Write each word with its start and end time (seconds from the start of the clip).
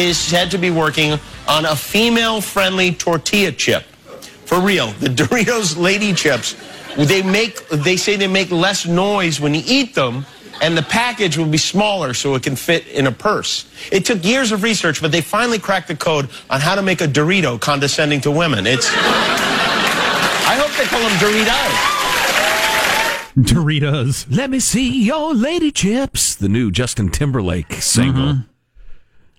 Doritos 0.00 0.08
is 0.08 0.18
said 0.18 0.50
to 0.50 0.58
be 0.58 0.70
working 0.70 1.18
on 1.48 1.64
a 1.64 1.76
female-friendly 1.76 2.92
tortilla 2.94 3.52
chip. 3.52 3.84
For 4.44 4.60
real, 4.60 4.88
the 4.92 5.06
Doritos 5.10 5.76
Lady 5.78 6.12
Chips, 6.12 6.56
they 6.96 7.22
make 7.22 7.68
they 7.68 7.96
say 7.96 8.16
they 8.16 8.26
make 8.26 8.50
less 8.50 8.86
noise 8.86 9.40
when 9.40 9.54
you 9.54 9.62
eat 9.64 9.94
them, 9.94 10.26
and 10.60 10.76
the 10.76 10.82
package 10.82 11.38
will 11.38 11.46
be 11.46 11.58
smaller 11.58 12.14
so 12.14 12.34
it 12.34 12.42
can 12.42 12.56
fit 12.56 12.86
in 12.88 13.06
a 13.06 13.12
purse. 13.12 13.66
It 13.92 14.04
took 14.04 14.24
years 14.24 14.52
of 14.52 14.62
research, 14.62 15.00
but 15.00 15.12
they 15.12 15.20
finally 15.20 15.58
cracked 15.58 15.88
the 15.88 15.96
code 15.96 16.28
on 16.48 16.60
how 16.60 16.74
to 16.74 16.82
make 16.82 17.00
a 17.00 17.06
Dorito 17.06 17.60
condescending 17.60 18.20
to 18.22 18.30
women. 18.30 18.66
It's 18.66 18.88
I 18.92 20.56
hope 20.58 20.72
they 20.76 20.86
call 20.86 21.00
them 21.00 21.16
Doritos. 21.18 22.00
Doritos. 23.36 24.26
Let 24.36 24.50
me 24.50 24.58
see 24.58 25.04
your 25.04 25.34
lady 25.34 25.70
chips. 25.70 26.34
The 26.34 26.48
new 26.48 26.70
Justin 26.72 27.10
Timberlake 27.10 27.74
single. 27.74 28.22
Mm-hmm. 28.22 28.49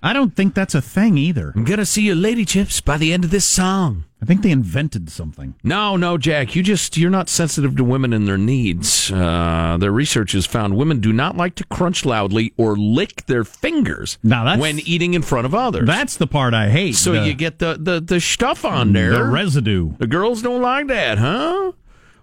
I 0.03 0.13
don't 0.13 0.35
think 0.35 0.55
that's 0.55 0.73
a 0.73 0.81
thing 0.81 1.17
either. 1.17 1.53
I'm 1.55 1.63
gonna 1.63 1.85
see 1.85 2.02
your 2.02 2.16
lady 2.16 2.44
chips 2.44 2.81
by 2.81 2.97
the 2.97 3.13
end 3.13 3.23
of 3.23 3.30
this 3.30 3.45
song. 3.45 4.05
I 4.21 4.25
think 4.25 4.41
they 4.41 4.52
invented 4.52 5.09
something. 5.09 5.55
No, 5.63 5.95
no, 5.95 6.17
Jack. 6.17 6.55
You 6.55 6.63
just 6.63 6.97
you're 6.97 7.09
not 7.11 7.30
sensitive 7.30 7.75
to 7.77 7.83
women 7.83 8.13
and 8.13 8.27
their 8.27 8.38
needs. 8.38 9.11
Uh, 9.11 9.77
their 9.80 9.91
research 9.91 10.31
has 10.31 10.45
found 10.45 10.75
women 10.75 10.99
do 10.99 11.13
not 11.13 11.38
like 11.38 11.55
to 11.55 11.63
crunch 11.66 12.05
loudly 12.05 12.53
or 12.58 12.75
lick 12.75 13.25
their 13.27 13.43
fingers 13.43 14.17
Now 14.23 14.58
when 14.58 14.80
eating 14.80 15.13
in 15.13 15.21
front 15.21 15.45
of 15.45 15.53
others. 15.53 15.88
That's 15.88 16.17
the 16.17 16.27
part 16.27 16.53
I 16.53 16.69
hate. 16.69 16.95
so 16.95 17.13
the, 17.13 17.25
you 17.25 17.33
get 17.33 17.59
the, 17.59 17.77
the 17.80 17.99
the 17.99 18.19
stuff 18.19 18.65
on 18.65 18.93
there. 18.93 19.11
the 19.11 19.23
residue. 19.23 19.93
The 19.97 20.08
girls 20.08 20.41
don't 20.41 20.61
like 20.61 20.88
that, 20.88 21.17
huh? 21.19 21.73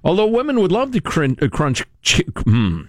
Although 0.05 0.27
women 0.27 0.61
would 0.61 0.73
love 0.73 0.93
to 0.93 1.01
crunch, 1.01 1.41
uh, 1.43 1.49
crunch 1.49 1.85
chi- 2.05 2.25
hmm. 2.45 2.83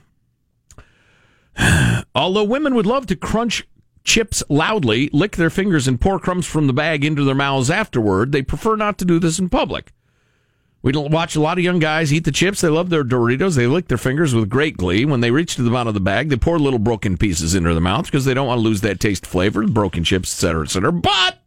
Although 2.16 2.44
women 2.44 2.76
would 2.76 2.86
love 2.86 3.08
to 3.08 3.16
crunch 3.16 3.68
chips 4.04 4.44
loudly, 4.50 5.10
lick 5.14 5.36
their 5.36 5.50
fingers, 5.50 5.88
and 5.88 6.00
pour 6.00 6.20
crumbs 6.20 6.46
from 6.46 6.68
the 6.68 6.74
bag 6.74 7.04
into 7.06 7.24
their 7.24 7.36
mouths 7.36 7.70
afterward, 7.70 8.32
they 8.32 8.42
prefer 8.42 8.76
not 8.76 8.98
to 8.98 9.06
do 9.06 9.20
this 9.20 9.40
in 9.40 9.50
public. 9.50 9.92
We 10.82 10.94
don't 10.94 11.12
watch 11.12 11.36
a 11.36 11.42
lot 11.42 11.58
of 11.58 11.64
young 11.64 11.80
guys 11.80 12.14
eat 12.14 12.24
the 12.24 12.32
chips. 12.32 12.62
They 12.62 12.70
love 12.70 12.90
their 12.90 13.04
Doritos. 13.04 13.58
They 13.58 13.68
lick 13.68 13.90
their 13.90 13.98
fingers 13.98 14.34
with 14.34 14.50
great 14.50 14.78
glee. 14.78 15.04
When 15.04 15.20
they 15.20 15.30
reach 15.30 15.56
to 15.56 15.62
the 15.62 15.70
bottom 15.70 15.90
of 15.90 15.94
the 15.94 16.00
bag, 16.00 16.30
they 16.30 16.38
pour 16.38 16.58
little 16.58 16.80
broken 16.80 17.18
pieces 17.18 17.54
into 17.54 17.74
their 17.74 17.82
mouth 17.82 18.06
because 18.06 18.24
they 18.24 18.34
don't 18.34 18.48
want 18.48 18.60
to 18.60 18.64
lose 18.64 18.80
that 18.82 19.02
taste 19.02 19.28
flavor, 19.28 19.68
broken 19.68 20.06
chips, 20.06 20.34
et 20.34 20.40
cetera, 20.40 20.64
et 20.64 20.70
cetera. 20.70 20.94
But 20.94 21.40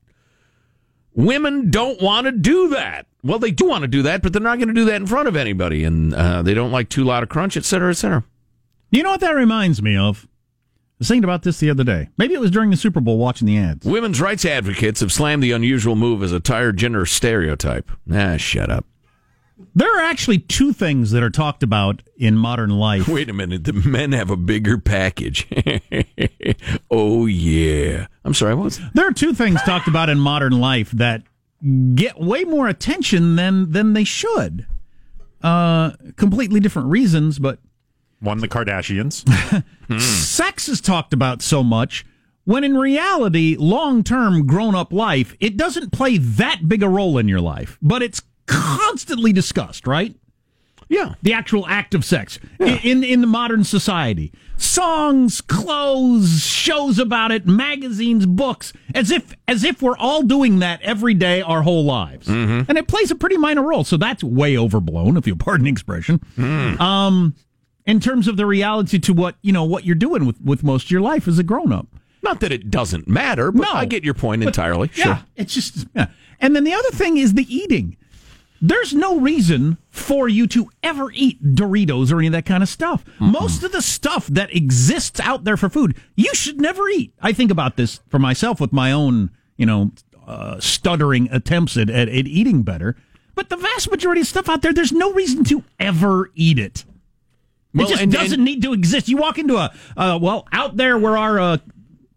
women 1.15 1.71
don't 1.71 2.03
want 2.03 2.27
to 2.27 2.33
do 2.33 2.69
that. 2.69 3.07
Well, 3.25 3.39
they 3.39 3.53
do 3.53 3.67
want 3.67 3.83
to 3.83 3.89
do 3.89 4.03
that, 4.03 4.21
but 4.21 4.35
they're 4.35 4.43
not 4.43 4.59
going 4.59 4.69
to 4.69 4.75
do 4.75 4.85
that 4.85 4.97
in 4.97 5.07
front 5.07 5.29
of 5.29 5.37
anybody, 5.37 5.85
and 5.85 6.13
uh, 6.13 6.43
they 6.43 6.53
don't 6.53 6.73
like 6.73 6.91
too 6.91 7.05
loud 7.05 7.23
a 7.23 7.27
crunch, 7.27 7.57
et 7.57 7.65
cetera, 7.65 7.91
et 7.91 7.95
cetera. 7.95 8.25
You 8.91 9.03
know 9.03 9.13
what 9.13 9.21
that 9.21 9.35
reminds 9.35 9.81
me 9.81 9.97
of? 9.97 10.29
Was 11.03 11.09
thinking 11.09 11.25
about 11.25 11.43
this 11.43 11.59
the 11.59 11.69
other 11.69 11.83
day. 11.83 12.11
Maybe 12.17 12.35
it 12.35 12.41
was 12.41 12.53
during 12.53 12.71
the 12.71 12.77
Super 12.77 13.01
Bowl 13.01 13.19
watching 13.19 13.45
the 13.45 13.59
ads. 13.59 13.85
Women's 13.85 14.21
rights 14.21 14.45
advocates 14.45 15.01
have 15.01 15.11
slammed 15.11 15.43
the 15.43 15.51
unusual 15.51 15.97
move 15.97 16.23
as 16.23 16.31
a 16.31 16.39
tired 16.39 16.77
gender 16.77 17.07
stereotype. 17.07 17.91
Ah, 18.13 18.37
shut 18.37 18.71
up. 18.71 18.85
There 19.75 19.93
are 19.99 20.03
actually 20.03 20.39
two 20.39 20.73
things 20.73 21.11
that 21.11 21.21
are 21.25 21.29
talked 21.29 21.65
about 21.65 22.05
in 22.17 22.37
modern 22.37 22.71
life. 22.71 23.09
Wait 23.09 23.29
a 23.29 23.33
minute. 23.33 23.65
The 23.65 23.73
men 23.73 24.13
have 24.13 24.31
a 24.31 24.37
bigger 24.37 24.79
package. 24.79 25.49
oh, 26.93 27.27
yeah. 27.27 28.07
I'm 28.25 28.35
sorry, 28.35 28.55
what 28.55 28.63
was 28.63 28.81
There 28.95 29.09
are 29.09 29.13
two 29.13 29.35
things 29.35 29.61
talked 29.65 29.89
about 29.89 30.09
in 30.09 30.21
modern 30.21 30.61
life 30.61 30.93
that 30.93 31.25
get 31.97 32.21
way 32.21 32.45
more 32.45 32.69
attention 32.69 33.35
than 33.35 33.73
than 33.73 33.95
they 33.95 34.05
should. 34.05 34.69
Uh, 35.43 35.95
completely 36.15 36.61
different 36.61 36.91
reasons, 36.91 37.41
but 37.41 37.59
One, 38.23 38.39
the 38.39 38.49
Kardashians. 38.49 39.25
sex 40.01 40.69
is 40.69 40.81
talked 40.81 41.13
about 41.13 41.43
so 41.43 41.63
much 41.63 42.07
when 42.45 42.65
in 42.65 42.77
reality, 42.77 43.57
long 43.59 44.03
term 44.03 44.47
grown 44.47 44.75
up 44.75 44.93
life, 44.93 45.37
it 45.41 45.57
doesn't 45.57 45.93
play 45.93 46.19
that 46.19 46.69
big 46.69 46.83
a 46.83 46.89
role 46.89 47.19
in 47.19 47.29
your 47.29 47.41
life, 47.41 47.79
but 47.83 48.03
it's 48.03 48.23
constantly 48.47 49.33
discussed, 49.33 49.87
right? 49.87 50.15
Yeah. 50.89 51.15
The 51.23 51.33
actual 51.33 51.67
act 51.69 51.95
of 51.95 52.05
sex 52.05 52.39
i- 52.61 52.81
in 52.83 53.03
in 53.05 53.21
the 53.21 53.27
modern 53.27 53.65
society. 53.65 54.33
Songs, 54.57 55.41
clothes, 55.41 56.43
shows 56.45 56.99
about 56.99 57.33
it, 57.33 57.47
magazines, 57.47 58.27
books, 58.27 58.73
as 58.95 59.11
if 59.11 59.35
as 59.49 59.65
if 59.65 59.81
we're 59.81 59.97
all 59.97 60.23
doing 60.23 60.59
that 60.59 60.83
every 60.83 61.15
day 61.15 61.41
our 61.43 61.63
whole 61.63 61.85
lives. 61.85 62.29
And 62.29 62.77
it 62.77 62.89
plays 62.89 63.11
a 63.11 63.15
pretty 63.15 63.37
minor 63.39 63.63
role, 63.63 63.85
so 63.85 63.97
that's 63.97 64.23
way 64.23 64.57
overblown, 64.59 65.17
if 65.17 65.27
you'll 65.27 65.37
pardon 65.39 65.65
the 65.65 65.71
expression. 65.71 66.21
Um 66.81 67.35
in 67.87 68.01
terms 68.01 68.29
of 68.29 68.37
the 68.37 68.47
reality 68.47 68.99
to 69.01 69.13
what, 69.13 69.37
you 69.43 69.53
know, 69.53 69.65
what 69.65 69.85
you're 69.85 69.95
doing 69.95 70.25
with, 70.27 70.41
with 70.41 70.63
most 70.63 70.85
of 70.87 70.91
your 70.91 71.01
life 71.01 71.27
as 71.27 71.39
a 71.39 71.43
grown 71.43 71.73
up. 71.73 71.87
Not 72.23 72.41
that 72.41 72.53
it 72.53 72.71
doesn't 72.71 73.09
matter, 73.09 73.51
but 73.51 73.63
No. 73.63 73.73
I 73.73 73.85
get 73.85 74.05
your 74.05 74.15
point 74.15 74.45
entirely. 74.45 74.91
Yeah, 74.95 75.23
it's 75.37 75.55
just 75.55 75.87
yeah. 75.95 76.07
And 76.41 76.55
then 76.55 76.63
the 76.65 76.73
other 76.75 76.91
thing 76.91 77.17
is 77.19 77.35
the 77.35 77.53
eating. 77.53 77.97
There's 78.65 78.95
no 78.95 79.19
reason 79.19 79.77
for 79.91 80.29
you 80.29 80.47
to 80.47 80.71
ever 80.85 81.11
eat 81.13 81.43
Doritos 81.57 82.13
or 82.13 82.19
any 82.19 82.29
of 82.29 82.33
that 82.35 82.45
kind 82.47 82.63
of 82.63 82.69
stuff. 82.69 83.05
Most 83.19 83.65
of 83.65 83.73
the 83.73 83.83
stuff 83.83 84.29
that 84.29 84.55
exists 84.55 85.19
out 85.19 85.43
there 85.43 85.57
for 85.57 85.69
food, 85.69 85.97
you 86.15 86.33
should 86.33 86.61
never 86.61 86.89
eat. 86.89 87.13
I 87.21 87.33
think 87.33 87.51
about 87.51 87.77
this 87.77 88.01
for 88.09 88.21
myself 88.21 88.61
with 88.61 88.73
my 88.73 88.93
own, 88.93 89.31
you 89.57 89.67
know, 89.67 89.91
uh, 90.25 90.61
stuttering 90.61 91.29
attempts 91.33 91.77
at, 91.77 91.91
at, 91.91 92.09
at 92.09 92.29
eating 92.29 92.63
better. 92.63 92.95
But 93.35 93.49
the 93.49 93.57
vast 93.57 93.91
majority 93.91 94.21
of 94.21 94.29
stuff 94.29 94.49
out 94.49 94.63
there, 94.63 94.73
there's 94.73 94.93
no 94.93 95.13
reason 95.13 95.43
to 95.45 95.65
ever 95.81 96.31
eat 96.37 96.61
it. 96.61 96.85
Well, 97.75 97.87
it 97.87 97.91
just 97.91 98.03
and- 98.03 98.13
doesn't 98.13 98.35
and- 98.35 98.45
need 98.45 98.63
to 98.63 98.73
exist. 98.73 99.09
You 99.09 99.17
walk 99.17 99.39
into 99.39 99.57
a 99.57 99.73
uh, 99.97 100.19
well 100.21 100.47
out 100.53 100.77
there 100.77 100.99
where 100.99 101.17
our 101.17 101.39
uh, 101.41 101.57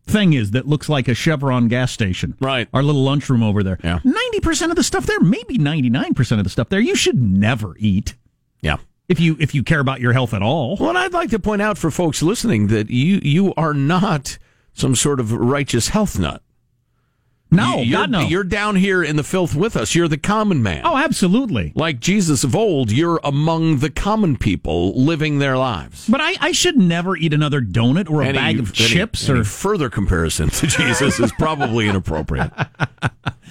thing 0.08 0.34
is 0.34 0.52
that 0.52 0.68
looks 0.68 0.88
like 0.90 1.08
a 1.08 1.14
Chevron 1.16 1.68
gas 1.68 1.92
station. 1.92 2.36
Right. 2.40 2.68
Our 2.74 2.84
little 2.84 3.04
lunchroom 3.04 3.42
over 3.42 3.64
there. 3.64 3.80
Yeah. 3.84 4.00
Ninety 4.04 4.40
percent 4.42 4.72
of 4.72 4.76
the 4.76 4.84
stuff 4.84 5.06
there, 5.06 5.20
maybe 5.20 5.58
ninety 5.58 5.90
nine 5.90 6.14
percent 6.14 6.40
of 6.40 6.44
the 6.44 6.50
stuff 6.50 6.70
there, 6.70 6.80
you 6.80 6.96
should 6.96 7.22
never 7.22 7.76
eat 7.80 8.16
Yeah. 8.62 8.78
if 9.10 9.20
you 9.20 9.36
if 9.40 9.56
you 9.56 9.64
care 9.64 9.80
about 9.80 10.02
your 10.02 10.14
health 10.14 10.34
at 10.34 10.42
all. 10.42 10.78
Well, 10.80 10.90
and 10.90 10.98
I'd 10.98 11.14
like 11.14 11.30
to 11.32 11.40
point 11.40 11.62
out 11.62 11.78
for 11.78 11.90
folks 11.90 12.22
listening 12.22 12.68
that 12.68 12.90
you 12.90 13.20
you 13.24 13.54
are 13.56 13.74
not 13.74 14.38
some 14.74 14.94
sort 14.96 15.20
of 15.20 15.32
righteous 15.32 15.88
health 15.90 16.20
nut. 16.20 16.42
No, 17.56 17.78
You- 17.78 17.84
you're, 17.92 18.00
God 18.00 18.12
no. 18.12 18.20
You're 18.22 18.44
down 18.44 18.76
here 18.76 19.04
in 19.04 19.16
the 19.16 19.24
filth 19.24 19.56
with 19.56 19.76
us. 19.76 19.96
You're 19.96 20.08
the 20.08 20.18
common 20.18 20.62
man. 20.64 20.82
oh, 20.86 20.98
absolutely. 20.98 21.72
Like 21.76 22.00
Jesus 22.00 22.44
of 22.44 22.56
old, 22.56 22.92
you're 22.92 23.20
among 23.24 23.78
the 23.80 23.90
common 23.90 24.38
people 24.38 24.94
living 25.02 25.40
their 25.40 25.58
lives. 25.58 26.08
But 26.10 26.22
I, 26.22 26.36
I 26.42 26.52
should 26.52 26.78
never 26.78 27.16
eat 27.18 27.34
another 27.34 27.62
donut 27.62 28.10
or 28.10 28.22
a 28.22 28.28
Any- 28.28 28.38
bag 28.38 28.60
of 28.60 28.68
any- 28.70 28.88
chips 28.90 29.30
any 29.30 29.40
or. 29.40 29.44
further 29.44 29.90
comparison 29.90 30.50
to 30.50 30.68
Jesus 30.68 31.20
is 31.20 31.32
probably 31.34 31.88
inappropriate. 31.90 32.52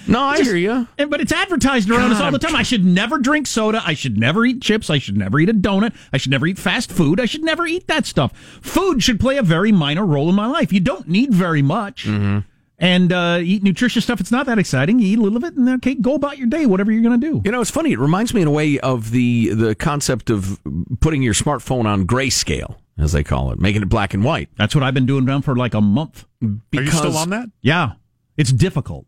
No, 0.07 0.21
I 0.21 0.41
hear 0.43 0.55
you. 0.55 0.87
And- 0.97 1.09
But 1.09 1.21
it's 1.21 1.31
advertised 1.31 1.89
around 1.89 2.11
us 2.11 2.21
all 2.21 2.31
the 2.31 2.37
time. 2.39 2.55
I 2.55 2.61
should 2.63 2.85
never 2.85 3.17
drink 3.17 3.47
soda. 3.47 3.81
I 3.85 3.93
should 3.95 4.17
never 4.17 4.45
eat 4.45 4.61
chips. 4.61 4.89
I 4.89 4.99
should 4.99 5.17
never 5.17 5.39
eat 5.39 5.49
a 5.49 5.53
donut. 5.53 5.93
I 6.13 6.17
should 6.17 6.31
never 6.31 6.45
eat 6.45 6.59
fast 6.59 6.91
food. 6.91 7.19
I 7.19 7.25
should 7.25 7.43
never 7.43 7.65
eat 7.65 7.87
that 7.87 8.05
stuff. 8.05 8.31
Food 8.61 9.01
should 9.01 9.19
play 9.19 9.37
a 9.37 9.43
very 9.43 9.71
minor 9.71 10.05
role 10.05 10.29
in 10.29 10.35
my 10.35 10.45
life. 10.47 10.71
You 10.71 10.79
don't 10.79 11.07
need 11.07 11.33
very 11.33 11.61
much. 11.63 12.05
Mm-hmm. 12.05 12.39
And 12.77 13.13
uh, 13.13 13.39
eat 13.41 13.63
nutritious 13.63 14.03
stuff. 14.03 14.19
It's 14.19 14.31
not 14.31 14.47
that 14.47 14.59
exciting. 14.59 14.99
You 14.99 15.07
eat 15.07 15.19
a 15.19 15.21
little 15.21 15.37
of 15.37 15.45
it, 15.45 15.53
and 15.53 15.69
okay, 15.75 15.95
go 15.95 16.15
about 16.15 16.37
your 16.37 16.47
day, 16.47 16.65
whatever 16.65 16.91
you're 16.91 17.01
going 17.01 17.19
to 17.19 17.31
do. 17.31 17.41
You 17.45 17.51
know, 17.51 17.61
it's 17.61 17.71
funny. 17.71 17.93
It 17.93 17.99
reminds 17.99 18.33
me 18.33 18.41
in 18.41 18.49
a 18.49 18.51
way 18.51 18.79
of 18.79 19.11
the 19.11 19.53
the 19.53 19.75
concept 19.75 20.29
of 20.29 20.59
putting 20.99 21.21
your 21.21 21.33
smartphone 21.33 21.85
on 21.85 22.05
grayscale, 22.05 22.75
as 22.97 23.13
they 23.13 23.23
call 23.23 23.51
it, 23.51 23.59
making 23.59 23.81
it 23.81 23.87
black 23.87 24.13
and 24.13 24.25
white. 24.25 24.49
That's 24.57 24.75
what 24.75 24.83
I've 24.83 24.93
been 24.93 25.05
doing 25.05 25.23
now 25.23 25.39
for 25.39 25.55
like 25.55 25.73
a 25.73 25.79
month. 25.79 26.25
Are 26.43 26.81
you 26.81 26.91
still 26.91 27.15
on 27.15 27.29
that? 27.29 27.47
Yeah, 27.61 27.93
it's 28.35 28.51
difficult. 28.51 29.05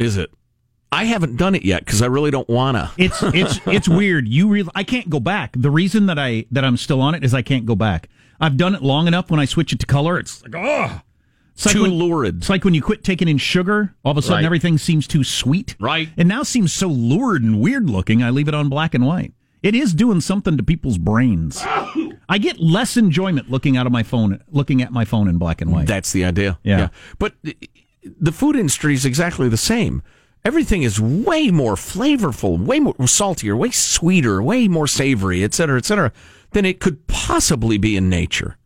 Is 0.00 0.16
it? 0.16 0.30
I 0.90 1.04
haven't 1.04 1.36
done 1.36 1.54
it 1.54 1.64
yet 1.64 1.84
because 1.84 2.02
I 2.02 2.06
really 2.06 2.30
don't 2.30 2.48
wanna. 2.48 2.90
It's 2.98 3.22
it's 3.22 3.60
it's 3.66 3.88
weird. 3.88 4.26
You 4.26 4.48
really, 4.48 4.70
I 4.74 4.82
can't 4.82 5.08
go 5.08 5.20
back. 5.20 5.54
The 5.56 5.70
reason 5.70 6.06
that 6.06 6.18
I 6.18 6.46
that 6.50 6.64
I'm 6.64 6.76
still 6.76 7.00
on 7.00 7.14
it 7.14 7.22
is 7.22 7.34
I 7.34 7.42
can't 7.42 7.66
go 7.66 7.76
back. 7.76 8.08
I've 8.40 8.56
done 8.56 8.74
it 8.74 8.82
long 8.82 9.06
enough. 9.06 9.30
When 9.30 9.40
I 9.40 9.44
switch 9.44 9.72
it 9.72 9.80
to 9.80 9.86
color, 9.86 10.18
it's 10.18 10.42
like 10.42 10.54
oh, 10.56 11.00
it's 11.58 11.66
like 11.66 11.74
Too 11.74 11.82
when, 11.82 11.90
lurid. 11.90 12.36
It's 12.36 12.48
like 12.48 12.64
when 12.64 12.72
you 12.72 12.80
quit 12.80 13.02
taking 13.02 13.26
in 13.26 13.36
sugar. 13.36 13.92
All 14.04 14.12
of 14.12 14.16
a 14.16 14.22
sudden, 14.22 14.36
Right. 14.36 14.44
everything 14.44 14.78
seems 14.78 15.08
too 15.08 15.24
sweet. 15.24 15.74
Right. 15.80 16.08
It 16.16 16.28
now 16.28 16.44
seems 16.44 16.72
so 16.72 16.86
lurid 16.86 17.42
and 17.42 17.58
weird 17.60 17.90
looking. 17.90 18.22
I 18.22 18.30
leave 18.30 18.46
it 18.46 18.54
on 18.54 18.68
black 18.68 18.94
and 18.94 19.04
white. 19.04 19.32
It 19.60 19.74
is 19.74 19.92
doing 19.92 20.20
something 20.20 20.56
to 20.56 20.62
people's 20.62 20.98
brains. 20.98 21.60
I 22.28 22.38
get 22.38 22.60
less 22.60 22.96
enjoyment 22.96 23.50
looking 23.50 23.76
out 23.76 23.86
of 23.86 23.92
my 23.92 24.04
phone, 24.04 24.40
looking 24.48 24.82
at 24.82 24.92
my 24.92 25.04
phone 25.04 25.26
in 25.26 25.36
black 25.38 25.60
and 25.60 25.72
white. 25.72 25.88
That's 25.88 26.12
the 26.12 26.24
idea. 26.24 26.60
Yeah. 26.62 26.90
But 27.18 27.34
the 28.04 28.30
food 28.30 28.54
industry 28.54 28.94
is 28.94 29.04
exactly 29.04 29.48
the 29.48 29.56
same. 29.56 30.00
Everything 30.44 30.84
is 30.84 31.00
way 31.00 31.50
more 31.50 31.74
flavorful, 31.74 32.56
way 32.64 32.78
more 32.78 32.94
saltier, 33.08 33.56
way 33.56 33.72
sweeter, 33.72 34.40
way 34.40 34.68
more 34.68 34.86
savory, 34.86 35.42
et 35.42 35.52
cetera, 35.54 35.76
et 35.76 35.84
cetera, 35.84 36.12
than 36.52 36.64
it 36.64 36.78
could 36.78 37.04
possibly 37.08 37.78
be 37.78 37.96
in 37.96 38.08
nature. 38.08 38.56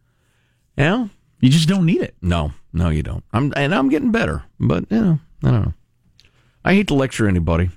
Yeah? 0.77 1.07
You 1.43 1.51
just 1.51 1.69
don't 1.69 1.85
need 1.85 2.01
it. 2.01 2.15
No, 2.23 2.53
no, 2.73 2.89
you 2.89 3.03
don't. 3.03 3.23
I'm 3.35 3.53
and 3.57 3.75
I'm 3.75 3.91
getting 3.91 4.11
better, 4.13 4.45
but 4.59 4.85
you 4.91 5.01
know, 5.01 5.19
I 5.45 5.51
don't 5.51 5.63
know. 5.67 5.75
I 6.65 6.73
hate 6.75 6.89
to 6.89 6.95
lecture 6.95 7.29
anybody. 7.29 7.69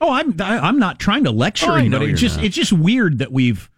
Oh, 0.00 0.12
I'm 0.12 0.34
I, 0.40 0.58
I'm 0.60 0.78
not 0.78 0.98
trying 0.98 1.24
to 1.24 1.30
lecture 1.30 1.72
Oh, 1.72 1.74
anybody. 1.74 2.12
It's 2.12 2.20
just 2.20 2.36
not. 2.36 2.44
it's 2.46 2.56
just 2.56 2.72
weird 2.72 3.18
that 3.18 3.32
we've 3.32 3.68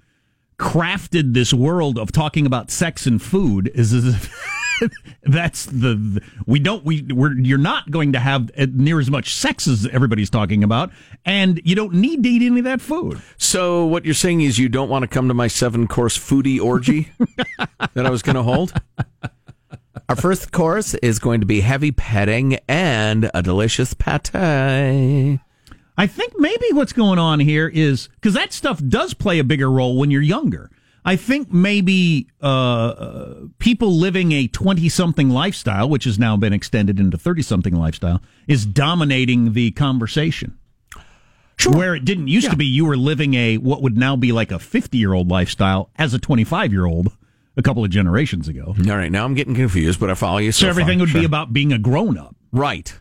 crafted 0.59 1.33
this 1.33 1.53
world 1.55 1.99
of 1.99 2.13
talking 2.13 2.45
about 2.45 2.71
sex 2.71 3.07
and 3.07 3.21
food 3.21 3.71
is 3.75 3.93
as 3.95 4.05
if 4.07 4.31
That's 5.23 5.67
the, 5.67 6.23
we 6.47 6.59
don't 6.59 6.85
we 6.85 7.03
we're 7.03 7.33
you're 7.39 7.59
not 7.59 7.91
going 7.91 8.13
to 8.13 8.19
have 8.19 8.51
uh, 8.57 8.67
near 8.73 9.01
as 9.01 9.11
much 9.11 9.35
sex 9.35 9.67
as 9.67 9.87
everybody's 9.93 10.31
talking 10.31 10.65
about, 10.65 10.91
and 11.25 11.61
you 11.65 11.75
don't 11.75 11.95
need 11.95 12.23
to 12.23 12.29
eat 12.29 12.43
any 12.43 12.61
of 12.61 12.65
that 12.65 12.81
food. 12.81 13.21
So 13.37 13.87
what 13.87 14.05
you're 14.05 14.15
saying 14.15 14.41
is 14.41 14.59
you 14.59 14.69
don't 14.69 14.89
want 14.89 15.03
to 15.03 15.09
come 15.09 15.29
to 15.29 15.35
my 15.35 15.49
seven 15.49 15.87
course 15.87 16.19
foodie 16.19 16.61
orgy 16.61 17.13
that 17.95 18.07
I 18.07 18.11
was 18.11 18.23
going 18.23 18.37
to 18.37 18.43
hold? 18.43 18.73
Our 20.09 20.17
first 20.17 20.51
course 20.51 20.95
is 20.95 21.19
going 21.19 21.41
to 21.41 21.47
be 21.47 21.61
heavy 21.61 21.93
petting 21.93 22.59
and 22.69 23.31
a 23.33 23.43
delicious 23.43 23.95
pate. 23.95 24.35
I 24.35 26.07
think 26.07 26.33
maybe 26.39 26.67
what's 26.73 26.93
going 26.93 27.19
on 27.19 27.41
here 27.41 27.69
is 27.69 28.09
because 28.15 28.35
that 28.35 28.53
stuff 28.53 28.81
does 28.89 29.15
play 29.15 29.39
a 29.39 29.45
bigger 29.45 29.71
role 29.71 29.97
when 29.99 30.11
you're 30.11 30.23
younger. 30.23 30.71
I 31.05 31.17
think 31.17 31.53
maybe 31.53 32.29
uh, 32.43 32.47
uh, 32.47 33.35
people 33.59 33.93
living 33.93 34.33
a 34.33 34.47
20 34.49 34.89
something 34.91 35.31
lifestyle, 35.31 35.89
which 35.89 36.05
has 36.05 36.19
now 36.19 36.37
been 36.37 36.53
extended 36.53 37.01
into 37.01 37.17
30 37.17 37.43
something 37.43 37.75
lifestyle, 37.75 38.21
is 38.47 38.67
dominating 38.67 39.55
the 39.55 39.71
conversation. 39.71 40.59
Sure. 41.59 41.73
Where 41.75 41.95
it 41.95 42.05
didn't 42.05 42.29
used 42.29 42.45
Yeah. 42.45 42.51
to 42.53 42.57
be, 42.57 42.65
you 42.67 42.85
were 42.87 42.97
living 42.97 43.35
a 43.35 43.57
what 43.59 43.83
would 43.83 43.97
now 43.97 44.17
be 44.17 44.33
like 44.33 44.51
a 44.51 44.59
50 44.59 44.97
year 44.99 45.13
old 45.13 45.29
lifestyle 45.31 45.91
as 45.97 46.15
a 46.15 46.19
25 46.19 46.73
year 46.73 46.87
old 46.87 47.13
a 47.57 47.63
couple 47.63 47.85
of 47.85 47.91
generations 47.91 48.49
ago. 48.49 48.75
All 48.79 48.97
right, 48.97 49.13
now 49.13 49.25
I'm 49.27 49.35
getting 49.35 49.55
confused, 49.55 50.01
but 50.01 50.09
I 50.11 50.15
follow 50.15 50.39
you. 50.39 50.53
So, 50.53 50.63
So 50.65 50.69
everything 50.69 50.99
far. 50.99 51.07
would 51.07 51.13
be 51.15 51.25
about 51.25 51.53
being 51.53 51.73
a 51.73 51.79
grown 51.79 52.17
up. 52.17 52.35
right. 52.53 52.99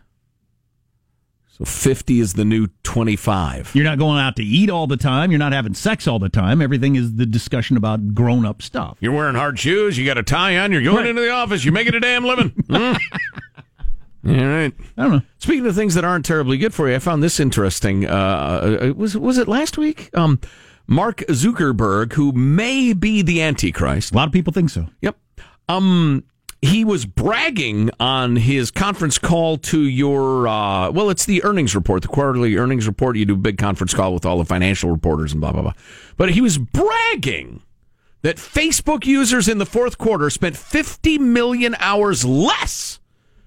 So 1.60 1.64
50 1.66 2.20
is 2.20 2.32
the 2.34 2.44
new 2.46 2.68
25. 2.84 3.72
You're 3.74 3.84
not 3.84 3.98
going 3.98 4.18
out 4.18 4.36
to 4.36 4.42
eat 4.42 4.70
all 4.70 4.86
the 4.86 4.96
time. 4.96 5.30
You're 5.30 5.38
not 5.38 5.52
having 5.52 5.74
sex 5.74 6.08
all 6.08 6.18
the 6.18 6.30
time. 6.30 6.62
Everything 6.62 6.96
is 6.96 7.16
the 7.16 7.26
discussion 7.26 7.76
about 7.76 8.14
grown 8.14 8.46
up 8.46 8.62
stuff. 8.62 8.96
You're 9.00 9.12
wearing 9.12 9.34
hard 9.36 9.58
shoes. 9.58 9.98
You 9.98 10.06
got 10.06 10.16
a 10.16 10.22
tie 10.22 10.56
on. 10.56 10.72
You're 10.72 10.82
going 10.82 10.96
Right. 10.96 11.06
into 11.08 11.20
the 11.20 11.30
office. 11.30 11.62
You're 11.62 11.74
making 11.74 11.94
a 11.94 12.00
damn 12.00 12.24
living. 12.24 12.52
Hmm? 14.22 14.30
All 14.38 14.46
right. 14.46 14.72
I 14.98 15.02
don't 15.02 15.12
know. 15.12 15.22
Speaking 15.38 15.66
of 15.66 15.74
things 15.74 15.94
that 15.94 16.04
aren't 16.04 16.26
terribly 16.26 16.58
good 16.58 16.74
for 16.74 16.88
you, 16.88 16.94
I 16.94 16.98
found 16.98 17.22
this 17.22 17.40
interesting. 17.40 18.04
Uh, 18.06 18.92
was 18.96 19.16
was 19.16 19.38
it 19.38 19.48
last 19.48 19.78
week? 19.78 20.10
Um, 20.14 20.38
Mark 20.86 21.18
Zuckerberg, 21.28 22.12
who 22.12 22.30
may 22.32 22.92
be 22.92 23.22
the 23.22 23.40
Antichrist. 23.40 24.12
A 24.12 24.16
lot 24.16 24.26
of 24.28 24.32
people 24.32 24.52
think 24.52 24.68
so. 24.68 24.88
Yep. 25.00 25.16
Um, 25.70 26.24
he 26.62 26.84
was 26.84 27.06
bragging 27.06 27.90
on 27.98 28.36
his 28.36 28.70
conference 28.70 29.18
call 29.18 29.56
to 29.58 29.80
your. 29.80 30.46
Uh, 30.46 30.90
well, 30.90 31.10
it's 31.10 31.24
the 31.24 31.42
earnings 31.42 31.74
report, 31.74 32.02
the 32.02 32.08
quarterly 32.08 32.56
earnings 32.56 32.86
report. 32.86 33.16
You 33.16 33.24
do 33.24 33.34
a 33.34 33.38
big 33.38 33.58
conference 33.58 33.94
call 33.94 34.12
with 34.12 34.26
all 34.26 34.38
the 34.38 34.44
financial 34.44 34.90
reporters 34.90 35.32
and 35.32 35.40
blah 35.40 35.52
blah 35.52 35.62
blah. 35.62 35.74
But 36.16 36.32
he 36.32 36.40
was 36.40 36.58
bragging 36.58 37.62
that 38.22 38.36
Facebook 38.36 39.06
users 39.06 39.48
in 39.48 39.58
the 39.58 39.66
fourth 39.66 39.96
quarter 39.96 40.28
spent 40.28 40.56
50 40.56 41.18
million 41.18 41.74
hours 41.78 42.24
less 42.24 43.00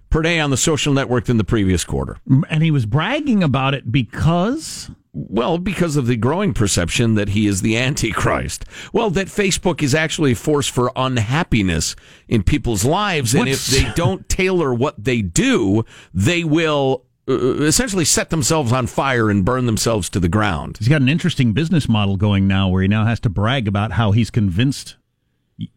per 0.09 0.21
day 0.21 0.39
on 0.39 0.49
the 0.49 0.57
social 0.57 0.93
network 0.93 1.25
than 1.25 1.37
the 1.37 1.43
previous 1.43 1.83
quarter. 1.83 2.17
And 2.49 2.63
he 2.63 2.71
was 2.71 2.85
bragging 2.85 3.43
about 3.43 3.75
it 3.75 3.91
because 3.91 4.89
Well, 5.13 5.59
because 5.59 5.95
of 5.95 6.07
the 6.07 6.15
growing 6.15 6.55
perception 6.55 7.13
that 7.15 7.29
he 7.29 7.45
is 7.45 7.61
the 7.61 7.77
Antichrist. 7.77 8.65
Well, 8.91 9.11
that 9.11 9.27
Facebook 9.27 9.83
is 9.83 9.93
actually 9.93 10.31
a 10.31 10.35
force 10.35 10.67
for 10.67 10.91
unhappiness 10.95 11.95
in 12.27 12.41
people's 12.41 12.83
lives. 12.83 13.35
And 13.35 13.47
if 13.47 13.67
they 13.67 13.91
don't 13.95 14.27
tailor 14.27 14.73
what 14.73 15.03
they 15.03 15.21
do, 15.21 15.85
they 16.15 16.43
will 16.43 17.05
uh, 17.29 17.61
essentially 17.61 18.05
set 18.05 18.31
themselves 18.31 18.73
on 18.73 18.87
fire 18.87 19.29
and 19.29 19.45
burn 19.45 19.67
themselves 19.67 20.09
to 20.09 20.19
the 20.19 20.27
ground. 20.27 20.77
he's 20.79 20.89
got 20.89 21.01
an 21.01 21.09
interesting 21.09 21.53
business 21.53 21.87
model 21.87 22.17
going 22.17 22.47
now 22.47 22.67
where 22.67 22.81
he 22.81 22.87
now 22.87 23.05
has 23.05 23.19
to 23.19 23.29
brag 23.29 23.67
about 23.67 23.93
how 23.93 24.11
he's 24.11 24.31
convinced 24.31 24.95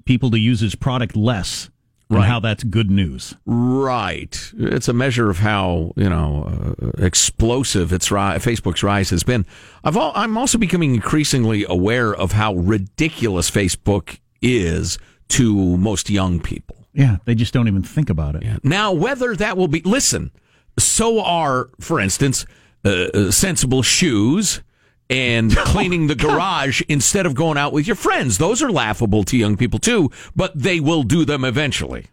people 0.07 0.31
to 0.31 0.39
use 0.39 0.61
his 0.61 0.75
product 0.75 1.15
less 1.15 1.71
and 2.09 2.19
Right. 2.19 2.29
how 2.29 2.39
that's 2.41 2.63
good 2.65 2.91
news. 2.91 3.35
Right. 3.47 4.53
It's 4.57 4.89
a 4.89 4.93
measure 4.93 5.29
of 5.31 5.39
how, 5.39 5.93
you 5.97 6.09
know, 6.09 6.77
uh, 6.81 7.05
explosive 7.05 7.93
its 7.93 8.11
ri- 8.11 8.39
Facebook's 8.39 8.83
rise 8.83 9.11
has 9.11 9.23
been. 9.25 9.45
I've 9.83 9.97
al- 9.97 10.13
I'm 10.15 10.37
also 10.39 10.57
becoming 10.59 10.95
increasingly 10.95 11.65
aware 11.69 12.15
of 12.15 12.33
how 12.33 12.55
ridiculous 12.55 13.51
Facebook 13.51 14.19
is 14.41 14.99
to 15.31 15.77
most 15.77 16.09
young 16.09 16.39
people. 16.41 16.77
Yeah, 16.95 17.17
they 17.25 17.35
just 17.35 17.53
don't 17.53 17.67
even 17.69 17.83
think 17.83 18.09
about 18.09 18.37
it. 18.37 18.65
Now, 18.65 18.93
whether 18.93 19.35
that 19.37 19.57
will 19.57 19.69
be, 19.69 19.81
listen, 19.83 20.31
so 20.79 21.21
are, 21.23 21.69
for 21.81 21.99
instance, 22.01 22.47
uh, 22.85 22.89
uh, 23.13 23.31
sensible 23.33 23.83
shoes 23.83 24.63
and 25.09 25.55
cleaning 25.57 26.07
the 26.07 26.15
garage 26.15 26.83
instead 26.89 27.27
of 27.27 27.35
going 27.35 27.59
out 27.59 27.73
with 27.73 27.87
your 27.87 27.97
friends. 27.97 28.39
Those 28.39 28.63
are 28.63 28.71
laughable 28.71 29.25
to 29.25 29.37
young 29.37 29.57
people 29.57 29.79
too, 29.79 30.11
but 30.35 30.53
they 30.59 30.81
will 30.81 31.03
do 31.03 31.25
them 31.25 31.45
eventually. 31.45 32.07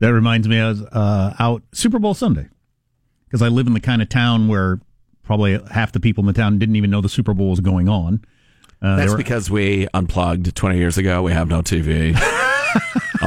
That 0.00 0.12
reminds 0.12 0.48
me, 0.48 0.58
I 0.60 0.68
was 0.68 0.82
uh, 0.82 1.34
out 1.38 1.62
Super 1.72 1.98
Bowl 1.98 2.14
Sunday 2.14 2.46
because 3.26 3.42
I 3.42 3.48
live 3.48 3.66
in 3.66 3.74
the 3.74 3.80
kind 3.80 4.00
of 4.00 4.08
town 4.08 4.48
where 4.48 4.80
probably 5.24 5.60
half 5.70 5.92
the 5.92 6.00
people 6.00 6.22
in 6.22 6.26
the 6.26 6.32
town 6.32 6.58
didn't 6.58 6.76
even 6.76 6.90
know 6.90 7.00
the 7.00 7.08
Super 7.08 7.34
Bowl 7.34 7.50
was 7.50 7.60
going 7.60 7.88
on. 7.88 8.24
Uh, 8.80 8.96
That's 8.96 9.10
were- 9.10 9.16
because 9.18 9.50
we 9.50 9.88
unplugged 9.92 10.54
20 10.54 10.78
years 10.78 10.98
ago. 10.98 11.22
We 11.22 11.32
have 11.32 11.48
no 11.48 11.62
TV. 11.62 12.14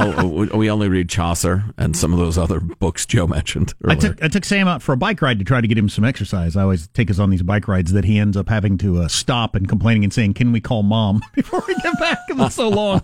oh, 0.02 0.58
we 0.58 0.70
only 0.70 0.90
read 0.90 1.10
Chaucer 1.10 1.64
and 1.78 1.96
some 1.96 2.14
of 2.14 2.20
those 2.20 2.38
other 2.38 2.60
books 2.60 3.06
Joe 3.06 3.28
mentioned. 3.28 3.74
I 3.86 3.96
took 3.96 4.22
I 4.24 4.28
took 4.28 4.46
Sam 4.46 4.68
out 4.68 4.82
for 4.82 4.94
a 4.94 4.98
bike 4.98 5.22
ride 5.22 5.40
to 5.40 5.46
try 5.46 5.62
to 5.62 5.68
get 5.68 5.78
him 5.78 5.90
some 5.90 6.04
exercise. 6.04 6.56
I 6.56 6.64
always 6.64 6.88
take 6.90 7.10
us 7.10 7.20
on 7.20 7.30
these 7.30 7.44
bike 7.44 7.68
rides 7.68 7.92
that 7.94 8.06
he 8.06 8.18
ends 8.18 8.36
up 8.38 8.50
having 8.50 8.78
to 8.80 9.00
uh, 9.00 9.08
stop 9.08 9.56
and 9.56 9.68
complaining 9.68 10.04
and 10.04 10.14
saying, 10.14 10.34
"Can 10.34 10.52
we 10.52 10.60
call 10.62 10.84
mom 10.84 11.22
before 11.34 11.64
we 11.68 11.76
get 11.76 12.00
back? 12.00 12.20
Because 12.28 12.48
it's 12.48 12.56
so 12.56 12.70
long." 12.70 13.02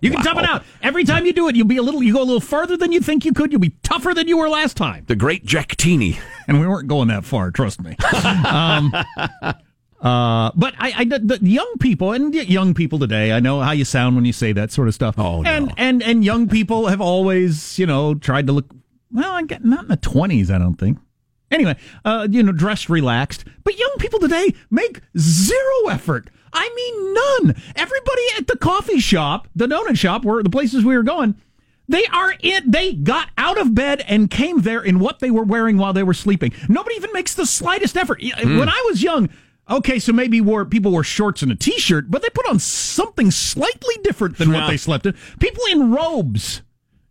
You 0.00 0.10
can 0.10 0.22
tough 0.22 0.38
it 0.38 0.44
out 0.44 0.64
every 0.82 1.04
time 1.04 1.24
you 1.24 1.32
do 1.32 1.48
it. 1.48 1.56
You'll 1.56 1.66
be 1.66 1.78
a 1.78 1.82
little. 1.82 2.02
You 2.02 2.12
go 2.12 2.22
a 2.22 2.24
little 2.24 2.40
further 2.40 2.76
than 2.76 2.92
you 2.92 3.00
think 3.00 3.24
you 3.24 3.32
could. 3.32 3.52
You'll 3.52 3.60
be 3.60 3.74
tougher 3.82 4.12
than 4.12 4.28
you 4.28 4.36
were 4.36 4.48
last 4.48 4.76
time. 4.76 5.04
the 5.06 5.16
great 5.16 5.44
Jack 5.44 5.76
Teeny. 5.76 6.18
And 6.46 6.60
we 6.60 6.66
weren't 6.66 6.88
going 6.88 7.08
that 7.08 7.24
far. 7.24 7.50
Trust 7.50 7.80
me. 7.82 7.96
um, 8.46 8.92
uh, 10.04 10.52
but 10.54 10.74
I, 10.78 10.92
I, 10.98 11.04
the 11.04 11.38
young 11.40 11.74
people 11.80 12.12
and 12.12 12.34
young 12.34 12.74
people 12.74 12.98
today, 12.98 13.32
I 13.32 13.40
know 13.40 13.60
how 13.60 13.72
you 13.72 13.86
sound 13.86 14.14
when 14.14 14.26
you 14.26 14.34
say 14.34 14.52
that 14.52 14.70
sort 14.70 14.86
of 14.86 14.94
stuff. 14.94 15.18
Oh, 15.18 15.40
no. 15.40 15.50
and 15.50 15.72
and 15.78 16.02
and 16.02 16.22
young 16.22 16.46
people 16.46 16.88
have 16.88 17.00
always, 17.00 17.78
you 17.78 17.86
know, 17.86 18.14
tried 18.14 18.46
to 18.48 18.52
look. 18.52 18.66
Well, 19.10 19.32
I 19.32 19.42
get 19.42 19.64
not 19.64 19.84
in 19.84 19.88
the 19.88 19.96
twenties, 19.96 20.50
I 20.50 20.58
don't 20.58 20.74
think. 20.74 20.98
Anyway, 21.50 21.76
uh, 22.04 22.28
you 22.30 22.42
know, 22.42 22.52
dressed 22.52 22.90
relaxed. 22.90 23.44
But 23.64 23.78
young 23.78 23.94
people 23.98 24.18
today 24.18 24.52
make 24.70 25.00
zero 25.16 25.88
effort. 25.90 26.28
I 26.52 26.70
mean, 26.74 27.14
none. 27.14 27.62
Everybody 27.74 28.22
at 28.36 28.46
the 28.46 28.58
coffee 28.58 29.00
shop, 29.00 29.48
the 29.56 29.66
donut 29.66 29.96
shop, 29.96 30.24
where 30.24 30.42
the 30.42 30.50
places 30.50 30.84
we 30.84 30.96
were 30.96 31.02
going, 31.02 31.36
they 31.88 32.04
are 32.06 32.34
in. 32.40 32.70
They 32.70 32.92
got 32.92 33.30
out 33.38 33.58
of 33.58 33.74
bed 33.74 34.04
and 34.06 34.30
came 34.30 34.60
there 34.62 34.82
in 34.82 34.98
what 34.98 35.20
they 35.20 35.30
were 35.30 35.44
wearing 35.44 35.78
while 35.78 35.92
they 35.92 36.02
were 36.02 36.14
sleeping. 36.14 36.52
Nobody 36.68 36.96
even 36.96 37.10
makes 37.12 37.34
the 37.34 37.46
slightest 37.46 37.96
effort. 37.96 38.22
When 38.22 38.68
I 38.68 38.86
was 38.88 39.02
young, 39.02 39.28
okay, 39.68 39.98
so 39.98 40.12
maybe 40.12 40.40
wore 40.40 40.64
people 40.64 40.90
wore 40.92 41.04
shorts 41.04 41.42
and 41.42 41.50
a 41.52 41.54
t-shirt, 41.56 42.10
but 42.10 42.22
they 42.22 42.28
put 42.30 42.48
on 42.48 42.58
something 42.58 43.30
slightly 43.30 43.94
different 44.02 44.38
than 44.38 44.52
what 44.52 44.68
they 44.68 44.76
slept 44.76 45.06
in. 45.06 45.14
People 45.40 45.62
in 45.70 45.90
robes, 45.92 46.62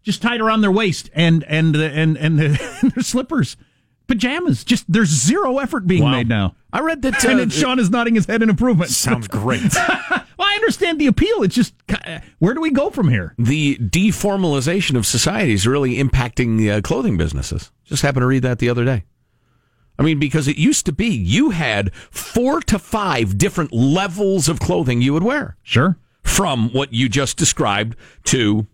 just 0.04 0.22
tied 0.22 0.42
around 0.42 0.62
their 0.62 0.72
waist 0.72 1.10
and 1.14 1.44
and 1.46 1.76
and 1.76 2.18
and, 2.18 2.40
and 2.40 2.60
their 2.92 3.04
slippers, 3.04 3.56
pajamas. 4.08 4.64
Just 4.64 4.86
there's 4.92 5.10
zero 5.10 5.58
effort 5.60 5.88
being 5.88 6.04
Wow. 6.04 6.12
made 6.12 6.28
now. 6.30 6.56
I 6.72 6.82
read 6.82 7.02
that. 7.04 7.24
And 7.26 7.34
uh, 7.36 7.38
then 7.38 7.50
Sean 7.50 7.80
is 7.80 7.90
nodding 7.90 8.16
his 8.16 8.26
head 8.26 8.42
in 8.44 8.50
improvement. 8.50 8.90
Sounds 9.08 9.28
great. 9.28 9.62
Well, 10.36 10.48
I 10.50 10.56
understand 10.56 11.00
the 11.00 11.08
appeal. 11.08 11.44
It's 11.44 11.56
just 11.56 11.74
uh, 11.90 12.20
where 12.40 12.54
do 12.54 12.62
we 12.62 12.72
go 12.72 12.90
from 12.90 13.10
here? 13.10 13.34
the 13.38 13.78
deformalization 13.78 14.96
of 14.98 15.06
society 15.06 15.54
is 15.54 15.68
really 15.68 15.96
impacting 15.98 16.58
the 16.58 16.72
uh, 16.72 16.82
clothing 16.82 17.18
businesses. 17.18 17.72
Just 17.86 18.02
happened 18.02 18.22
to 18.24 18.28
read 18.28 18.44
that 18.44 18.60
the 18.60 18.70
other 18.70 18.84
day. 18.86 19.04
I 20.00 20.04
mean, 20.04 20.20
because 20.20 20.48
it 20.48 20.58
used 20.58 20.86
to 20.88 20.92
be 20.92 21.08
you 21.08 21.52
had 21.52 21.94
four 21.96 22.62
to 22.62 22.80
five 22.80 23.38
different 23.38 23.72
levels 23.74 24.50
of 24.50 24.60
clothing 24.60 25.02
you 25.02 25.14
would 25.14 25.24
wear. 25.24 25.56
Sure. 25.64 25.98
from 26.24 26.70
what 26.74 26.94
you 26.94 27.10
just 27.10 27.38
described 27.38 27.96
to, 28.24 28.66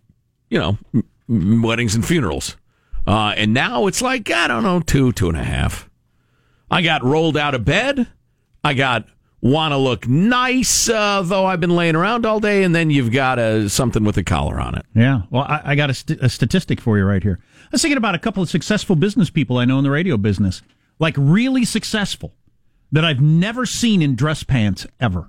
you 0.50 0.60
know, 0.60 0.78
m- 1.28 1.62
weddings 1.62 1.96
and 1.96 2.06
funerals. 2.06 2.56
Uh, 3.08 3.34
and 3.36 3.54
now 3.54 3.88
it's 3.88 4.02
like, 4.04 4.30
I 4.30 4.48
don't 4.48 4.62
know, 4.64 4.80
two, 4.82 5.12
two 5.12 5.28
and 5.30 5.38
a 5.38 5.44
half. 5.44 5.90
I 6.70 6.82
got 6.84 7.04
rolled 7.04 7.36
out 7.38 7.56
of 7.56 7.66
bed. 7.66 8.08
I 8.64 8.76
got 8.76 9.06
want 9.42 9.72
to 9.72 9.78
look 9.78 10.08
nice, 10.08 10.88
uh, 10.90 11.22
though 11.24 11.46
I've 11.46 11.60
been 11.60 11.76
laying 11.76 11.96
around 11.96 12.26
all 12.26 12.40
day. 12.40 12.64
And 12.64 12.76
then 12.76 12.92
you've 12.92 13.12
got 13.12 13.40
a, 13.40 13.68
something 13.70 14.04
with 14.04 14.18
a 14.18 14.24
collar 14.24 14.60
on 14.60 14.76
it. 14.76 14.86
Yeah. 14.94 15.22
Well, 15.32 15.44
I, 15.44 15.62
I 15.66 15.76
got 15.76 15.90
a, 15.90 15.94
st- 15.96 16.22
a 16.22 16.30
statistic 16.30 16.80
for 16.80 16.98
you 17.00 17.04
right 17.06 17.24
here. 17.24 17.40
I 17.64 17.68
was 17.72 17.82
thinking 17.82 17.98
about 17.98 18.16
a 18.16 18.20
couple 18.20 18.44
of 18.44 18.50
successful 18.50 18.96
business 18.96 19.30
people 19.32 19.58
I 19.58 19.66
know 19.66 19.78
in 19.80 19.84
the 19.84 19.90
radio 19.92 20.18
business, 20.18 20.62
like 21.00 21.16
really 21.18 21.66
successful, 21.66 22.34
that 22.92 23.04
I've 23.06 23.22
never 23.22 23.66
seen 23.66 24.02
in 24.02 24.16
dress 24.16 24.44
pants 24.44 24.86
ever. 25.00 25.28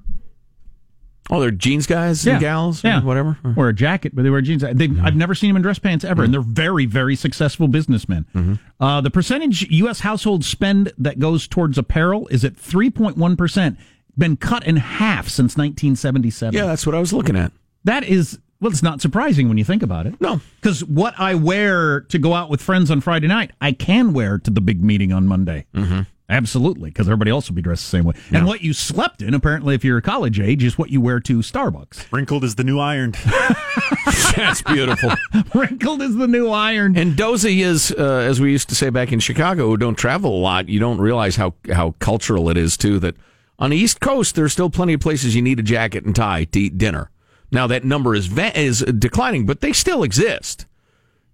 Oh, 1.32 1.38
they're 1.40 1.52
jeans 1.52 1.86
guys 1.86 2.26
and 2.26 2.40
gals, 2.40 2.82
yeah, 2.82 3.00
or 3.00 3.04
whatever. 3.04 3.38
Wear 3.56 3.68
a 3.68 3.72
jacket, 3.72 4.16
but 4.16 4.22
they 4.22 4.30
wear 4.30 4.40
jeans. 4.40 4.62
They, 4.62 4.88
I've 5.00 5.14
never 5.14 5.34
seen 5.36 5.50
them 5.50 5.56
in 5.56 5.62
dress 5.62 5.78
pants 5.78 6.04
ever, 6.04 6.24
and 6.24 6.34
they're 6.34 6.40
very, 6.40 6.86
very 6.86 7.14
successful 7.14 7.68
businessmen. 7.68 8.58
Uh, 8.80 9.00
the 9.00 9.10
percentage 9.10 9.62
U.S. 9.70 10.00
households 10.00 10.48
spend 10.48 10.92
that 10.98 11.20
goes 11.20 11.46
towards 11.46 11.78
apparel 11.78 12.26
is 12.28 12.44
at 12.44 12.56
three 12.56 12.90
point 12.90 13.16
one 13.16 13.36
percent, 13.36 13.78
been 14.18 14.36
cut 14.36 14.66
in 14.66 14.76
half 14.76 15.28
since 15.28 15.56
1977. 15.56 16.52
Yeah, 16.52 16.66
that's 16.66 16.84
what 16.84 16.96
I 16.96 16.98
was 16.98 17.12
looking 17.12 17.36
at. 17.36 17.52
That 17.84 18.02
is 18.02 18.40
Well, 18.60 18.70
it's 18.70 18.82
not 18.82 19.00
surprising 19.00 19.48
when 19.48 19.56
you 19.56 19.64
think 19.64 19.82
about 19.82 20.06
it. 20.06 20.20
No. 20.20 20.40
Because 20.56 20.84
what 20.84 21.14
I 21.18 21.34
wear 21.34 22.02
to 22.02 22.18
go 22.18 22.34
out 22.34 22.50
with 22.50 22.60
friends 22.60 22.90
on 22.90 23.00
Friday 23.00 23.26
night, 23.26 23.52
I 23.60 23.72
can 23.72 24.12
wear 24.12 24.38
to 24.38 24.50
the 24.50 24.60
big 24.60 24.82
meeting 24.84 25.12
on 25.12 25.26
Monday. 25.26 25.66
Mm-hmm. 25.74 26.02
Absolutely, 26.30 26.90
because 26.90 27.08
everybody 27.08 27.32
else 27.32 27.48
will 27.48 27.56
be 27.56 27.62
dressed 27.62 27.84
the 27.84 27.90
same 27.90 28.04
way. 28.04 28.14
And 28.30 28.46
what 28.46 28.60
you 28.60 28.72
slept 28.72 29.20
in, 29.20 29.34
apparently, 29.34 29.74
if 29.74 29.84
you're 29.84 29.98
a 29.98 30.02
college 30.02 30.38
age, 30.38 30.62
is 30.62 30.78
what 30.78 30.90
you 30.90 31.00
wear 31.00 31.18
to 31.18 31.38
Starbucks. 31.38 32.12
Wrinkled 32.12 32.44
is 32.44 32.54
the 32.54 32.62
new 32.62 32.78
ironed. 32.78 33.14
That's 34.36 34.62
beautiful. 34.62 35.10
Wrinkled 35.52 36.02
is 36.02 36.14
the 36.14 36.28
new 36.28 36.48
iron. 36.48 36.96
And 36.96 37.16
dozy 37.16 37.62
is, 37.62 37.90
uh, 37.90 38.24
as 38.28 38.40
we 38.40 38.52
used 38.52 38.68
to 38.68 38.76
say 38.76 38.90
back 38.90 39.10
in 39.10 39.18
Chicago, 39.18 39.66
who 39.66 39.76
don't 39.76 39.96
travel 39.96 40.32
a 40.32 40.38
lot, 40.38 40.68
you 40.68 40.78
don't 40.78 40.98
realize 40.98 41.34
how, 41.34 41.54
how 41.72 41.96
cultural 41.98 42.48
it 42.48 42.56
is, 42.56 42.76
too, 42.76 43.00
that 43.00 43.16
on 43.58 43.70
the 43.70 43.76
East 43.76 43.98
Coast, 44.00 44.36
there's 44.36 44.52
still 44.52 44.70
plenty 44.70 44.92
of 44.92 45.00
places 45.00 45.34
you 45.34 45.42
need 45.42 45.58
a 45.58 45.64
jacket 45.64 46.04
and 46.04 46.14
tie 46.14 46.44
to 46.44 46.60
eat 46.60 46.78
dinner. 46.78 47.10
Now, 47.50 47.66
that 47.66 47.84
number 47.84 48.14
is, 48.14 48.30
is 48.38 48.80
declining, 48.80 49.46
but 49.46 49.60
they 49.60 49.72
still 49.72 50.02
exist. 50.02 50.66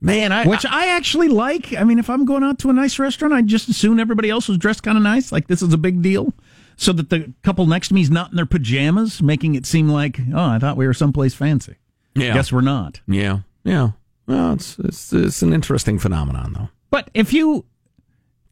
Man, 0.00 0.32
I. 0.32 0.46
Which 0.46 0.66
I 0.66 0.88
actually 0.88 1.28
like. 1.28 1.74
I 1.74 1.84
mean, 1.84 1.98
if 1.98 2.10
I'm 2.10 2.24
going 2.24 2.42
out 2.42 2.58
to 2.60 2.70
a 2.70 2.72
nice 2.72 2.98
restaurant, 2.98 3.32
I 3.32 3.42
just 3.42 3.68
assume 3.68 3.98
everybody 3.98 4.30
else 4.30 4.48
was 4.48 4.58
dressed 4.58 4.82
kind 4.82 4.96
of 4.96 5.02
nice. 5.02 5.32
Like 5.32 5.46
this 5.46 5.62
is 5.62 5.72
a 5.72 5.78
big 5.78 6.02
deal. 6.02 6.34
So 6.76 6.92
that 6.92 7.08
the 7.08 7.32
couple 7.42 7.66
next 7.66 7.88
to 7.88 7.94
me 7.94 8.02
is 8.02 8.10
not 8.10 8.30
in 8.30 8.36
their 8.36 8.44
pajamas, 8.44 9.22
making 9.22 9.54
it 9.54 9.64
seem 9.64 9.88
like, 9.88 10.20
oh, 10.34 10.50
I 10.50 10.58
thought 10.58 10.76
we 10.76 10.86
were 10.86 10.92
someplace 10.92 11.32
fancy. 11.32 11.76
yeah. 12.14 12.34
Guess 12.34 12.52
we're 12.52 12.60
not. 12.60 13.00
Yeah. 13.08 13.40
Yeah. 13.64 13.92
Well, 14.26 14.52
it's, 14.52 14.78
it's, 14.78 15.12
it's 15.12 15.40
an 15.40 15.54
interesting 15.54 15.98
phenomenon, 15.98 16.52
though. 16.52 16.68
But 16.90 17.10
if 17.14 17.32
you 17.32 17.64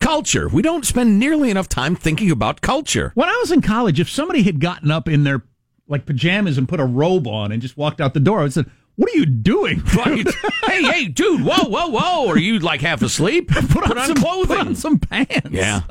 Culture. 0.04 0.48
We 0.48 0.60
don't 0.60 0.84
spend 0.84 1.18
nearly 1.18 1.50
enough 1.50 1.66
time 1.66 1.96
thinking 1.96 2.30
about 2.30 2.60
culture. 2.60 3.12
When 3.14 3.28
I 3.28 3.38
was 3.40 3.50
in 3.50 3.62
college, 3.62 3.98
if 3.98 4.10
somebody 4.10 4.42
had 4.42 4.60
gotten 4.60 4.90
up 4.90 5.08
in 5.08 5.24
their 5.24 5.42
like 5.88 6.06
pajamas 6.06 6.58
and 6.58 6.68
put 6.68 6.80
a 6.80 6.84
robe 6.84 7.26
on 7.26 7.52
and 7.52 7.60
just 7.60 7.76
walked 7.76 8.00
out 8.00 8.14
the 8.14 8.20
door, 8.20 8.42
I 8.42 8.48
said, 8.48 8.70
"What 8.96 9.12
are 9.12 9.16
you 9.16 9.26
doing?" 9.26 9.82
Right. 9.94 10.26
hey, 10.64 10.82
hey, 10.82 11.04
dude, 11.06 11.42
whoa, 11.42 11.64
whoa, 11.64 11.88
whoa. 11.88 12.28
Are 12.28 12.38
you 12.38 12.58
like 12.58 12.80
half 12.80 13.02
asleep? 13.02 13.48
Put, 13.48 13.96
on, 13.96 14.06
some 14.06 14.16
clothing. 14.16 14.56
Put 14.56 14.66
on 14.66 14.74
some 14.74 14.98
pants. 14.98 15.50
Yeah. 15.50 15.82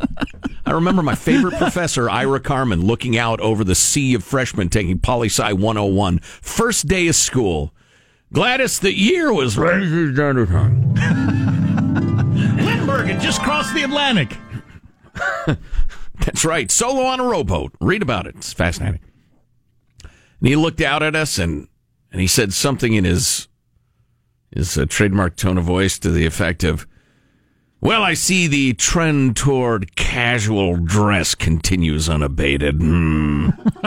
I 0.65 0.71
remember 0.71 1.03
my 1.03 1.15
favorite 1.15 1.57
professor, 1.57 2.09
Ira 2.09 2.39
Carmen, 2.39 2.81
looking 2.81 3.17
out 3.17 3.39
over 3.41 3.63
the 3.63 3.75
sea 3.75 4.13
of 4.13 4.23
freshmen 4.23 4.69
taking 4.69 4.99
Poli 4.99 5.27
Sci 5.27 5.53
101. 5.53 6.19
First 6.19 6.87
day 6.87 7.07
of 7.07 7.15
school. 7.15 7.73
Gladys, 8.31 8.79
the 8.79 8.91
year 8.91 9.31
was 9.31 9.59
right. 9.59 9.79
Lindbergh 9.83 10.47
had 13.07 13.21
just 13.21 13.41
crossed 13.43 13.75
the 13.75 13.83
Atlantic. 13.83 14.35
That's 16.19 16.43
right. 16.43 16.71
Solo 16.71 17.03
on 17.03 17.19
a 17.19 17.23
rowboat. 17.23 17.73
Read 17.79 18.01
about 18.01 18.25
it. 18.25 18.35
It's 18.35 18.53
fascinating. 18.53 19.01
And 20.43 20.49
he 20.49 20.57
looked 20.57 20.81
out 20.81 21.01
at 21.01 21.15
us 21.15 21.39
and, 21.39 21.69
and 22.11 22.19
he 22.19 22.27
said 22.27 22.51
something 22.51 22.93
in 22.93 23.05
his 23.05 23.47
his 24.53 24.77
uh, 24.77 24.85
trademark 24.89 25.37
tone 25.37 25.57
of 25.57 25.63
voice 25.63 25.97
to 25.99 26.11
the 26.11 26.25
effect 26.25 26.65
of, 26.65 26.85
"Well, 27.79 28.03
I 28.03 28.13
see 28.13 28.47
the 28.47 28.73
trend 28.73 29.37
toward 29.37 29.95
casual 29.95 30.75
dress 30.75 31.33
continues 31.33 32.09
unabated." 32.09 32.75
Hmm. 32.75 33.51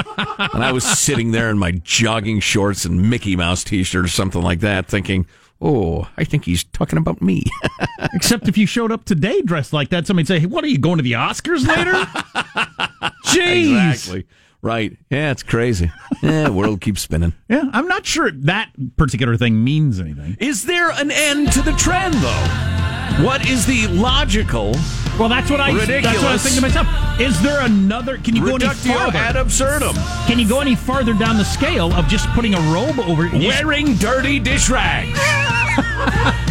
and 0.54 0.64
I 0.64 0.72
was 0.72 0.84
sitting 0.84 1.32
there 1.32 1.50
in 1.50 1.58
my 1.58 1.72
jogging 1.72 2.40
shorts 2.40 2.86
and 2.86 3.10
Mickey 3.10 3.36
Mouse 3.36 3.62
t-shirt 3.62 4.06
or 4.06 4.08
something 4.08 4.40
like 4.40 4.60
that, 4.60 4.86
thinking, 4.86 5.26
"Oh, 5.60 6.08
I 6.16 6.24
think 6.24 6.46
he's 6.46 6.64
talking 6.64 6.98
about 6.98 7.20
me." 7.20 7.44
Except 8.14 8.48
if 8.48 8.56
you 8.56 8.66
showed 8.66 8.90
up 8.90 9.04
today 9.04 9.42
dressed 9.42 9.74
like 9.74 9.90
that, 9.90 10.06
somebody'd 10.06 10.26
say, 10.26 10.40
hey, 10.40 10.46
"What 10.46 10.64
are 10.64 10.68
you 10.68 10.78
going 10.78 10.96
to 10.96 11.04
the 11.04 11.12
Oscars 11.12 11.66
later?" 11.66 11.92
Jeez. 13.26 13.90
exactly. 13.90 14.26
Right. 14.62 14.96
Yeah, 15.10 15.30
it's 15.30 15.42
crazy. 15.42 15.90
Yeah, 16.22 16.48
world 16.48 16.80
keeps 16.80 17.02
spinning. 17.02 17.32
Yeah, 17.48 17.64
I'm 17.72 17.86
not 17.86 18.04
sure 18.04 18.30
that 18.32 18.70
particular 18.96 19.36
thing 19.36 19.62
means 19.62 20.00
anything. 20.00 20.36
Is 20.40 20.64
there 20.64 20.90
an 20.90 21.10
end 21.12 21.52
to 21.52 21.62
the 21.62 21.72
trend, 21.72 22.14
though? 22.14 23.24
What 23.24 23.48
is 23.48 23.64
the 23.66 23.86
logical 23.86 24.72
Well, 25.18 25.28
that's 25.28 25.48
what 25.50 25.60
I. 25.60 25.72
That's 25.72 25.88
what 25.88 26.04
I 26.04 26.32
was 26.32 26.42
Ridiculous. 26.42 26.42
thinking 26.42 26.60
to 26.62 26.66
myself. 26.82 27.20
Is 27.20 27.40
there 27.40 27.60
another? 27.60 28.18
Can 28.18 28.34
you 28.36 28.44
go 28.44 28.56
any 28.56 28.66
farther? 28.68 29.16
ad 29.18 29.36
absurdum? 29.36 29.94
Can 30.26 30.38
you 30.40 30.46
go 30.48 30.60
any 30.60 30.74
farther 30.74 31.14
down 31.14 31.36
the 31.38 31.44
scale 31.44 31.92
of 31.94 32.08
just 32.08 32.28
putting 32.30 32.54
a 32.54 32.60
robe 32.72 32.98
over? 33.00 33.28
just- 33.28 33.62
Wearing 33.64 33.94
dirty 33.96 34.38
dish 34.40 34.68
rags. 34.68 35.18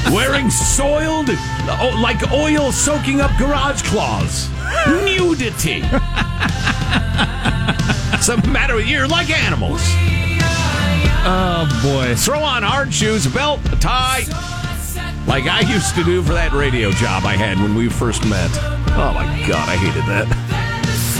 Wearing 0.14 0.50
soiled, 0.50 1.28
oh, 1.30 2.00
like 2.02 2.32
oil 2.32 2.72
soaking 2.72 3.20
up 3.22 3.32
garage 3.38 3.82
cloths. 3.84 4.50
Nudity. 4.88 5.82
What's 8.27 8.44
the 8.44 8.50
matter 8.50 8.74
with 8.74 8.88
you? 8.88 8.98
You're 8.98 9.08
like 9.08 9.29
animals. 9.29 9.82
Oh 11.27 11.70
boy. 11.84 12.15
Throw 12.15 12.39
on 12.39 12.63
hard 12.63 12.91
shoes, 12.91 13.27
a 13.27 13.29
belt, 13.29 13.60
a 13.72 13.75
tie. 13.75 14.24
Like 15.27 15.44
I 15.44 15.60
used 15.60 15.94
to 15.94 16.03
do 16.03 16.24
for 16.24 16.34
that 16.34 16.51
radio 16.51 16.89
job 16.89 17.24
I 17.24 17.36
had 17.36 17.60
when 17.60 17.75
we 17.75 17.88
first 17.88 18.27
met. 18.27 18.50
Oh 18.98 19.12
my 19.13 19.25
God, 19.48 19.70
I 19.70 19.75
hated 19.75 20.05
that. 20.05 20.25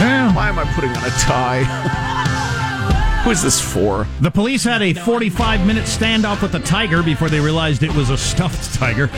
Well, 0.00 0.34
Why 0.34 0.48
am 0.48 0.58
I 0.58 0.64
putting 0.74 0.90
on 0.90 1.04
a 1.04 1.10
tie? 1.10 1.62
Who 3.22 3.30
is 3.30 3.40
this 3.40 3.60
for? 3.60 4.08
the 4.20 4.30
police 4.32 4.64
had 4.64 4.82
a 4.82 4.92
45 4.92 5.64
minute 5.64 5.84
standoff 5.84 6.42
with 6.42 6.56
a 6.56 6.60
tiger 6.60 7.04
before 7.04 7.28
they 7.28 7.38
realized 7.38 7.84
it 7.84 7.94
was 7.94 8.10
a 8.10 8.18
stuffed 8.18 8.74
tiger. 8.74 9.06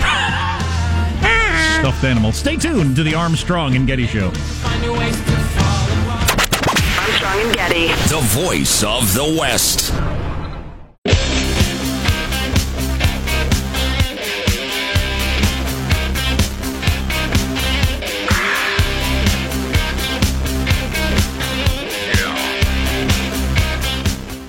stuffed 1.80 2.04
animal. 2.04 2.33
Stay 2.33 2.57
tuned 2.57 2.97
to 2.97 3.02
the 3.02 3.14
Armstrong 3.14 3.76
and 3.76 3.87
Getty 3.87 4.07
Show. 4.09 4.30
Getty. 7.38 7.87
The 8.09 8.21
voice 8.21 8.83
of 8.83 9.14
the 9.14 9.37
West. 9.38 9.92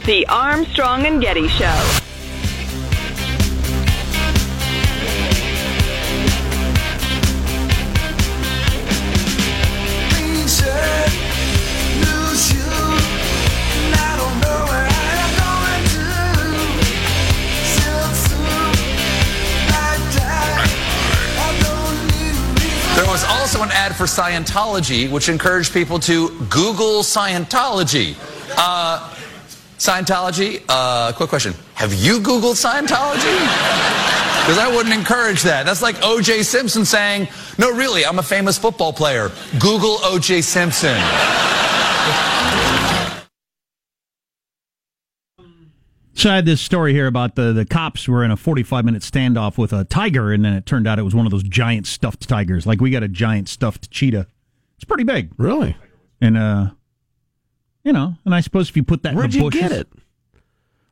The 0.07 0.25
Armstrong 0.27 1.05
and 1.05 1.21
Getty 1.21 1.47
Show. 1.47 2.08
An 23.63 23.71
ad 23.71 23.95
for 23.95 24.05
Scientology, 24.05 25.09
which 25.09 25.29
encouraged 25.29 25.73
people 25.73 25.99
to 25.99 26.29
Google 26.49 27.01
Scientology. 27.01 28.15
Uh, 28.57 29.13
Scientology, 29.77 30.63
uh, 30.67 31.11
quick 31.13 31.29
question. 31.29 31.53
Have 31.73 31.93
you 31.93 32.19
Googled 32.19 32.55
Scientology? 32.55 33.39
Because 34.45 34.57
I 34.57 34.71
wouldn't 34.75 34.93
encourage 34.93 35.43
that. 35.43 35.65
That's 35.65 35.81
like 35.81 35.95
O.J. 36.01 36.43
Simpson 36.43 36.83
saying, 36.85 37.27
No, 37.57 37.71
really, 37.71 38.05
I'm 38.05 38.19
a 38.19 38.23
famous 38.23 38.57
football 38.57 38.91
player. 38.91 39.31
Google 39.59 39.99
O.J. 40.03 40.41
Simpson. 40.41 40.97
So 46.19 46.29
I 46.29 46.35
had 46.35 46.45
this 46.45 46.59
story 46.59 46.91
here 46.91 47.07
about 47.07 47.35
the, 47.35 47.53
the 47.53 47.63
cops 47.65 48.05
were 48.05 48.25
in 48.25 48.31
a 48.31 48.35
45 48.35 48.83
minute 48.83 49.03
standoff 49.03 49.57
with 49.57 49.71
a 49.71 49.85
tiger, 49.85 50.33
and 50.33 50.43
then 50.43 50.51
it 50.53 50.65
turned 50.65 50.85
out 50.85 50.99
it 50.99 51.03
was 51.03 51.15
one 51.15 51.25
of 51.25 51.31
those 51.31 51.43
giant 51.43 51.87
stuffed 51.87 52.27
tigers. 52.27 52.67
Like 52.67 52.81
we 52.81 52.89
got 52.89 53.03
a 53.03 53.07
giant 53.07 53.47
stuffed 53.47 53.89
cheetah. 53.89 54.27
It's 54.75 54.83
pretty 54.83 55.05
big. 55.05 55.31
Really? 55.37 55.77
And, 56.19 56.37
uh, 56.37 56.71
you 57.85 57.93
know, 57.93 58.15
and 58.25 58.35
I 58.35 58.41
suppose 58.41 58.67
if 58.69 58.75
you 58.75 58.83
put 58.83 59.03
that 59.03 59.15
Where'd 59.15 59.33
in 59.33 59.39
the 59.39 59.45
you 59.45 59.51
get 59.51 59.71
it? 59.71 59.87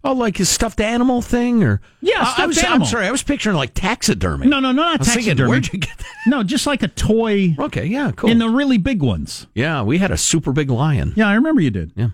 Oh, 0.02 0.14
like 0.14 0.38
his 0.38 0.48
stuffed 0.48 0.80
animal 0.80 1.22
thing, 1.22 1.62
or 1.62 1.82
Yeah, 2.00 2.20
I- 2.22 2.44
I, 2.44 2.46
was, 2.48 2.64
I'm 2.64 2.86
sorry, 2.86 3.06
I 3.08 3.12
was 3.12 3.24
picturing 3.24 3.58
like 3.58 3.74
taxidermy. 3.74 4.48
No, 4.48 4.62
no, 4.62 4.72
no, 4.72 4.82
not 4.84 5.00
was 5.00 5.10
thinking, 5.10 5.24
taxidermy. 5.26 5.50
where'd 5.50 5.74
you 5.74 5.80
get 5.80 5.98
that? 5.98 6.06
No, 6.28 6.44
just 6.44 6.66
like 6.68 6.84
a 6.84 6.88
toy 6.88 7.54
Okay, 7.60 7.86
yeah, 7.86 8.12
cool. 8.16 8.30
in 8.30 8.40
the 8.40 8.48
really 8.48 8.78
big 8.78 9.02
ones. 9.04 9.48
yeah, 9.54 9.82
we 9.82 9.98
had 9.98 10.12
a 10.12 10.18
super 10.18 10.54
big 10.54 10.70
lion. 10.70 11.12
Yeah, 11.18 11.28
I 11.28 11.34
remember 11.36 11.60
you 11.60 11.72
did. 11.72 11.92
Yeah. 11.98 12.10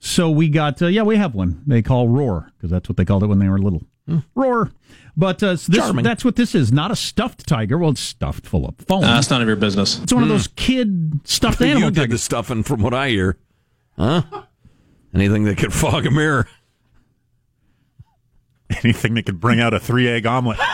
So 0.00 0.30
we 0.30 0.48
got, 0.48 0.80
uh, 0.80 0.86
yeah, 0.86 1.02
we 1.02 1.16
have 1.16 1.34
one. 1.34 1.62
They 1.66 1.82
call 1.82 2.08
Roar 2.08 2.52
because 2.56 2.70
that's 2.70 2.88
what 2.88 2.96
they 2.96 3.04
called 3.04 3.22
it 3.24 3.26
when 3.26 3.38
they 3.38 3.48
were 3.48 3.58
little. 3.58 3.82
Roar. 4.34 4.70
But 5.16 5.42
uh, 5.42 5.56
so 5.56 5.72
this, 5.72 6.02
that's 6.02 6.24
what 6.24 6.36
this 6.36 6.54
is. 6.54 6.72
Not 6.72 6.90
a 6.90 6.96
stuffed 6.96 7.46
tiger. 7.46 7.76
Well, 7.76 7.90
it's 7.90 8.00
stuffed 8.00 8.46
full 8.46 8.66
of 8.66 8.76
foam. 8.86 9.02
Uh, 9.04 9.14
that's 9.14 9.28
none 9.30 9.42
of 9.42 9.48
your 9.48 9.56
business. 9.56 10.00
it's 10.02 10.12
one 10.12 10.22
of 10.22 10.28
those 10.28 10.46
kid 10.48 11.20
stuffed 11.24 11.60
animal 11.62 11.88
you 11.88 11.90
did 11.90 12.10
the 12.10 12.18
stuffing, 12.18 12.62
from 12.62 12.80
what 12.80 12.94
I 12.94 13.08
hear. 13.10 13.36
Huh? 13.98 14.22
Anything 15.12 15.44
that 15.44 15.58
could 15.58 15.72
fog 15.74 16.06
a 16.06 16.10
mirror. 16.10 16.46
Anything 18.84 19.14
that 19.14 19.26
could 19.26 19.40
bring 19.40 19.60
out 19.60 19.74
a 19.74 19.80
three 19.80 20.08
egg 20.08 20.26
omelet. 20.26 20.58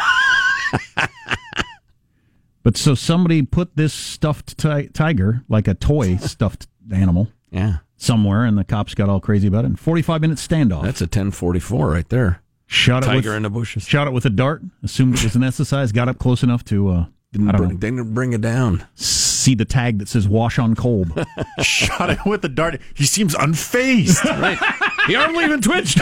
But 2.63 2.79
so 2.79 2.95
somebody 2.95 3.43
put 3.43 3.77
this 3.77 3.93
stuffed 3.93 4.57
ti- 4.57 4.89
tiger, 4.89 5.43
like 5.51 5.69
a 5.69 5.75
toy 5.75 6.17
stuffed 6.17 6.67
animal, 6.91 7.29
Yeah, 7.51 7.81
somewhere, 7.97 8.45
and 8.45 8.57
the 8.59 8.65
cops 8.65 8.95
got 8.95 9.09
all 9.09 9.21
crazy 9.21 9.49
about 9.49 9.65
it. 9.65 9.69
And 9.69 9.81
45 9.81 10.21
minute 10.21 10.39
standoff. 10.39 10.83
that's 10.83 11.01
a 11.01 11.05
1044 11.05 11.91
right 11.91 12.09
there. 12.09 12.41
Shot 12.67 13.03
it 13.05 13.07
tiger 13.07 13.31
with, 13.31 13.37
in 13.37 13.43
the 13.43 13.51
bushes. 13.51 13.85
Shot 13.85 14.07
it 14.07 14.13
with 14.13 14.25
a 14.25 14.31
dart. 14.31 14.63
Assumed 14.83 15.15
it 15.15 15.23
was 15.25 15.37
an 15.37 15.45
exercise. 15.45 15.93
Got 15.93 16.09
up 16.09 16.19
close 16.19 16.43
enough 16.43 16.65
to 16.67 16.89
uh, 16.89 17.07
Didn't 17.33 17.49
I 17.49 17.53
don't 17.53 17.59
bring, 17.61 17.71
know, 17.71 17.77
didn't 17.77 18.15
bring 18.15 18.33
it 18.33 18.41
down. 18.41 18.87
see 18.95 19.55
the 19.55 19.67
tag 19.67 19.99
that 19.99 20.09
says 20.09 20.27
"Wash 20.27 20.59
on 20.59 20.75
Kolb." 20.75 21.25
Shot 21.61 22.09
it 22.11 22.19
with 22.25 22.45
a 22.45 22.49
dart. 22.49 22.81
He 22.95 23.05
seems 23.05 23.35
unfazed. 23.35 24.25
Right. 24.41 24.59
He 25.07 25.13
hardly 25.15 25.45
even 25.45 25.61
twitched. 25.61 26.01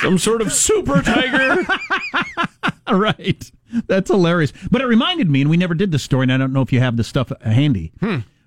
Some 0.00 0.16
sort 0.16 0.40
of 0.40 0.50
super 0.52 1.02
tiger. 1.02 1.66
right. 2.90 3.50
That's 3.86 4.10
hilarious. 4.10 4.52
But 4.70 4.80
it 4.80 4.86
reminded 4.86 5.28
me, 5.28 5.42
and 5.42 5.50
we 5.50 5.56
never 5.58 5.74
did 5.74 5.92
this 5.92 6.02
story, 6.02 6.24
and 6.24 6.32
I 6.32 6.38
don't 6.38 6.52
know 6.54 6.62
if 6.62 6.72
you 6.72 6.80
have 6.80 6.96
this 6.96 7.08
stuff 7.08 7.30
handy 7.42 7.92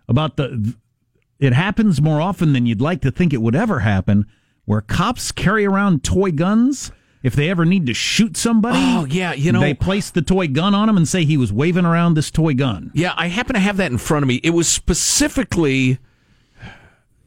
about 0.08 0.38
the. 0.38 0.74
It 1.41 1.51
happens 1.53 2.01
more 2.01 2.21
often 2.21 2.53
than 2.53 2.65
you'd 2.65 2.79
like 2.79 3.01
to 3.01 3.12
think 3.12 3.33
it 3.33 3.41
would 3.41 3.55
ever 3.55 3.79
happen, 3.79 4.25
where 4.65 4.79
cops 4.79 5.31
carry 5.33 5.65
around 5.65 6.03
toy 6.03 6.31
guns. 6.31 6.91
If 7.24 7.36
they 7.36 7.50
ever 7.50 7.65
need 7.65 7.86
to 7.88 7.93
shoot 7.93 8.36
somebody, 8.38 8.77
Oh, 8.79 9.05
yeah, 9.05 9.33
you 9.33 9.51
know- 9.51 9.60
they 9.60 9.74
place 9.75 10.10
the 10.10 10.21
toy 10.24 10.48
gun 10.48 10.74
on 10.74 10.88
him 10.89 10.98
and 10.98 11.07
say 11.07 11.24
he 11.25 11.38
was 11.38 11.51
waving 11.53 11.86
around 11.86 12.13
this 12.15 12.31
toy 12.31 12.53
gun. 12.55 12.89
Yeah, 12.95 13.13
I 13.17 13.27
happen 13.27 13.53
to 13.55 13.60
have 13.60 13.77
that 13.77 13.91
in 13.91 13.98
front 14.00 14.24
of 14.24 14.27
me. 14.27 14.36
It 14.43 14.51
was 14.51 14.67
specifically, 14.67 16.00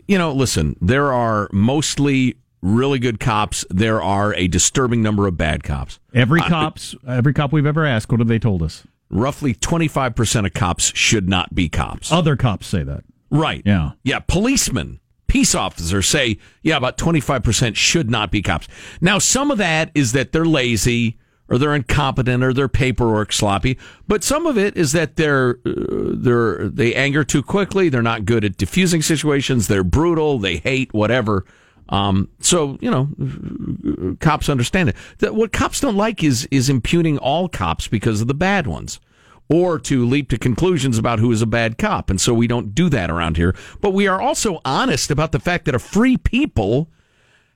you 0.08 0.18
know, 0.18 0.32
listen, 0.32 0.76
there 0.80 1.12
are 1.12 1.48
mostly 1.52 2.36
really 2.60 2.98
good 2.98 3.20
cops. 3.20 3.64
There 3.70 4.02
are 4.02 4.34
a 4.34 4.48
disturbing 4.48 5.00
number 5.02 5.26
of 5.28 5.36
bad 5.36 5.62
cops. 5.62 5.98
Every 6.12 6.40
uh, 6.40 6.48
cops, 6.48 6.94
every 7.06 7.32
cop 7.34 7.52
we've 7.52 7.66
ever 7.66 7.84
asked, 7.86 8.10
what 8.10 8.20
have 8.20 8.28
they 8.28 8.38
told 8.40 8.62
us? 8.62 8.84
Roughly 9.10 9.54
25% 9.54 10.46
of 10.46 10.54
cops 10.54 10.90
should 10.96 11.28
not 11.28 11.54
be 11.54 11.68
cops. 11.68 12.10
Other 12.10 12.36
cops 12.36 12.66
say 12.66 12.82
that. 12.82 13.04
Right. 13.30 13.62
Yeah. 13.64 13.92
Yeah. 14.02 14.20
Policemen, 14.20 15.00
peace 15.26 15.54
officers 15.54 16.06
say, 16.06 16.38
yeah, 16.62 16.76
about 16.76 16.96
25% 16.96 17.76
should 17.76 18.10
not 18.10 18.30
be 18.30 18.42
cops. 18.42 18.68
Now, 19.00 19.18
some 19.18 19.50
of 19.50 19.58
that 19.58 19.90
is 19.94 20.12
that 20.12 20.32
they're 20.32 20.44
lazy 20.44 21.18
or 21.48 21.58
they're 21.58 21.74
incompetent 21.74 22.42
or 22.42 22.52
their 22.52 22.68
paperwork 22.68 23.32
sloppy, 23.32 23.78
but 24.08 24.24
some 24.24 24.46
of 24.46 24.56
it 24.56 24.76
is 24.76 24.92
that 24.92 25.16
they're, 25.16 25.58
uh, 25.66 25.72
they're, 26.14 26.68
they 26.68 26.94
anger 26.94 27.22
too 27.22 27.42
quickly. 27.42 27.88
They're 27.88 28.00
not 28.00 28.24
good 28.24 28.44
at 28.44 28.56
diffusing 28.56 29.02
situations. 29.02 29.68
They're 29.68 29.84
brutal. 29.84 30.38
They 30.38 30.56
hate 30.58 30.94
whatever. 30.94 31.44
Um, 31.90 32.30
so, 32.40 32.78
you 32.80 32.90
know, 32.90 34.16
cops 34.20 34.48
understand 34.48 34.88
it. 34.88 34.96
That 35.18 35.34
what 35.34 35.52
cops 35.52 35.80
don't 35.80 35.96
like 35.96 36.24
is, 36.24 36.48
is 36.50 36.70
impugning 36.70 37.18
all 37.18 37.48
cops 37.48 37.88
because 37.88 38.22
of 38.22 38.28
the 38.28 38.34
bad 38.34 38.66
ones 38.66 39.00
or 39.48 39.78
to 39.78 40.06
leap 40.06 40.30
to 40.30 40.38
conclusions 40.38 40.98
about 40.98 41.18
who 41.18 41.30
is 41.30 41.42
a 41.42 41.46
bad 41.46 41.78
cop. 41.78 42.10
And 42.10 42.20
so 42.20 42.32
we 42.32 42.46
don't 42.46 42.74
do 42.74 42.88
that 42.88 43.10
around 43.10 43.36
here. 43.36 43.54
But 43.80 43.90
we 43.90 44.06
are 44.06 44.20
also 44.20 44.60
honest 44.64 45.10
about 45.10 45.32
the 45.32 45.40
fact 45.40 45.66
that 45.66 45.74
a 45.74 45.78
free 45.78 46.16
people 46.16 46.90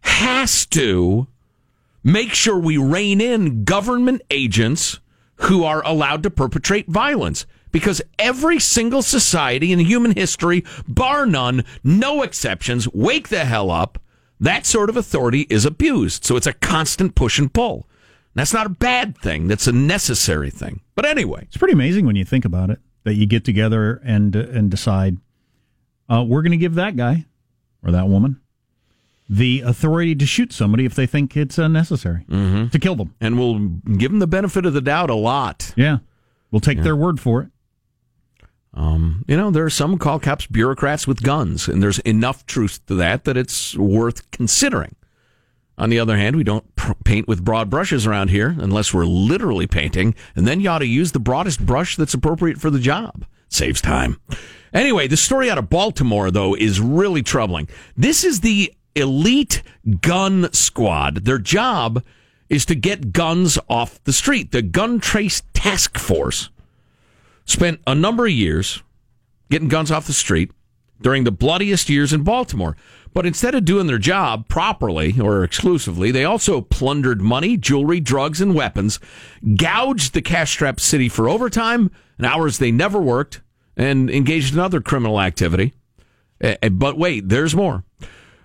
has 0.02 0.66
to 0.66 1.26
make 2.04 2.32
sure 2.32 2.58
we 2.58 2.76
rein 2.76 3.20
in 3.20 3.64
government 3.64 4.22
agents 4.30 5.00
who 5.36 5.64
are 5.64 5.84
allowed 5.84 6.22
to 6.24 6.30
perpetrate 6.30 6.88
violence. 6.88 7.46
Because 7.70 8.00
every 8.18 8.58
single 8.58 9.02
society 9.02 9.72
in 9.72 9.78
human 9.80 10.12
history, 10.12 10.64
bar 10.86 11.26
none, 11.26 11.64
no 11.84 12.22
exceptions, 12.22 12.88
wake 12.94 13.28
the 13.28 13.44
hell 13.44 13.70
up, 13.70 13.98
that 14.40 14.64
sort 14.64 14.88
of 14.88 14.96
authority 14.96 15.46
is 15.50 15.66
abused. 15.66 16.24
So 16.24 16.36
it's 16.36 16.46
a 16.46 16.54
constant 16.54 17.14
push 17.14 17.38
and 17.38 17.52
pull. 17.52 17.86
That's 18.38 18.52
not 18.54 18.66
a 18.66 18.70
bad 18.70 19.18
thing. 19.18 19.48
That's 19.48 19.66
a 19.66 19.72
necessary 19.72 20.50
thing. 20.50 20.80
But 20.94 21.04
anyway, 21.04 21.42
It's 21.44 21.56
pretty 21.56 21.74
amazing 21.74 22.06
when 22.06 22.16
you 22.16 22.24
think 22.24 22.44
about 22.44 22.70
it 22.70 22.78
that 23.04 23.14
you 23.14 23.26
get 23.26 23.44
together 23.44 24.00
and 24.04 24.34
uh, 24.36 24.40
and 24.52 24.70
decide 24.70 25.16
uh, 26.08 26.24
we're 26.26 26.42
going 26.42 26.52
to 26.52 26.56
give 26.58 26.74
that 26.76 26.96
guy 26.96 27.26
or 27.84 27.90
that 27.92 28.08
woman 28.08 28.40
the 29.28 29.60
authority 29.60 30.14
to 30.14 30.24
shoot 30.24 30.52
somebody 30.54 30.84
if 30.86 30.94
they 30.94 31.04
think 31.06 31.36
it's 31.36 31.58
uh, 31.58 31.68
necessary 31.68 32.24
to 32.30 32.78
kill 32.80 32.96
them. 32.96 33.14
and 33.20 33.38
we'll 33.38 33.58
give 33.98 34.10
them 34.10 34.20
the 34.20 34.26
benefit 34.26 34.64
of 34.64 34.72
the 34.72 34.80
doubt 34.80 35.10
a 35.10 35.14
lot. 35.14 35.72
Yeah, 35.76 35.98
we'll 36.50 36.60
take 36.60 36.82
their 36.82 36.96
word 36.96 37.20
for 37.20 37.42
it. 37.42 37.48
Um, 38.74 39.24
you 39.26 39.36
know, 39.36 39.50
there 39.50 39.64
are 39.64 39.70
some 39.70 39.98
call 39.98 40.18
cops 40.20 40.46
bureaucrats 40.46 41.06
with 41.06 41.22
guns, 41.22 41.68
and 41.68 41.82
there's 41.82 41.98
enough 42.00 42.46
truth 42.46 42.84
to 42.86 42.94
that 42.96 43.24
that 43.24 43.36
it's 43.36 43.76
worth 43.76 44.30
considering. 44.30 44.94
On 45.78 45.90
the 45.90 46.00
other 46.00 46.16
hand, 46.16 46.36
we 46.36 46.44
don't 46.44 46.74
pr- 46.74 46.92
paint 47.04 47.28
with 47.28 47.44
broad 47.44 47.70
brushes 47.70 48.06
around 48.06 48.28
here 48.30 48.56
unless 48.58 48.92
we're 48.92 49.04
literally 49.04 49.68
painting, 49.68 50.14
and 50.34 50.46
then 50.46 50.60
you 50.60 50.68
ought 50.68 50.80
to 50.80 50.86
use 50.86 51.12
the 51.12 51.20
broadest 51.20 51.64
brush 51.64 51.96
that's 51.96 52.14
appropriate 52.14 52.60
for 52.60 52.68
the 52.68 52.80
job. 52.80 53.24
Saves 53.48 53.80
time. 53.80 54.20
Anyway, 54.74 55.06
the 55.06 55.16
story 55.16 55.50
out 55.50 55.56
of 55.56 55.70
Baltimore, 55.70 56.30
though, 56.30 56.54
is 56.54 56.80
really 56.80 57.22
troubling. 57.22 57.68
This 57.96 58.24
is 58.24 58.40
the 58.40 58.74
elite 58.94 59.62
gun 60.00 60.52
squad. 60.52 61.24
Their 61.24 61.38
job 61.38 62.04
is 62.48 62.66
to 62.66 62.74
get 62.74 63.12
guns 63.12 63.58
off 63.68 64.02
the 64.04 64.12
street. 64.12 64.52
The 64.52 64.62
Gun 64.62 65.00
Trace 65.00 65.42
Task 65.54 65.96
Force 65.96 66.50
spent 67.44 67.80
a 67.86 67.94
number 67.94 68.26
of 68.26 68.32
years 68.32 68.82
getting 69.50 69.68
guns 69.68 69.90
off 69.90 70.06
the 70.06 70.12
street 70.12 70.50
during 71.00 71.24
the 71.24 71.30
bloodiest 71.30 71.88
years 71.88 72.12
in 72.12 72.22
Baltimore. 72.22 72.76
But 73.14 73.26
instead 73.26 73.54
of 73.54 73.64
doing 73.64 73.86
their 73.86 73.98
job 73.98 74.48
properly 74.48 75.18
or 75.20 75.42
exclusively, 75.44 76.10
they 76.10 76.24
also 76.24 76.60
plundered 76.60 77.20
money, 77.20 77.56
jewelry, 77.56 78.00
drugs, 78.00 78.40
and 78.40 78.54
weapons, 78.54 79.00
gouged 79.56 80.14
the 80.14 80.22
cash 80.22 80.50
strapped 80.52 80.80
city 80.80 81.08
for 81.08 81.28
overtime 81.28 81.90
and 82.18 82.26
hours 82.26 82.58
they 82.58 82.70
never 82.72 83.00
worked, 83.00 83.40
and 83.76 84.10
engaged 84.10 84.52
in 84.52 84.58
other 84.60 84.80
criminal 84.80 85.20
activity. 85.20 85.72
Eh, 86.40 86.56
eh, 86.62 86.68
But 86.68 86.98
wait, 86.98 87.28
there's 87.28 87.54
more. 87.54 87.84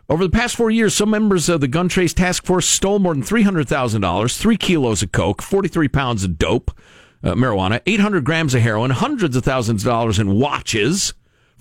Over 0.10 0.26
the 0.26 0.30
past 0.32 0.56
four 0.56 0.69
years, 0.69 0.93
some 0.93 1.10
members 1.10 1.49
of 1.49 1.62
the 1.62 1.67
Gun 1.67 1.88
Trace 1.88 2.13
Task 2.13 2.45
Force 2.45 2.67
stole 2.67 2.99
more 2.99 3.13
than 3.13 3.23
$300,000, 3.23 4.38
three 4.38 4.58
kilos 4.58 5.02
of 5.02 5.12
coke, 5.12 5.41
43 5.41 5.88
pounds 5.88 6.23
of 6.23 6.38
dope, 6.38 6.71
uh, 7.23 7.34
marijuana, 7.34 7.82
800 7.86 8.23
grams 8.23 8.54
of 8.54 8.62
heroin, 8.62 8.91
hundreds 8.91 9.36
of 9.36 9.43
thousands 9.43 9.84
of 9.84 9.89
dollars 9.89 10.19
in 10.19 10.38
watches 10.38 11.13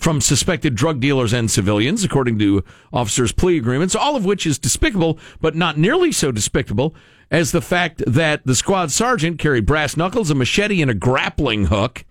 from 0.03 0.19
suspected 0.19 0.75
drug 0.75 0.99
dealers 0.99 1.31
and 1.31 1.49
civilians, 1.49 2.03
according 2.03 2.37
to 2.37 2.61
officers' 2.91 3.31
plea 3.31 3.55
agreements, 3.55 3.95
all 3.95 4.17
of 4.17 4.25
which 4.25 4.45
is 4.45 4.59
despicable, 4.59 5.17
but 5.39 5.55
not 5.55 5.77
nearly 5.77 6.11
so 6.11 6.29
despicable 6.29 6.93
as 7.31 7.53
the 7.53 7.61
fact 7.61 8.03
that 8.05 8.45
the 8.45 8.53
squad 8.53 8.91
sergeant 8.91 9.39
carried 9.39 9.65
brass 9.65 9.95
knuckles, 9.95 10.29
a 10.29 10.35
machete, 10.35 10.81
and 10.81 10.91
a 10.91 10.93
grappling 10.93 11.67
hook 11.67 12.03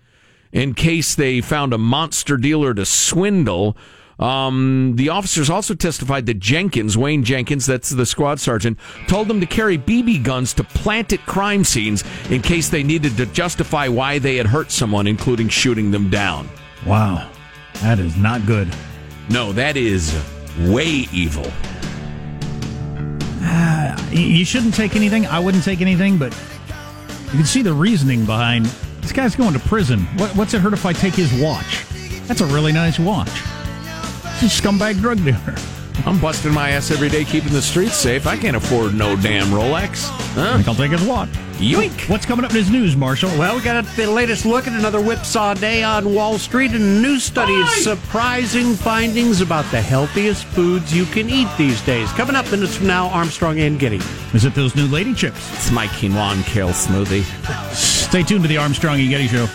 in 0.52 0.72
case 0.72 1.14
they 1.14 1.42
found 1.42 1.74
a 1.74 1.78
monster 1.78 2.38
dealer 2.38 2.72
to 2.72 2.86
swindle. 2.86 3.76
Um, 4.18 4.94
the 4.96 5.10
officers 5.10 5.50
also 5.50 5.74
testified 5.74 6.24
that 6.26 6.38
Jenkins, 6.38 6.96
Wayne 6.96 7.24
Jenkins, 7.24 7.66
that's 7.66 7.90
the 7.90 8.06
squad 8.06 8.40
sergeant, 8.40 8.78
told 9.06 9.28
them 9.28 9.38
to 9.40 9.46
carry 9.46 9.76
BB 9.76 10.22
guns 10.22 10.54
to 10.54 10.64
plant 10.64 11.12
at 11.12 11.26
crime 11.26 11.62
scenes 11.62 12.04
in 12.30 12.40
case 12.40 12.70
they 12.70 12.82
needed 12.82 13.18
to 13.18 13.26
justify 13.26 13.86
why 13.86 14.18
they 14.18 14.36
had 14.36 14.46
hurt 14.46 14.70
someone, 14.70 15.06
including 15.06 15.50
shooting 15.50 15.90
them 15.90 16.08
down. 16.08 16.48
Wow, 16.86 17.28
that 17.82 17.98
is 17.98 18.16
not 18.16 18.46
good. 18.46 18.74
No, 19.30 19.52
that 19.52 19.76
is 19.76 20.14
way 20.60 21.06
evil. 21.12 21.46
Uh, 23.44 23.96
y- 24.12 24.18
You 24.18 24.44
shouldn't 24.44 24.74
take 24.74 24.96
anything. 24.96 25.26
I 25.26 25.38
wouldn't 25.38 25.64
take 25.64 25.80
anything, 25.80 26.16
but 26.18 26.32
you 27.26 27.38
can 27.38 27.44
see 27.44 27.62
the 27.62 27.72
reasoning 27.72 28.24
behind 28.24 28.66
this 29.00 29.12
guy's 29.12 29.34
going 29.34 29.52
to 29.52 29.58
prison. 29.60 30.00
What, 30.16 30.34
what's 30.36 30.54
it 30.54 30.60
hurt 30.60 30.72
if 30.72 30.86
I 30.86 30.92
take 30.92 31.14
his 31.14 31.32
watch? 31.40 31.84
That's 32.26 32.40
a 32.40 32.46
really 32.46 32.72
nice 32.72 32.98
watch. 32.98 33.30
He's 34.38 34.58
a 34.58 34.62
scumbag 34.62 35.00
drug 35.00 35.18
dealer. 35.24 35.54
I'm 36.06 36.18
busting 36.20 36.52
my 36.52 36.70
ass 36.70 36.90
every 36.90 37.08
day 37.08 37.24
keeping 37.24 37.52
the 37.52 37.62
streets 37.62 37.94
safe. 37.96 38.26
I 38.26 38.36
can't 38.36 38.56
afford 38.56 38.94
no 38.94 39.14
damn 39.16 39.46
Rolex. 39.46 40.08
I 40.36 40.56
think 40.56 40.66
I'll 40.68 40.74
take 40.74 40.90
his 40.92 41.02
watch. 41.02 41.28
Yoink. 41.54 42.08
What's 42.08 42.26
coming 42.26 42.44
up 42.44 42.50
in 42.50 42.56
his 42.56 42.70
news, 42.70 42.96
Marshall? 42.96 43.30
Well, 43.38 43.56
we 43.56 43.62
got 43.62 43.84
the 43.96 44.06
latest 44.06 44.44
look 44.44 44.66
at 44.66 44.72
another 44.72 45.00
whipsaw 45.00 45.54
day 45.54 45.82
on 45.82 46.14
Wall 46.14 46.38
Street, 46.38 46.72
and 46.72 46.82
a 46.82 47.00
new 47.00 47.18
study 47.18 47.52
is 47.52 47.84
surprising 47.84 48.74
findings 48.74 49.40
about 49.40 49.64
the 49.70 49.80
healthiest 49.80 50.44
foods 50.46 50.94
you 50.94 51.04
can 51.06 51.30
eat 51.30 51.48
these 51.56 51.80
days. 51.82 52.10
Coming 52.12 52.36
up 52.36 52.50
minutes 52.50 52.76
from 52.76 52.86
now, 52.86 53.08
Armstrong 53.08 53.60
and 53.60 53.78
Getty. 53.78 54.00
Is 54.34 54.44
it 54.44 54.54
those 54.54 54.74
new 54.74 54.86
lady 54.86 55.14
chips? 55.14 55.52
It's 55.54 55.70
my 55.70 55.86
quinoa 55.86 56.34
and 56.34 56.44
kale 56.44 56.70
smoothie. 56.70 57.24
Stay 57.74 58.22
tuned 58.22 58.42
to 58.42 58.48
the 58.48 58.58
Armstrong 58.58 59.00
and 59.00 59.08
Getty 59.08 59.28
Show. 59.28 59.46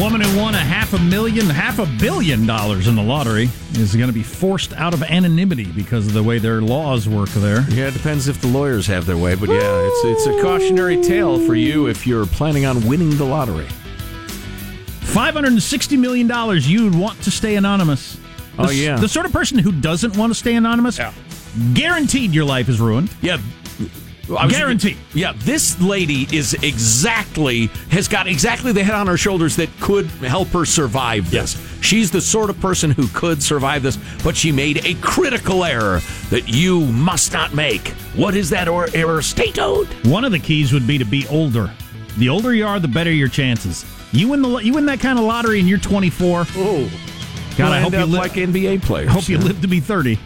Woman 0.00 0.20
who 0.20 0.38
won 0.38 0.54
a 0.54 0.58
half 0.58 0.92
a 0.92 0.98
million, 0.98 1.46
half 1.48 1.78
a 1.78 1.86
billion 1.98 2.46
dollars 2.46 2.88
in 2.88 2.94
the 2.96 3.02
lottery 3.02 3.48
is 3.74 3.94
going 3.96 4.08
to 4.08 4.12
be 4.12 4.22
forced 4.22 4.72
out 4.74 4.92
of 4.92 5.02
anonymity 5.02 5.64
because 5.64 6.06
of 6.06 6.12
the 6.12 6.22
way 6.22 6.38
their 6.38 6.60
laws 6.60 7.08
work 7.08 7.28
there. 7.30 7.62
Yeah, 7.70 7.86
it 7.88 7.94
depends 7.94 8.28
if 8.28 8.40
the 8.40 8.48
lawyers 8.48 8.86
have 8.88 9.06
their 9.06 9.16
way, 9.16 9.34
but 9.34 9.48
yeah, 9.48 9.56
it's 9.88 10.04
it's 10.04 10.26
a 10.26 10.42
cautionary 10.42 11.00
tale 11.02 11.38
for 11.46 11.54
you 11.54 11.86
if 11.86 12.06
you're 12.06 12.26
planning 12.26 12.66
on 12.66 12.86
winning 12.86 13.16
the 13.16 13.24
lottery. 13.24 13.66
$560 15.02 15.98
million 15.98 16.28
you'd 16.62 16.94
want 16.94 17.20
to 17.22 17.30
stay 17.30 17.54
anonymous. 17.56 18.18
Oh, 18.58 18.66
The- 18.66 18.74
yeah. 18.74 18.96
The 18.96 19.08
sort 19.08 19.26
of 19.26 19.32
person 19.32 19.58
who 19.58 19.72
doesn't 19.72 20.16
want 20.16 20.32
to 20.32 20.38
stay 20.38 20.54
anonymous, 20.54 20.98
Yeah. 20.98 21.12
guaranteed 21.72 22.32
your 22.34 22.44
life 22.44 22.68
is 22.68 22.80
ruined. 22.80 23.10
Yeah, 23.22 23.38
I 24.30 24.48
Guarantee. 24.48 24.96
Yeah, 25.12 25.32
this 25.36 25.80
lady 25.80 26.26
is 26.34 26.54
exactly 26.54 27.66
has 27.90 28.08
got 28.08 28.26
exactly 28.26 28.72
the 28.72 28.82
head 28.82 28.94
on 28.94 29.06
her 29.06 29.16
shoulders 29.16 29.56
that 29.56 29.68
could 29.80 30.06
help 30.06 30.48
her 30.48 30.64
survive 30.64 31.30
this. 31.30 31.60
She's 31.82 32.10
the 32.10 32.20
sort 32.20 32.48
of 32.48 32.58
person 32.60 32.90
who 32.90 33.08
could 33.08 33.42
survive 33.42 33.82
this, 33.82 33.98
but 34.22 34.36
she 34.36 34.50
made 34.50 34.86
a 34.86 34.94
critical 35.02 35.64
error 35.64 36.00
that 36.30 36.48
you 36.48 36.80
must 36.86 37.32
not 37.32 37.54
make. 37.54 37.88
What 38.16 38.34
is 38.34 38.48
that 38.50 38.68
or 38.68 38.88
error 38.94 39.20
stated? 39.20 39.86
One 40.06 40.24
of 40.24 40.32
the 40.32 40.38
keys 40.38 40.72
would 40.72 40.86
be 40.86 40.96
to 40.98 41.04
be 41.04 41.26
older. 41.28 41.70
The 42.16 42.28
older 42.28 42.54
you 42.54 42.66
are, 42.66 42.80
the 42.80 42.88
better 42.88 43.10
your 43.10 43.28
chances. 43.28 43.84
You 44.12 44.28
win 44.28 44.42
the 44.42 44.56
you 44.58 44.72
win 44.74 44.86
that 44.86 45.00
kind 45.00 45.18
of 45.18 45.24
lottery, 45.24 45.58
and 45.58 45.68
you're 45.68 45.78
24. 45.78 46.46
Oh, 46.56 46.90
God, 47.58 47.72
I 47.72 47.80
hope 47.80 47.92
you 47.92 47.98
live 47.98 48.08
live. 48.10 48.20
like 48.20 48.32
NBA 48.32 48.82
players. 48.82 49.10
hope 49.10 49.28
you 49.28 49.38
live 49.38 49.60
to 49.60 49.68
be 49.68 49.80
30. 49.80 50.18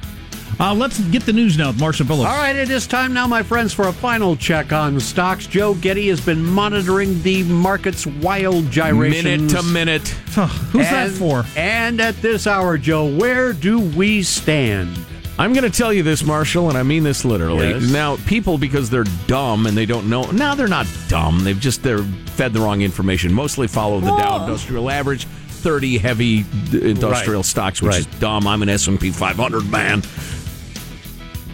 Uh, 0.61 0.75
let's 0.75 0.99
get 1.11 1.23
the 1.25 1.33
news 1.33 1.57
now 1.57 1.69
with 1.69 1.79
Marshall 1.79 2.05
Phillips. 2.07 2.29
All 2.29 2.37
right, 2.37 2.57
it 2.57 2.69
is 2.69 2.87
time 2.89 3.13
now, 3.15 3.29
my 3.29 3.45
friends, 3.45 3.73
for 3.73 3.87
a 3.87 3.93
final 3.93 4.35
check 4.35 4.73
on 4.73 4.99
stocks. 4.99 5.47
Joe 5.47 5.75
Getty 5.75 6.09
has 6.09 6.21
been 6.21 6.45
monitoring 6.45 7.23
the 7.23 7.45
market's 7.45 8.07
wild 8.07 8.69
gyrations. 8.71 9.25
minute 9.25 9.51
to 9.51 9.63
minute. 9.63 10.09
Who's 10.09 10.91
that 10.91 11.11
for? 11.11 11.45
And 11.57 12.01
at 12.01 12.21
this 12.23 12.49
hour, 12.49 12.77
Joe, 12.77 13.07
where 13.17 13.53
do 13.53 13.79
we 13.79 14.25
stand? 14.25 14.99
I'm 15.39 15.53
going 15.53 15.71
to 15.71 15.77
tell 15.77 15.93
you 15.93 16.03
this, 16.03 16.25
Marshall, 16.25 16.69
and 16.69 16.77
I 16.77 16.83
mean 16.83 17.05
this 17.05 17.25
literally. 17.25 17.69
Yes. 17.69 17.93
Now, 17.93 18.17
people 18.27 18.59
because 18.59 18.91
they're 18.91 19.05
dumb 19.29 19.67
and 19.67 19.77
they 19.77 19.87
don't 19.87 20.11
know. 20.11 20.25
Now 20.33 20.57
they're 20.57 20.67
not 20.67 20.89
dumb. 21.07 21.45
They've 21.45 21.59
just 21.61 21.85
they're 21.85 22.03
fed 22.03 22.53
the 22.53 22.59
wrong 22.61 22.83
information. 22.83 23.33
Mostly 23.33 23.69
follow 23.69 24.01
the 24.01 24.17
Dow 24.17 24.43
Industrial 24.45 24.91
Average, 24.91 25.27
30 25.27 25.99
heavy 25.99 26.45
industrial 26.73 27.39
Right. 27.43 27.45
stocks, 27.47 27.81
which 27.81 27.91
Right. 27.93 28.01
is 28.01 28.07
dumb. 28.19 28.49
I'm 28.49 28.63
an 28.63 28.69
S&P 28.69 29.13
500 29.13 29.71
man. 29.71 30.03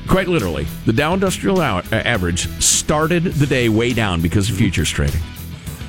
Quite 0.08 0.28
literally, 0.28 0.66
the 0.86 0.92
Dow 0.92 1.14
Industrial 1.14 1.60
uh, 1.60 1.82
Average 1.92 2.48
started 2.60 3.24
the 3.24 3.46
day 3.46 3.68
way 3.68 3.92
down 3.92 4.20
because 4.20 4.50
of 4.50 4.56
futures 4.56 4.90
trading. 4.90 5.20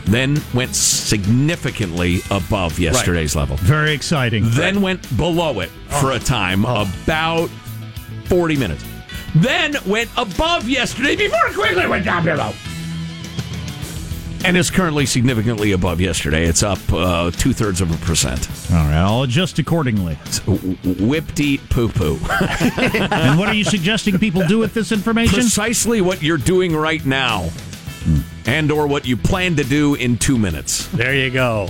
Then 0.05 0.39
went 0.53 0.75
significantly 0.75 2.21
above 2.29 2.77
yesterday's 2.79 3.35
level 3.35 3.57
Very 3.57 3.93
exciting. 3.93 4.43
then 4.49 4.81
went 4.81 5.17
below 5.17 5.59
it 5.61 5.69
for 5.99 6.11
a 6.11 6.19
time, 6.19 6.63
about 6.65 7.49
40 8.25 8.55
minutes. 8.57 8.85
Then 9.35 9.75
went 9.85 10.09
above 10.15 10.69
yesterday 10.69 11.15
before 11.15 11.47
it 11.47 11.55
quickly 11.55 11.87
went 11.87 12.05
down 12.05 12.23
below. 12.23 12.53
And 14.45 14.55
it's 14.57 14.69
currently 14.69 15.07
significantly 15.07 15.71
above 15.71 15.99
yesterday. 15.99 16.45
It's 16.45 16.61
up 16.61 16.77
uh, 16.93 17.31
two 17.31 17.51
thirds 17.51 17.81
of 17.81 17.91
a 17.91 18.05
percent. 18.05 18.47
All 18.71 18.77
right, 18.77 18.93
I'll 18.93 19.23
adjust 19.23 19.57
accordingly. 19.57 20.15
Whipty 20.99 21.57
poo 21.57 21.89
poo. 21.89 22.19
and 22.79 23.39
what 23.39 23.49
are 23.49 23.55
you 23.55 23.63
suggesting 23.63 24.19
people 24.19 24.45
do 24.45 24.59
with 24.59 24.75
this 24.75 24.91
information? 24.91 25.33
Precisely 25.33 25.99
what 26.01 26.21
you're 26.21 26.37
doing 26.37 26.75
right 26.75 27.03
now, 27.03 27.49
and 28.45 28.71
or 28.71 28.85
what 28.85 29.07
you 29.07 29.17
plan 29.17 29.55
to 29.55 29.63
do 29.63 29.95
in 29.95 30.15
two 30.15 30.37
minutes. 30.37 30.87
There 30.89 31.15
you 31.15 31.31
go. 31.31 31.67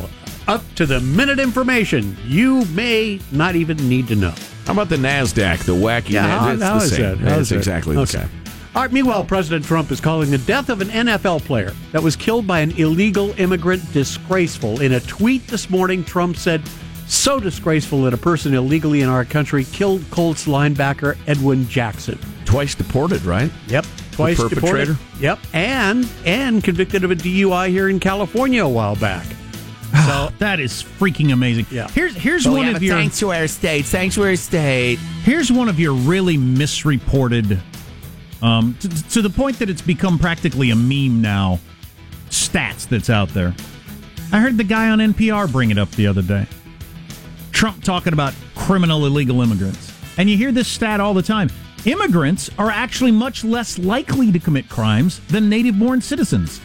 Up 0.47 0.61
to 0.75 0.85
the 0.85 0.99
minute 0.99 1.39
information 1.39 2.17
you 2.25 2.65
may 2.65 3.21
not 3.31 3.55
even 3.55 3.77
need 3.87 4.09
to 4.09 4.15
know. 4.15 4.33
How 4.65 4.73
about 4.73 4.89
the 4.89 4.97
Nasdaq, 4.97 5.59
the 5.63 5.71
wacky? 5.73 6.19
how, 6.19 6.51
it's 6.51 6.61
how 6.61 6.77
the 6.79 6.83
is 6.83 6.89
same. 6.91 7.01
that? 7.01 7.17
How 7.19 7.33
it's 7.39 7.41
is 7.43 7.49
that? 7.51 7.55
exactly 7.57 7.95
the 7.95 8.01
Okay. 8.01 8.11
same. 8.19 8.29
All 8.75 8.81
right, 8.81 8.91
meanwhile, 8.91 9.23
President 9.23 9.63
Trump 9.63 9.89
is 9.89 10.01
calling 10.01 10.29
the 10.31 10.37
death 10.39 10.67
of 10.69 10.81
an 10.81 10.89
NFL 10.89 11.45
player 11.45 11.71
that 11.93 12.03
was 12.03 12.17
killed 12.17 12.45
by 12.45 12.59
an 12.59 12.71
illegal 12.71 13.31
immigrant 13.39 13.89
disgraceful. 13.93 14.81
In 14.81 14.91
a 14.93 14.99
tweet 14.99 15.47
this 15.47 15.69
morning, 15.69 16.03
Trump 16.03 16.35
said, 16.35 16.61
so 17.07 17.39
disgraceful 17.39 18.01
that 18.03 18.13
a 18.13 18.17
person 18.17 18.53
illegally 18.53 18.99
in 19.01 19.07
our 19.07 19.23
country 19.23 19.63
killed 19.63 20.03
Colts 20.11 20.45
linebacker 20.45 21.17
Edwin 21.25 21.65
Jackson. 21.69 22.19
Twice 22.43 22.75
deported, 22.75 23.23
right? 23.23 23.49
Yep. 23.67 23.85
Twice 24.11 24.37
The 24.37 24.49
perpetrator? 24.49 24.93
deported. 24.93 25.21
Yep. 25.21 25.39
And 25.53 26.09
and 26.25 26.61
convicted 26.61 27.05
of 27.05 27.11
a 27.11 27.15
DUI 27.15 27.69
here 27.69 27.87
in 27.87 27.99
California 28.01 28.65
a 28.65 28.69
while 28.69 28.95
back. 28.97 29.25
So 30.05 30.29
that 30.39 30.59
is 30.59 30.83
freaking 30.83 31.31
amazing. 31.31 31.67
Yeah. 31.71 31.87
Here's 31.89 32.13
here's 32.15 32.45
one 32.45 32.67
of 32.75 32.83
your 32.83 32.97
sanctuary 32.99 33.47
state, 33.47 33.85
sanctuary 33.85 34.35
state. 34.35 34.99
here's 35.23 35.49
one 35.51 35.69
of 35.69 35.79
your 35.79 35.93
really 35.93 36.35
misreported, 36.37 37.61
um, 38.45 38.75
to, 38.79 39.09
to 39.09 39.21
the 39.23 39.29
point 39.29 39.57
that 39.57 39.69
it's 39.69 39.81
become 39.81 40.19
practically 40.19 40.69
a 40.69 40.75
meme 40.75 41.21
now. 41.21 41.59
Stats 42.29 42.87
that's 42.87 43.09
out 43.09 43.29
there. 43.29 43.55
I 44.31 44.39
heard 44.39 44.57
the 44.57 44.63
guy 44.63 44.89
on 44.89 44.99
NPR 44.99 45.51
bring 45.51 45.71
it 45.71 45.77
up 45.79 45.89
the 45.91 46.05
other 46.05 46.21
day. 46.21 46.47
Trump 47.51 47.83
talking 47.83 48.13
about 48.13 48.33
criminal 48.53 49.05
illegal 49.05 49.41
immigrants, 49.41 49.91
and 50.17 50.29
you 50.29 50.37
hear 50.37 50.51
this 50.51 50.67
stat 50.67 50.99
all 50.99 51.13
the 51.13 51.23
time. 51.23 51.49
Immigrants 51.85 52.49
are 52.59 52.69
actually 52.69 53.11
much 53.11 53.43
less 53.43 53.79
likely 53.79 54.31
to 54.31 54.39
commit 54.39 54.69
crimes 54.69 55.21
than 55.27 55.49
native-born 55.49 56.01
citizens 56.01 56.59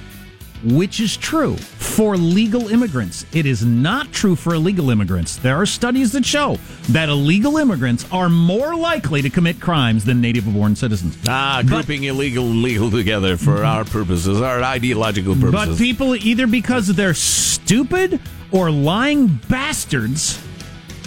which 0.64 1.00
is 1.00 1.16
true 1.16 1.56
for 1.56 2.16
legal 2.16 2.68
immigrants. 2.68 3.24
It 3.32 3.46
is 3.46 3.64
not 3.64 4.12
true 4.12 4.36
for 4.36 4.54
illegal 4.54 4.90
immigrants. 4.90 5.36
There 5.36 5.56
are 5.56 5.66
studies 5.66 6.12
that 6.12 6.24
show 6.24 6.58
that 6.90 7.08
illegal 7.08 7.56
immigrants 7.56 8.06
are 8.12 8.28
more 8.28 8.74
likely 8.76 9.22
to 9.22 9.30
commit 9.30 9.60
crimes 9.60 10.04
than 10.04 10.20
native 10.20 10.52
born 10.52 10.76
citizens. 10.76 11.16
Ah, 11.28 11.62
grouping 11.66 12.04
illegal 12.04 12.44
and 12.50 12.62
legal 12.62 12.90
together 12.90 13.36
for 13.36 13.64
our 13.64 13.84
purposes, 13.84 14.40
our 14.40 14.62
ideological 14.62 15.34
purposes. 15.34 15.68
But 15.68 15.78
people, 15.78 16.14
either 16.16 16.46
because 16.46 16.88
they're 16.88 17.14
stupid 17.14 18.20
or 18.52 18.70
lying 18.70 19.26
bastards, 19.48 20.38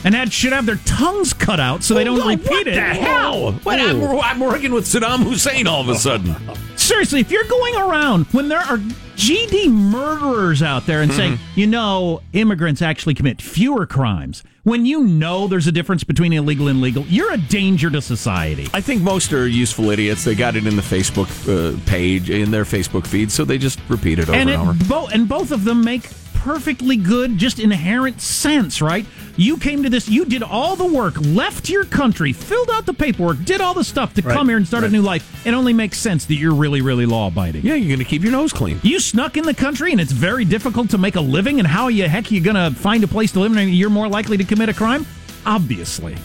and 0.05 0.13
that 0.15 0.33
should 0.33 0.51
have 0.53 0.65
their 0.65 0.79
tongues 0.85 1.33
cut 1.33 1.59
out 1.59 1.83
so 1.83 1.93
they 1.93 2.03
don't 2.03 2.19
Oh, 2.19 2.27
repeat 2.27 2.49
what 2.49 2.67
it. 2.67 2.75
the 2.75 2.81
hell? 2.81 3.51
What, 3.63 3.79
I'm, 3.79 4.01
I'm 4.19 4.39
working 4.39 4.73
with 4.73 4.85
Saddam 4.85 5.23
Hussein 5.23 5.67
all 5.67 5.81
of 5.81 5.89
a 5.89 5.95
sudden. 5.95 6.35
Seriously, 6.75 7.21
if 7.21 7.31
you're 7.31 7.45
going 7.45 7.75
around 7.75 8.25
when 8.33 8.49
there 8.49 8.59
are 8.59 8.79
GD 9.15 9.69
murderers 9.71 10.61
out 10.63 10.85
there 10.85 11.01
and 11.01 11.11
saying, 11.11 11.33
Mm-hmm. 11.33 11.59
you 11.59 11.67
know, 11.67 12.21
immigrants 12.33 12.81
actually 12.81 13.13
commit 13.13 13.41
fewer 13.41 13.85
crimes, 13.85 14.43
when 14.63 14.85
you 14.85 15.03
know 15.03 15.47
there's 15.47 15.67
a 15.67 15.71
difference 15.71 16.03
between 16.03 16.33
illegal 16.33 16.67
and 16.67 16.81
legal, 16.81 17.03
you're 17.05 17.31
a 17.33 17.37
danger 17.37 17.89
to 17.89 18.01
society. 18.01 18.67
I 18.73 18.81
think 18.81 19.01
most 19.01 19.33
are 19.33 19.47
useful 19.47 19.89
idiots. 19.89 20.23
They 20.23 20.35
got 20.35 20.55
it 20.55 20.65
in 20.65 20.75
the 20.75 20.81
Facebook 20.81 21.27
uh, 21.47 21.77
page, 21.85 22.29
in 22.29 22.49
their 22.51 22.63
Facebook 22.65 23.05
feed, 23.05 23.31
so 23.31 23.45
they 23.45 23.57
just 23.57 23.79
repeat 23.89 24.19
it 24.19 24.29
over 24.29 24.33
and, 24.37 24.49
and, 24.49 24.61
over. 24.61 24.73
bo- 24.87 25.07
and 25.07 25.27
both 25.27 25.51
of 25.51 25.63
them 25.63 25.83
make 25.83 26.09
perfectly 26.43 26.97
good, 26.97 27.37
just 27.37 27.57
inherent 27.57 28.19
sense, 28.19 28.81
right? 28.81 29.05
You 29.37 29.57
came 29.57 29.81
to 29.83 29.89
this, 29.89 30.09
you 30.09 30.25
did 30.25 30.43
all 30.43 30.75
the 30.75 30.85
work, 30.85 31.15
left 31.21 31.69
your 31.69 31.85
country, 31.85 32.33
filled 32.33 32.69
out 32.69 32.85
the 32.85 32.93
paperwork, 32.93 33.43
did 33.45 33.61
all 33.61 33.73
the 33.73 33.83
stuff 33.83 34.13
to 34.15 34.21
Right, 34.21 34.35
come 34.35 34.49
here 34.49 34.57
and 34.57 34.67
start 34.67 34.83
right. 34.83 34.89
a 34.89 34.91
new 34.91 35.01
life. 35.01 35.47
It 35.47 35.53
only 35.53 35.71
makes 35.71 35.97
sense 35.97 36.25
that 36.25 36.35
you're 36.35 36.53
really, 36.53 36.81
really 36.81 37.05
law 37.05 37.27
abiding. 37.27 37.65
Yeah, 37.65 37.75
you're 37.75 37.87
going 37.87 37.99
to 37.99 38.05
keep 38.05 38.23
your 38.23 38.33
nose 38.33 38.51
clean. 38.51 38.79
You 38.83 38.99
snuck 38.99 39.37
in 39.37 39.45
the 39.45 39.53
country 39.53 39.93
and 39.93 40.01
it's 40.01 40.11
very 40.11 40.43
difficult 40.43 40.89
to 40.89 40.97
make 40.97 41.15
a 41.15 41.21
living, 41.21 41.59
and 41.59 41.67
how 41.67 41.87
you 41.87 42.09
heck 42.09 42.29
are 42.29 42.33
you 42.33 42.41
gonna 42.41 42.71
find 42.71 43.03
a 43.05 43.07
place 43.07 43.31
to 43.31 43.39
live 43.39 43.55
and 43.55 43.73
you're 43.73 43.89
more 43.89 44.09
likely 44.09 44.35
to 44.37 44.43
commit 44.43 44.67
a 44.67 44.73
crime? 44.73 45.05
Obviously. 45.45 46.15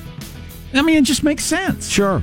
I 0.75 0.83
mean, 0.83 0.97
it 0.97 1.05
just 1.05 1.23
makes 1.23 1.45
sense. 1.45 1.89
Sure. 1.89 2.23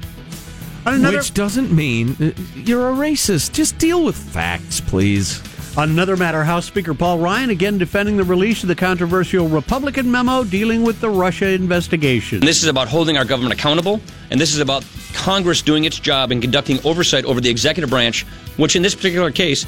Another, 0.86 1.18
Which 1.18 1.34
doesn't 1.34 1.72
mean 1.72 2.16
uh, 2.22 2.32
you're 2.56 2.90
a 2.90 2.94
racist. 2.94 3.54
Just 3.54 3.78
deal 3.80 4.04
with 4.04 4.16
facts, 4.16 4.82
please. 4.82 5.42
On 5.78 5.90
another 5.90 6.16
matter, 6.16 6.42
House 6.46 6.66
Speaker 6.66 6.94
Paul 6.94 7.20
Ryan 7.20 7.50
again 7.50 7.78
defending 7.78 8.16
the 8.16 8.24
release 8.24 8.64
of 8.64 8.70
the 8.70 8.76
controversial 8.76 9.50
Republican 9.50 10.10
memo 10.10 10.46
dealing 10.46 10.84
with 10.84 11.02
the 11.02 11.10
Russia 11.10 11.50
investigation. 11.50 12.40
This 12.40 12.64
is 12.64 12.70
about 12.70 12.88
holding 12.88 13.18
our 13.18 13.26
government 13.26 13.54
accountable, 13.54 14.00
and 14.32 14.40
this 14.40 14.54
is 14.54 14.60
about 14.60 14.86
Congress 15.14 15.62
doing 15.62 15.84
its 15.84 16.00
job 16.00 16.32
and 16.32 16.42
conducting 16.42 16.80
oversight 16.86 17.26
over 17.26 17.42
the 17.42 17.50
executive 17.50 17.90
branch, 17.90 18.24
which 18.56 18.78
in 18.78 18.84
this 18.84 18.96
particular 18.96 19.32
case 19.32 19.66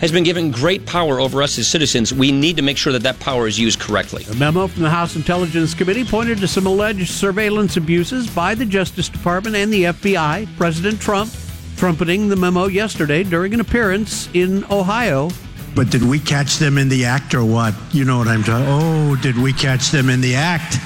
has 0.00 0.10
been 0.10 0.24
given 0.24 0.50
great 0.50 0.86
power 0.86 1.20
over 1.20 1.42
us 1.42 1.58
as 1.58 1.68
citizens. 1.68 2.10
We 2.10 2.32
need 2.32 2.56
to 2.56 2.62
make 2.62 2.78
sure 2.78 2.94
that 2.94 3.02
that 3.02 3.20
power 3.20 3.46
is 3.46 3.58
used 3.58 3.80
correctly. 3.80 4.24
A 4.30 4.34
memo 4.36 4.66
from 4.66 4.82
the 4.82 4.88
House 4.88 5.14
Intelligence 5.14 5.74
Committee 5.74 6.04
pointed 6.06 6.38
to 6.38 6.48
some 6.48 6.64
alleged 6.64 7.10
surveillance 7.10 7.76
abuses 7.76 8.30
by 8.30 8.54
the 8.54 8.64
Justice 8.64 9.10
Department 9.10 9.56
and 9.56 9.70
the 9.70 9.84
FBI. 9.84 10.48
President 10.56 10.98
Trump 11.02 11.30
trumpeting 11.76 12.30
the 12.30 12.36
memo 12.36 12.66
yesterday 12.66 13.22
during 13.22 13.52
an 13.52 13.60
appearance 13.60 14.30
in 14.32 14.64
Ohio. 14.70 15.28
But 15.74 15.90
did 15.90 16.02
we 16.02 16.18
catch 16.18 16.58
them 16.58 16.78
in 16.78 16.88
the 16.88 17.04
act 17.04 17.34
or 17.34 17.44
what? 17.44 17.74
You 17.92 18.04
know 18.04 18.18
what 18.18 18.28
I'm 18.28 18.42
talking. 18.42 18.66
Oh, 18.68 19.16
did 19.16 19.38
we 19.38 19.52
catch 19.52 19.90
them 19.90 20.08
in 20.10 20.20
the 20.20 20.34
act? 20.34 20.76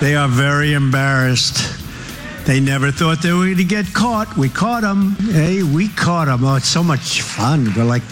They 0.00 0.14
are 0.14 0.28
very 0.28 0.72
embarrassed. 0.72 1.78
They 2.46 2.58
never 2.58 2.90
thought 2.90 3.22
they 3.22 3.32
were 3.32 3.44
going 3.44 3.56
to 3.58 3.64
get 3.64 3.92
caught. 3.92 4.36
We 4.36 4.48
caught 4.48 4.82
them. 4.82 5.12
Hey, 5.30 5.62
we 5.62 5.88
caught 5.88 6.26
them. 6.26 6.44
Oh, 6.44 6.56
it's 6.56 6.68
so 6.68 6.82
much 6.82 7.22
fun. 7.22 7.72
We're 7.76 7.84
like 7.84 8.06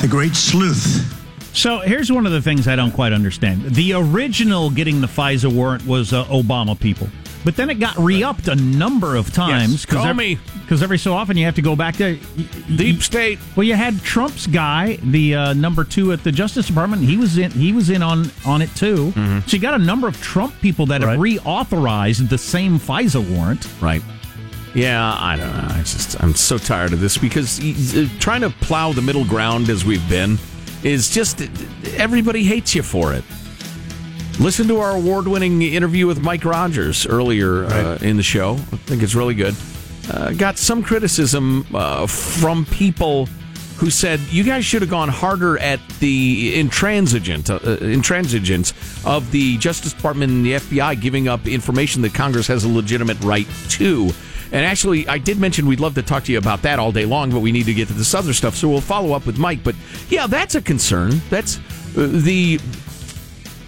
the 0.00 0.08
great 0.08 0.34
sleuth. 0.34 1.08
So 1.54 1.80
here's 1.80 2.10
one 2.10 2.24
of 2.24 2.32
the 2.32 2.40
things 2.40 2.66
I 2.66 2.76
don't 2.76 2.92
quite 2.92 3.12
understand. 3.12 3.62
The 3.74 3.92
original 3.92 4.70
getting 4.70 5.02
the 5.02 5.06
FISA 5.06 5.54
warrant 5.54 5.86
was 5.86 6.12
uh, 6.12 6.24
Obama 6.24 6.78
people, 6.78 7.08
but 7.44 7.56
then 7.56 7.70
it 7.70 7.74
got 7.74 7.96
re-upped 7.98 8.48
a 8.48 8.54
number 8.54 9.16
of 9.16 9.32
times. 9.32 9.84
Call 9.86 10.14
me. 10.14 10.38
Because 10.60 10.82
every 10.82 10.98
so 10.98 11.12
often 11.12 11.36
you 11.36 11.44
have 11.44 11.56
to 11.56 11.62
go 11.62 11.76
back 11.76 11.96
to 11.96 12.18
Deep 12.76 13.02
state. 13.02 13.38
Well, 13.56 13.64
you 13.64 13.74
had 13.74 14.00
Trump's 14.02 14.46
guy, 14.46 14.96
the 15.02 15.34
uh, 15.34 15.52
number 15.52 15.84
two 15.84 16.12
at 16.12 16.24
the 16.24 16.32
Justice 16.32 16.66
Department. 16.66 17.02
He 17.02 17.16
was 17.16 17.36
in. 17.38 17.50
He 17.50 17.72
was 17.72 17.90
in 17.90 18.02
on 18.02 18.30
on 18.46 18.62
it 18.62 18.74
too. 18.74 19.08
Mm-hmm. 19.08 19.46
So 19.46 19.56
you 19.56 19.60
got 19.60 19.74
a 19.74 19.84
number 19.84 20.08
of 20.08 20.20
Trump 20.22 20.54
people 20.60 20.86
that 20.86 21.02
have 21.02 21.18
reauthorized 21.18 22.28
the 22.28 22.38
same 22.38 22.78
FISA 22.78 23.36
warrant. 23.36 23.68
Right. 23.80 24.02
Yeah, 24.74 25.14
I 25.18 25.36
don't 25.36 25.52
know. 25.54 25.74
I 25.74 25.78
just 25.78 26.22
I'm 26.22 26.34
so 26.34 26.56
tired 26.56 26.92
of 26.92 27.00
this 27.00 27.18
because 27.18 27.60
uh, 27.60 28.08
trying 28.18 28.40
to 28.40 28.50
plow 28.50 28.92
the 28.92 29.02
middle 29.02 29.24
ground 29.24 29.68
as 29.68 29.84
we've 29.84 30.06
been 30.08 30.38
is 30.82 31.10
just 31.10 31.42
everybody 31.96 32.44
hates 32.44 32.74
you 32.74 32.82
for 32.82 33.12
it. 33.12 33.24
Listen 34.40 34.66
to 34.68 34.78
our 34.80 34.96
award-winning 34.96 35.62
interview 35.62 36.06
with 36.06 36.20
Mike 36.20 36.44
Rogers 36.44 37.06
earlier 37.06 37.64
uh, 37.64 37.98
in 38.00 38.16
the 38.16 38.22
show. 38.22 38.54
I 38.54 38.76
think 38.76 39.02
it's 39.02 39.14
really 39.14 39.34
good. 39.34 39.54
Uh, 40.10 40.32
got 40.32 40.58
some 40.58 40.82
criticism 40.82 41.66
uh, 41.74 42.06
from 42.06 42.64
people 42.66 43.26
who 43.76 43.90
said 43.90 44.20
you 44.30 44.42
guys 44.42 44.64
should 44.64 44.82
have 44.82 44.90
gone 44.90 45.08
harder 45.08 45.58
at 45.58 45.80
the 46.00 46.58
intransigent 46.58 47.50
uh, 47.50 47.58
intransigence 47.58 48.72
of 49.06 49.30
the 49.30 49.58
Justice 49.58 49.92
Department 49.92 50.32
and 50.32 50.44
the 50.44 50.52
FBI 50.54 51.00
giving 51.00 51.28
up 51.28 51.46
information 51.46 52.02
that 52.02 52.14
Congress 52.14 52.46
has 52.48 52.64
a 52.64 52.68
legitimate 52.68 53.20
right 53.22 53.46
to. 53.70 54.10
And 54.50 54.66
actually, 54.66 55.08
I 55.08 55.18
did 55.18 55.38
mention 55.38 55.66
we'd 55.66 55.80
love 55.80 55.94
to 55.94 56.02
talk 56.02 56.24
to 56.24 56.32
you 56.32 56.38
about 56.38 56.62
that 56.62 56.78
all 56.78 56.92
day 56.92 57.06
long, 57.06 57.30
but 57.30 57.40
we 57.40 57.52
need 57.52 57.66
to 57.66 57.74
get 57.74 57.88
to 57.88 57.94
this 57.94 58.14
other 58.14 58.32
stuff. 58.32 58.54
So 58.54 58.68
we'll 58.68 58.80
follow 58.80 59.14
up 59.14 59.24
with 59.24 59.38
Mike. 59.38 59.64
But 59.64 59.74
yeah, 60.10 60.26
that's 60.26 60.54
a 60.54 60.62
concern. 60.62 61.20
That's 61.30 61.58
uh, 61.96 62.08
the. 62.10 62.58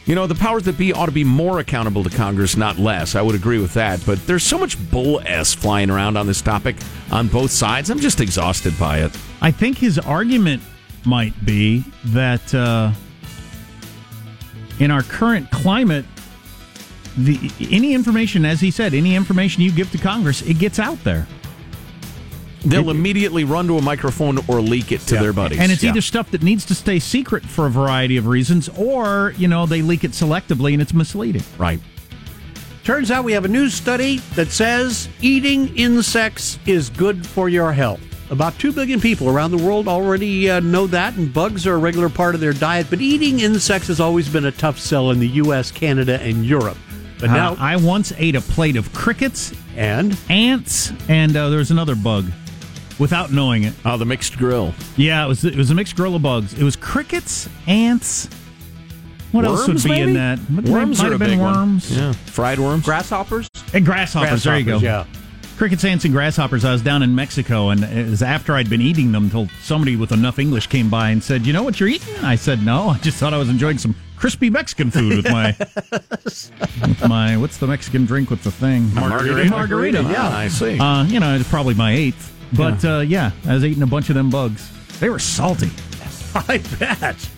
You 0.06 0.14
know, 0.14 0.26
the 0.26 0.34
powers 0.34 0.64
that 0.64 0.76
be 0.76 0.92
ought 0.92 1.06
to 1.06 1.12
be 1.12 1.24
more 1.24 1.60
accountable 1.60 2.04
to 2.04 2.10
Congress, 2.10 2.56
not 2.58 2.78
less. 2.78 3.14
I 3.14 3.22
would 3.22 3.34
agree 3.34 3.58
with 3.58 3.72
that. 3.74 4.04
But 4.04 4.26
there's 4.26 4.42
so 4.42 4.58
much 4.58 4.76
bull 4.90 5.20
s 5.24 5.54
flying 5.54 5.88
around 5.88 6.18
on 6.18 6.26
this 6.26 6.42
topic 6.42 6.76
on 7.10 7.28
both 7.28 7.50
sides. 7.50 7.88
I'm 7.88 7.98
just 7.98 8.20
exhausted 8.20 8.78
by 8.78 8.98
it. 8.98 9.16
I 9.40 9.50
think 9.50 9.78
his 9.78 9.98
argument 9.98 10.62
might 11.06 11.32
be 11.46 11.84
that 12.06 12.54
uh, 12.54 12.92
in 14.78 14.90
our 14.90 15.02
current 15.02 15.50
climate, 15.50 16.04
the 17.16 17.50
any 17.70 17.94
information, 17.94 18.44
as 18.44 18.60
he 18.60 18.70
said, 18.70 18.92
any 18.92 19.14
information 19.14 19.62
you 19.62 19.72
give 19.72 19.90
to 19.92 19.98
Congress, 19.98 20.42
it 20.42 20.58
gets 20.58 20.78
out 20.78 21.02
there. 21.04 21.26
They'll 22.64 22.90
immediately 22.90 23.44
run 23.44 23.66
to 23.68 23.78
a 23.78 23.82
microphone 23.82 24.38
or 24.48 24.60
leak 24.60 24.90
it 24.92 25.00
to 25.02 25.14
their 25.16 25.32
buddies. 25.32 25.58
And 25.58 25.70
it's 25.70 25.82
Yeah. 25.82 25.90
either 25.90 26.00
stuff 26.00 26.30
that 26.30 26.42
needs 26.42 26.64
to 26.66 26.74
stay 26.74 26.98
secret 26.98 27.44
for 27.44 27.66
a 27.66 27.70
variety 27.70 28.16
of 28.16 28.26
reasons, 28.26 28.68
or, 28.76 29.34
you 29.36 29.48
know, 29.48 29.66
they 29.66 29.82
leak 29.82 30.04
it 30.04 30.12
selectively 30.12 30.72
and 30.72 30.80
it's 30.82 30.94
misleading. 30.94 31.42
right. 31.58 31.80
Turns 32.84 33.10
out 33.10 33.24
we 33.24 33.32
have 33.32 33.46
a 33.46 33.48
new 33.48 33.70
study 33.70 34.20
that 34.34 34.50
says 34.52 35.08
eating 35.22 35.74
insects 35.74 36.58
is 36.66 36.90
good 36.90 37.26
for 37.26 37.48
your 37.48 37.72
health. 37.72 38.00
About 38.30 38.58
2 38.58 38.72
billion 38.72 39.00
people 39.00 39.28
around 39.30 39.52
the 39.52 39.56
world 39.58 39.88
already 39.88 40.50
uh, 40.50 40.60
know 40.60 40.86
that, 40.88 41.14
and 41.16 41.32
bugs 41.32 41.66
are 41.66 41.74
a 41.74 41.78
regular 41.78 42.08
part 42.10 42.34
of 42.34 42.40
their 42.42 42.52
diet. 42.52 42.88
But 42.90 43.00
eating 43.00 43.40
insects 43.40 43.88
has 43.88 44.00
always 44.00 44.28
been 44.28 44.44
a 44.44 44.52
tough 44.52 44.78
sell 44.78 45.10
in 45.12 45.18
the 45.20 45.28
U.S., 45.28 45.70
Canada, 45.70 46.20
and 46.20 46.44
Europe. 46.44 46.76
But 47.20 47.30
now, 47.30 47.52
Uh, 47.52 47.56
I 47.58 47.76
once 47.76 48.12
ate 48.18 48.34
a 48.34 48.40
plate 48.42 48.76
of 48.76 48.92
crickets, 48.92 49.52
and 49.76 50.14
ants, 50.28 50.92
and 51.08 51.34
uh, 51.36 51.48
there 51.48 51.58
was 51.58 51.70
another 51.70 51.94
bug 51.94 52.26
without 52.98 53.32
knowing 53.32 53.64
it. 53.64 53.74
Oh, 53.84 53.96
the 53.96 54.04
mixed 54.04 54.36
grill. 54.38 54.74
Yeah, 54.96 55.24
it 55.24 55.28
was 55.28 55.44
it 55.44 55.56
was 55.56 55.70
a 55.70 55.74
mixed 55.74 55.96
grill 55.96 56.14
of 56.16 56.22
bugs. 56.22 56.54
It 56.54 56.62
was 56.62 56.76
crickets, 56.76 57.48
ants. 57.66 58.28
What 59.32 59.44
else 59.44 59.66
would 59.66 59.82
be 59.82 59.88
maybe? 59.88 60.02
in 60.02 60.14
that? 60.14 60.38
But 60.48 60.66
Worms 60.68 60.98
might 60.98 61.08
are 61.08 61.12
have 61.12 61.20
a 61.20 61.24
been 61.24 61.30
big 61.30 61.40
one. 61.40 61.54
worms. 61.54 61.96
Yeah, 61.96 62.12
fried 62.12 62.60
worms. 62.60 62.84
grasshoppers? 62.84 63.48
And 63.72 63.84
grasshoppers, 63.84 64.44
There 64.44 64.56
you 64.58 64.64
go. 64.64 64.78
Yeah. 64.78 65.06
Crickets, 65.56 65.84
ants, 65.84 66.04
and 66.04 66.12
grasshoppers. 66.14 66.64
I 66.64 66.72
was 66.72 66.82
down 66.82 67.02
in 67.04 67.14
Mexico, 67.14 67.70
and 67.70 67.82
it 67.84 68.08
was 68.10 68.22
after 68.22 68.54
I'd 68.54 68.68
been 68.70 68.80
eating 68.80 69.12
them 69.12 69.24
until 69.24 69.48
somebody 69.62 69.94
with 69.94 70.10
enough 70.10 70.40
English 70.40 70.66
came 70.66 70.88
by 70.90 71.10
and 71.10 71.22
said, 71.22 71.46
"You 71.46 71.52
know 71.52 71.62
what 71.62 71.78
you're 71.78 71.88
eating?" 71.88 72.12
I 72.24 72.34
said, 72.34 72.64
"No, 72.64 72.88
I 72.90 72.98
just 72.98 73.18
thought 73.18 73.32
I 73.34 73.38
was 73.38 73.48
enjoying 73.48 73.78
some 73.78 73.94
crispy 74.16 74.50
Mexican 74.50 74.90
food 74.90 75.16
with 75.16 75.30
my 75.30 75.54
with 76.18 77.04
my 77.08 77.36
what's 77.36 77.58
the 77.58 77.66
Mexican 77.68 78.04
drink 78.04 78.30
with 78.30 78.42
the 78.42 78.50
thing 78.50 78.92
Margarita. 78.94 79.48
margarita. 79.50 80.02
Yeah, 80.02 80.28
I 80.28 80.48
see. 80.48 80.78
Uh, 80.78 81.04
you 81.04 81.20
know, 81.20 81.36
it's 81.36 81.48
probably 81.48 81.74
my 81.74 81.92
eighth, 81.92 82.33
but 82.52 82.82
yeah. 82.82 82.96
Uh, 82.96 83.00
yeah, 83.00 83.30
I 83.46 83.54
was 83.54 83.64
eating 83.64 83.82
a 83.82 83.86
bunch 83.86 84.08
of 84.08 84.14
them 84.14 84.30
bugs. 84.30 84.70
They 85.00 85.08
were 85.08 85.18
salty. 85.18 85.70
I 86.34 86.58
bet. 86.78 87.28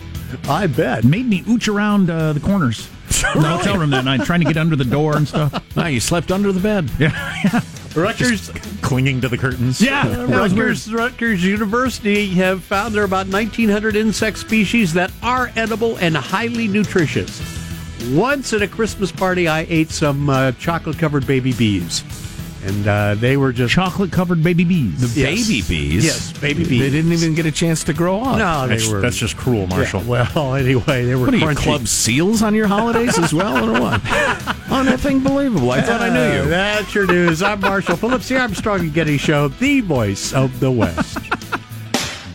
I 0.48 0.66
bet. 0.66 1.04
Made 1.04 1.26
me 1.26 1.42
ooch 1.42 1.72
around 1.72 2.10
uh, 2.10 2.32
the 2.32 2.40
corners. 2.40 2.88
in 3.34 3.40
the 3.40 3.48
hotel 3.48 3.78
room 3.78 3.90
that 3.90 4.04
night, 4.04 4.22
trying 4.22 4.40
to 4.40 4.46
get 4.46 4.56
under 4.56 4.76
the 4.76 4.84
door 4.84 5.16
and 5.16 5.26
stuff. 5.28 5.62
Ah, 5.78 5.86
you 5.88 6.00
slept 6.00 6.32
under 6.32 6.52
the 6.52 6.60
bed. 6.60 6.90
Yeah, 6.98 7.60
Rutgers, 7.94 8.50
clinging 8.80 9.20
to 9.20 9.28
the 9.28 9.36
curtains. 9.36 9.80
yeah. 9.80 10.24
Rutgers, 10.24 10.90
Rutgers 10.92 11.44
University 11.44 12.28
have 12.30 12.64
found 12.64 12.94
there 12.94 13.02
are 13.02 13.06
about 13.06 13.26
1,900 13.28 13.94
insect 13.94 14.38
species 14.38 14.94
that 14.94 15.12
are 15.22 15.52
edible 15.54 15.96
and 15.98 16.16
highly 16.16 16.66
nutritious. 16.66 17.42
Once 18.10 18.52
at 18.54 18.62
a 18.62 18.68
Christmas 18.68 19.12
party, 19.12 19.48
I 19.48 19.66
ate 19.68 19.90
some 19.90 20.30
uh, 20.30 20.52
chocolate 20.52 20.98
covered 20.98 21.26
baby 21.26 21.52
bees. 21.52 22.02
And 22.66 22.88
uh, 22.88 23.14
they 23.14 23.36
were 23.36 23.52
just. 23.52 23.72
Chocolate 23.74 24.10
covered 24.10 24.42
baby 24.42 24.64
bees. 24.64 25.14
The 25.14 25.20
Yes. 25.20 25.46
baby 25.46 25.62
bees. 25.68 26.04
Yes, 26.04 26.32
baby 26.38 26.64
bees. 26.64 26.80
They 26.80 26.90
didn't 26.90 27.12
even 27.12 27.34
get 27.34 27.46
a 27.46 27.52
chance 27.52 27.84
to 27.84 27.92
grow 27.92 28.20
up. 28.22 28.38
No, 28.38 28.66
they 28.66 28.76
That's, 28.76 28.88
were. 28.88 29.00
that's 29.00 29.16
just 29.16 29.36
cruel, 29.36 29.66
Marshall. 29.68 30.02
Yeah, 30.04 30.28
well, 30.34 30.54
anyway, 30.56 31.04
they 31.04 31.14
were 31.14 31.26
What 31.26 31.34
are 31.34 31.50
you, 31.52 31.56
club 31.56 31.86
seals 31.86 32.42
on 32.42 32.54
your 32.54 32.66
holidays 32.66 33.18
as 33.18 33.32
well, 33.32 33.68
or 33.76 33.80
what? 33.80 34.00
Oh, 34.68 34.82
nothing 34.82 35.20
believable. 35.22 35.70
I 35.70 35.80
thought 35.80 36.00
I 36.00 36.08
Uh, 36.08 36.12
knew 36.12 36.42
you. 36.42 36.48
That's 36.48 36.92
your 36.92 37.06
news. 37.06 37.40
I'm 37.40 37.60
Marshall 37.60 37.96
Phillips, 37.96 38.28
the 38.28 38.36
Armstrong 38.40 38.80
and 38.80 38.92
Getty 38.92 39.16
Show, 39.16 39.46
the 39.46 39.80
voice 39.80 40.32
of 40.32 40.58
the 40.60 40.70
West. 40.72 41.18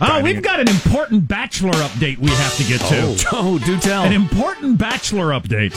Oh, 0.04 0.20
we've 0.20 0.42
got 0.42 0.58
an 0.58 0.68
important 0.68 1.28
Bachelor 1.28 1.70
update 1.74 2.18
we 2.18 2.28
have 2.30 2.56
to 2.56 2.64
get 2.64 2.80
to. 2.88 3.28
Oh, 3.32 3.60
do 3.64 3.78
tell. 3.78 4.02
An 4.02 4.12
important 4.12 4.76
Bachelor 4.76 5.26
update. 5.28 5.72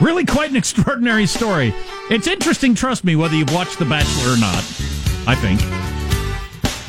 Really 0.00 0.24
quite 0.24 0.50
an 0.50 0.56
extraordinary 0.56 1.26
story. 1.26 1.74
It's 2.10 2.28
interesting, 2.28 2.74
trust 2.74 3.04
me, 3.04 3.16
whether 3.16 3.34
you've 3.34 3.52
watched 3.52 3.78
The 3.78 3.84
Bachelor 3.84 4.34
or 4.34 4.38
not. 4.38 4.64
I 5.26 5.34
think. 5.34 5.60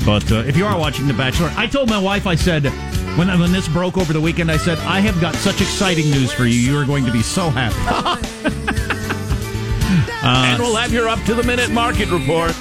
But 0.06 0.32
uh, 0.32 0.48
if 0.48 0.56
you 0.56 0.66
are 0.66 0.78
watching 0.78 1.08
The 1.08 1.14
Bachelor, 1.14 1.52
I 1.58 1.68
told 1.68 1.90
my 1.90 2.00
wife, 2.00 2.28
I 2.28 2.36
said, 2.36 2.66
when, 3.18 3.28
when 3.40 3.52
this 3.52 3.68
broke 3.68 3.98
over 3.98 4.14
the 4.14 4.22
weekend, 4.22 4.52
I 4.52 4.58
said, 4.58 4.78
I 4.80 5.00
have 5.00 5.20
got 5.20 5.36
such 5.36 5.60
exciting 5.60 6.10
news 6.12 6.32
for 6.32 6.46
you. 6.46 6.54
You 6.54 6.78
are 6.78 6.86
going 6.86 7.06
to 7.06 7.12
be 7.12 7.24
so 7.24 7.50
happy. 7.50 7.76
and 10.24 10.62
we'll 10.62 10.76
have 10.76 10.94
your 10.94 11.10
up 11.10 11.22
to 11.26 11.34
the 11.34 11.44
minute 11.44 11.72
market 11.72 12.10
report. 12.10 12.56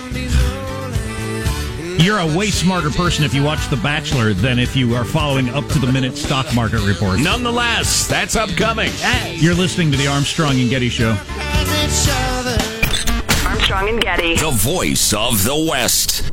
You're 1.98 2.18
a 2.18 2.36
way 2.36 2.50
smarter 2.50 2.90
person 2.90 3.24
if 3.24 3.34
you 3.34 3.42
watch 3.42 3.68
The 3.68 3.76
Bachelor 3.76 4.32
than 4.32 4.60
if 4.60 4.76
you 4.76 4.94
are 4.94 5.04
following 5.04 5.48
up 5.48 5.66
to 5.68 5.80
the 5.80 5.90
minute 5.90 6.16
stock 6.16 6.54
market 6.54 6.86
reports. 6.86 7.20
Nonetheless, 7.20 8.06
that's 8.06 8.36
upcoming. 8.36 8.92
You're 9.32 9.54
listening 9.54 9.90
to 9.90 9.96
the 9.96 10.06
Armstrong 10.06 10.60
and 10.60 10.70
Getty 10.70 10.90
Show. 10.90 11.18
Armstrong 13.44 13.88
and 13.88 14.00
Getty. 14.00 14.36
The 14.36 14.52
voice 14.52 15.12
of 15.12 15.42
the 15.42 15.66
West. 15.68 16.30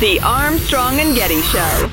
The 0.00 0.20
Armstrong 0.22 1.00
and 1.00 1.14
Getty 1.14 1.40
Show. 1.40 1.90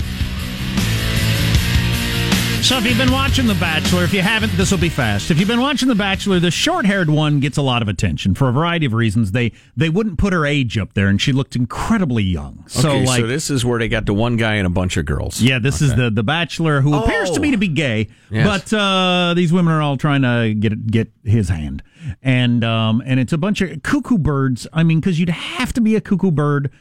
So 2.62 2.78
if 2.78 2.86
you've 2.86 2.98
been 2.98 3.12
watching 3.12 3.46
The 3.48 3.56
Bachelor, 3.56 4.04
if 4.04 4.13
you 4.13 4.22
haven't, 4.22 4.52
this 4.58 4.72
will 4.72 4.78
be 4.78 4.88
fast. 4.89 5.32
If 5.32 5.38
you've 5.39 5.48
been 5.50 5.60
watching 5.62 5.88
The 5.89 5.96
Bachelor, 5.96 6.39
the 6.39 6.52
short-haired 6.52 7.10
one 7.10 7.39
gets 7.39 7.58
a 7.58 7.62
lot 7.62 7.82
of 7.82 7.88
attention 7.89 8.36
for 8.36 8.48
a 8.50 8.52
variety 8.54 8.86
of 8.86 8.94
reasons. 8.94 9.32
They 9.32 9.52
they 9.76 9.89
wouldn't 9.89 10.18
put 10.18 10.32
her 10.34 10.46
age 10.46 10.78
up 10.78 10.94
there, 10.94 11.08
and 11.08 11.22
she 11.22 11.32
looked 11.34 11.56
incredibly 11.56 12.24
young. 12.24 12.63
So 12.68 12.89
okay, 12.89 13.06
like, 13.06 13.22
so 13.22 13.28
this 13.28 13.50
is 13.50 13.66
where 13.66 13.80
they 13.80 13.88
got 13.89 14.06
to 14.08 14.13
one 14.13 14.38
guy 14.38 14.56
and 14.56 14.68
a 14.68 14.70
bunch 14.70 14.96
of 14.98 15.06
girls. 15.06 15.42
yeah, 15.42 15.60
this 15.60 15.82
is 15.82 15.96
the 15.96 16.10
the 16.10 16.24
Bachelor 16.24 16.82
who 16.82 16.96
appears 16.96 17.32
to 17.32 17.39
me 17.42 17.52
to 17.52 17.58
be 17.58 17.68
gay, 17.70 18.10
Yes. 18.30 18.48
but 18.72 18.78
uh, 18.78 19.34
these 19.34 19.52
women 19.54 19.74
are 19.74 19.82
all 19.82 19.98
trying 19.98 20.22
to 20.24 20.54
get 20.54 20.88
get 20.88 21.12
his 21.24 21.50
hand, 21.50 21.84
and 22.22 22.63
um 22.63 23.02
and 23.06 23.20
it's 23.20 23.34
a 23.34 23.38
bunch 23.38 23.60
of 23.62 23.82
cuckoo 23.84 24.18
birds. 24.18 24.68
I 24.74 24.84
mean, 24.84 25.00
because 25.02 25.20
you'd 25.20 25.30
have 25.30 25.72
to 25.74 25.82
be 25.82 25.96
a 25.98 26.02
cuckoo 26.02 26.32
bird 26.32 26.72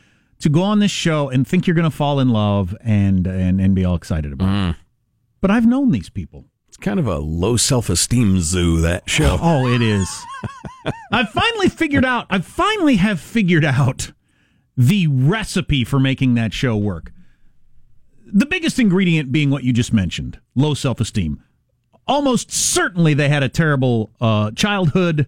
to 0.42 0.48
go 0.48 0.62
on 0.62 0.78
this 0.80 0.90
show 0.90 1.28
and 1.28 1.46
think 1.46 1.66
you're 1.66 1.74
going 1.74 1.90
to 1.90 1.96
fall 1.96 2.20
in 2.20 2.28
love 2.28 2.76
and 2.82 3.26
and 3.26 3.60
and 3.60 3.74
be 3.74 3.84
all 3.84 3.94
excited 3.94 4.32
about 4.32 4.70
it. 4.70 4.76
But 5.40 5.50
I've 5.50 5.66
known 5.66 5.90
these 5.90 6.08
people. 6.10 6.46
It's 6.68 6.76
kind 6.76 6.98
of 6.98 7.06
a 7.06 7.18
low 7.18 7.56
self 7.56 7.88
esteem 7.90 8.40
zoo, 8.40 8.80
that 8.80 9.08
show. 9.08 9.38
Oh, 9.40 9.66
it 9.66 9.82
is. 9.82 10.08
I've 11.12 11.28
finally 11.30 11.68
figured 11.68 12.04
out. 12.04 12.26
I 12.30 12.38
finally 12.40 12.96
have 12.96 13.20
figured 13.20 13.64
out 13.64 14.12
the 14.76 15.06
recipe 15.06 15.84
for 15.84 16.00
making 16.00 16.34
that 16.34 16.54
show 16.54 16.76
work. 16.76 17.12
The 18.24 18.46
biggest 18.46 18.78
ingredient 18.78 19.32
being 19.32 19.50
what 19.50 19.64
you 19.64 19.72
just 19.72 19.92
mentioned: 19.92 20.40
low 20.54 20.74
self-esteem. 20.74 21.42
Almost 22.06 22.50
certainly, 22.50 23.14
they 23.14 23.28
had 23.28 23.42
a 23.42 23.48
terrible 23.48 24.10
uh, 24.20 24.50
childhood, 24.52 25.26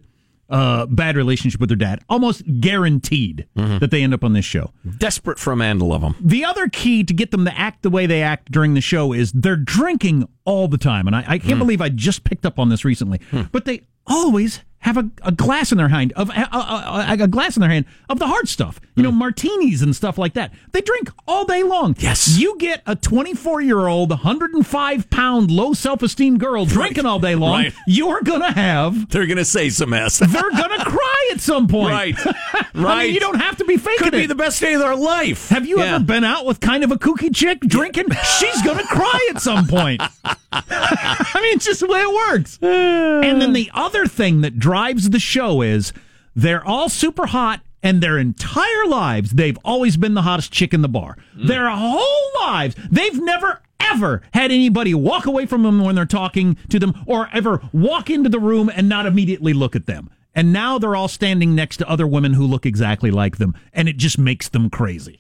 uh, 0.55 0.87
bad 0.87 1.17
relationship 1.17 1.61
with 1.61 1.69
their 1.69 1.77
dad. 1.77 2.01
Almost 2.09 2.43
guaranteed 2.61 3.47
that 3.57 3.91
they 3.91 4.03
end 4.05 4.15
up 4.15 4.23
on 4.23 4.35
this 4.35 4.45
show. 4.45 4.71
Desperate 4.99 5.39
for 5.39 5.53
a 5.53 5.57
man 5.57 5.79
to 5.81 5.85
love 5.85 6.03
him. 6.03 6.15
The 6.21 6.45
other 6.45 6.69
key 6.69 7.03
to 7.03 7.13
get 7.13 7.33
them 7.33 7.45
to 7.45 7.59
act 7.59 7.83
the 7.83 7.91
way 7.91 8.07
they 8.07 8.23
act 8.23 8.53
during 8.53 8.75
the 8.75 8.81
show 8.81 9.13
is 9.13 9.33
they're 9.33 9.57
drinking 9.57 10.29
all 10.45 10.69
the 10.69 10.79
time. 10.79 11.09
And 11.09 11.17
I, 11.17 11.25
I 11.27 11.39
can't 11.39 11.59
believe 11.59 11.81
I 11.81 11.89
just 11.89 12.23
picked 12.23 12.47
up 12.47 12.59
on 12.61 12.69
this 12.69 12.85
recently. 12.85 13.21
But 13.51 13.65
they 13.65 13.83
always 14.07 14.61
have 14.85 14.99
a, 14.99 15.11
a 15.23 15.33
glass 15.33 15.73
in 15.73 15.79
their 15.79 15.89
hand 15.89 16.13
of 16.13 16.29
a, 16.29 16.49
a, 16.53 17.17
a, 17.19 17.27
glass 17.27 17.57
in 17.57 17.63
their 17.63 17.71
hand 17.71 17.87
of 18.11 18.19
the 18.19 18.27
hard 18.27 18.49
stuff. 18.49 18.79
You 18.95 19.03
know, 19.03 19.11
hmm. 19.11 19.19
martinis 19.19 19.81
and 19.81 19.97
stuff 19.97 20.19
like 20.19 20.35
that. 20.35 20.53
They 20.73 20.83
drink 20.83 21.11
all 21.27 21.47
day 21.47 21.63
long. 21.63 21.97
Yes. 21.99 22.37
You 22.39 22.59
get 22.59 22.83
a 22.87 22.95
24 22.95 23.63
year 23.63 23.87
old, 23.87 24.11
105 24.11 25.11
pound, 25.11 25.51
low 25.51 25.73
self 25.73 26.03
esteem 26.03 26.37
girl 26.37 26.67
drinking 26.67 27.07
all 27.07 27.19
day 27.19 27.35
long. 27.35 27.65
Right. 27.65 27.73
You're 27.87 28.21
gonna 28.21 28.53
have. 28.53 29.09
They're 29.09 29.27
going 29.27 29.39
to 29.39 29.45
say 29.45 29.71
some 29.71 29.91
mess. 29.91 30.19
They're 30.19 30.51
gonna 30.51 30.85
cry 30.85 31.31
at 31.33 31.41
some 31.41 31.67
point. 31.67 31.91
Right. 31.91 32.25
Right. 32.25 32.35
I 32.75 33.05
mean, 33.05 33.15
you 33.15 33.21
don't 33.21 33.41
have 33.41 33.57
to 33.59 33.65
be 33.65 33.79
faking 33.79 33.99
Could 33.99 34.09
it. 34.09 34.11
Could 34.11 34.23
be 34.23 34.27
the 34.27 34.35
best 34.35 34.61
day 34.61 34.75
of 34.75 34.81
their 34.81 34.97
life. 34.97 35.49
Have 35.49 35.67
you 35.67 35.79
Yeah. 35.79 35.97
ever 35.97 36.05
been 36.05 36.25
out 36.25 36.45
with 36.45 36.61
kind 36.61 36.85
of 36.85 36.93
a 36.93 36.97
kooky 36.99 37.35
chick 37.35 37.61
drinking? 37.61 38.07
She's 38.39 38.61
going 38.63 38.79
to 38.79 38.85
cry 38.85 39.31
at 39.35 39.41
some 39.41 39.67
point. 39.67 40.03
I 40.53 41.41
mean, 41.43 41.57
it's 41.57 41.65
just 41.65 41.81
the 41.81 41.87
way 41.87 42.01
it 42.01 42.15
works. 42.31 42.59
And 43.25 43.41
then 43.41 43.55
the 43.55 43.71
other 43.75 44.07
thing 44.07 44.43
that 44.43 44.59
drives 44.59 44.74
the 45.11 45.19
show 45.19 45.63
is 45.63 45.93
they're 46.35 46.67
all 46.67 46.89
super 46.89 47.27
hot 47.27 47.61
and 47.83 48.01
their 48.01 48.19
entire 48.19 48.87
lives 48.87 49.33
they've 49.33 49.59
always 49.65 49.97
been 49.97 50.15
the 50.15 50.23
hottest 50.23 50.53
chick 50.53 50.75
in 50.75 50.83
the 50.83 50.89
bar. 50.89 51.17
Mm. 51.37 51.47
Their 51.49 51.71
whole 51.71 52.31
lives 52.41 52.75
they've 52.91 53.21
never 53.21 53.61
ever 53.81 54.23
had 54.33 54.51
anybody 54.51 54.95
walk 54.95 55.27
away 55.27 55.47
from 55.47 55.63
them 55.63 55.83
when 55.83 55.95
they're 55.95 56.07
talking 56.07 56.57
to 56.71 56.79
them 56.79 56.95
or 57.07 57.29
ever 57.33 57.61
walk 57.73 58.11
into 58.11 58.29
the 58.29 58.41
room 58.41 58.71
and 58.75 58.89
not 58.89 59.07
immediately 59.07 59.53
look 59.53 59.77
at 59.77 59.87
them. 59.87 60.11
And 60.35 60.53
now 60.53 60.79
they're 60.79 60.97
all 60.97 61.09
standing 61.09 61.55
next 61.55 61.77
to 61.77 61.89
other 61.89 62.07
women 62.07 62.33
who 62.33 62.45
look 62.47 62.67
exactly 62.67 63.11
like 63.11 63.37
them, 63.39 63.55
and 63.73 63.89
it 63.89 63.97
just 63.97 64.19
makes 64.19 64.49
them 64.49 64.69
crazy, 64.69 65.19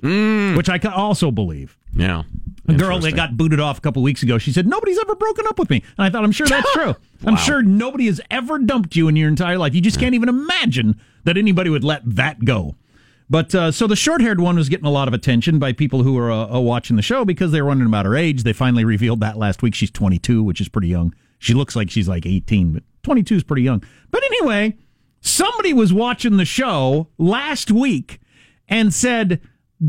which 0.56 0.68
I 0.68 0.78
can 0.78 0.92
also 0.92 1.30
believe. 1.30 1.76
Yeah. 1.94 2.24
A 2.66 2.74
girl 2.74 2.98
that 3.00 3.14
got 3.14 3.36
booted 3.36 3.60
off 3.60 3.78
a 3.78 3.80
couple 3.80 4.02
weeks 4.02 4.22
ago, 4.22 4.38
she 4.38 4.50
said, 4.50 4.66
Nobody's 4.66 4.98
ever 4.98 5.14
broken 5.14 5.46
up 5.46 5.58
with 5.58 5.68
me. 5.70 5.82
And 5.98 6.04
I 6.06 6.10
thought, 6.10 6.24
I'm 6.24 6.32
sure 6.32 6.46
that's 6.46 6.72
true. 6.72 6.94
I'm 7.26 7.36
sure 7.36 7.62
nobody 7.62 8.06
has 8.06 8.20
ever 8.30 8.58
dumped 8.58 8.96
you 8.96 9.06
in 9.06 9.16
your 9.16 9.28
entire 9.28 9.58
life. 9.58 9.74
You 9.74 9.80
just 9.80 10.00
can't 10.00 10.14
even 10.14 10.28
imagine 10.28 10.98
that 11.24 11.36
anybody 11.36 11.70
would 11.70 11.84
let 11.84 12.02
that 12.04 12.44
go. 12.44 12.74
But 13.30 13.54
uh, 13.54 13.70
so 13.72 13.86
the 13.86 13.96
short 13.96 14.20
haired 14.20 14.40
one 14.40 14.56
was 14.56 14.68
getting 14.68 14.86
a 14.86 14.90
lot 14.90 15.08
of 15.08 15.14
attention 15.14 15.58
by 15.58 15.72
people 15.72 16.02
who 16.02 16.14
were 16.14 16.30
uh, 16.30 16.58
watching 16.58 16.96
the 16.96 17.02
show 17.02 17.24
because 17.24 17.52
they 17.52 17.60
were 17.62 17.68
wondering 17.68 17.88
about 17.88 18.06
her 18.06 18.16
age. 18.16 18.42
They 18.42 18.52
finally 18.52 18.84
revealed 18.84 19.20
that 19.20 19.36
last 19.38 19.62
week. 19.62 19.74
She's 19.74 19.90
22, 19.90 20.42
which 20.42 20.60
is 20.60 20.68
pretty 20.68 20.88
young. 20.88 21.14
She 21.38 21.54
looks 21.54 21.76
like 21.76 21.90
she's 21.90 22.08
like 22.08 22.26
18, 22.26 22.72
but 22.72 22.82
22 23.02 23.36
is 23.36 23.42
pretty 23.44 23.62
young. 23.62 23.82
But 24.10 24.24
anyway, 24.24 24.76
somebody 25.24 25.72
was 25.72 25.92
watching 25.92 26.36
the 26.36 26.44
show 26.44 27.08
last 27.18 27.70
week 27.72 28.20
and 28.68 28.92
said, 28.94 29.40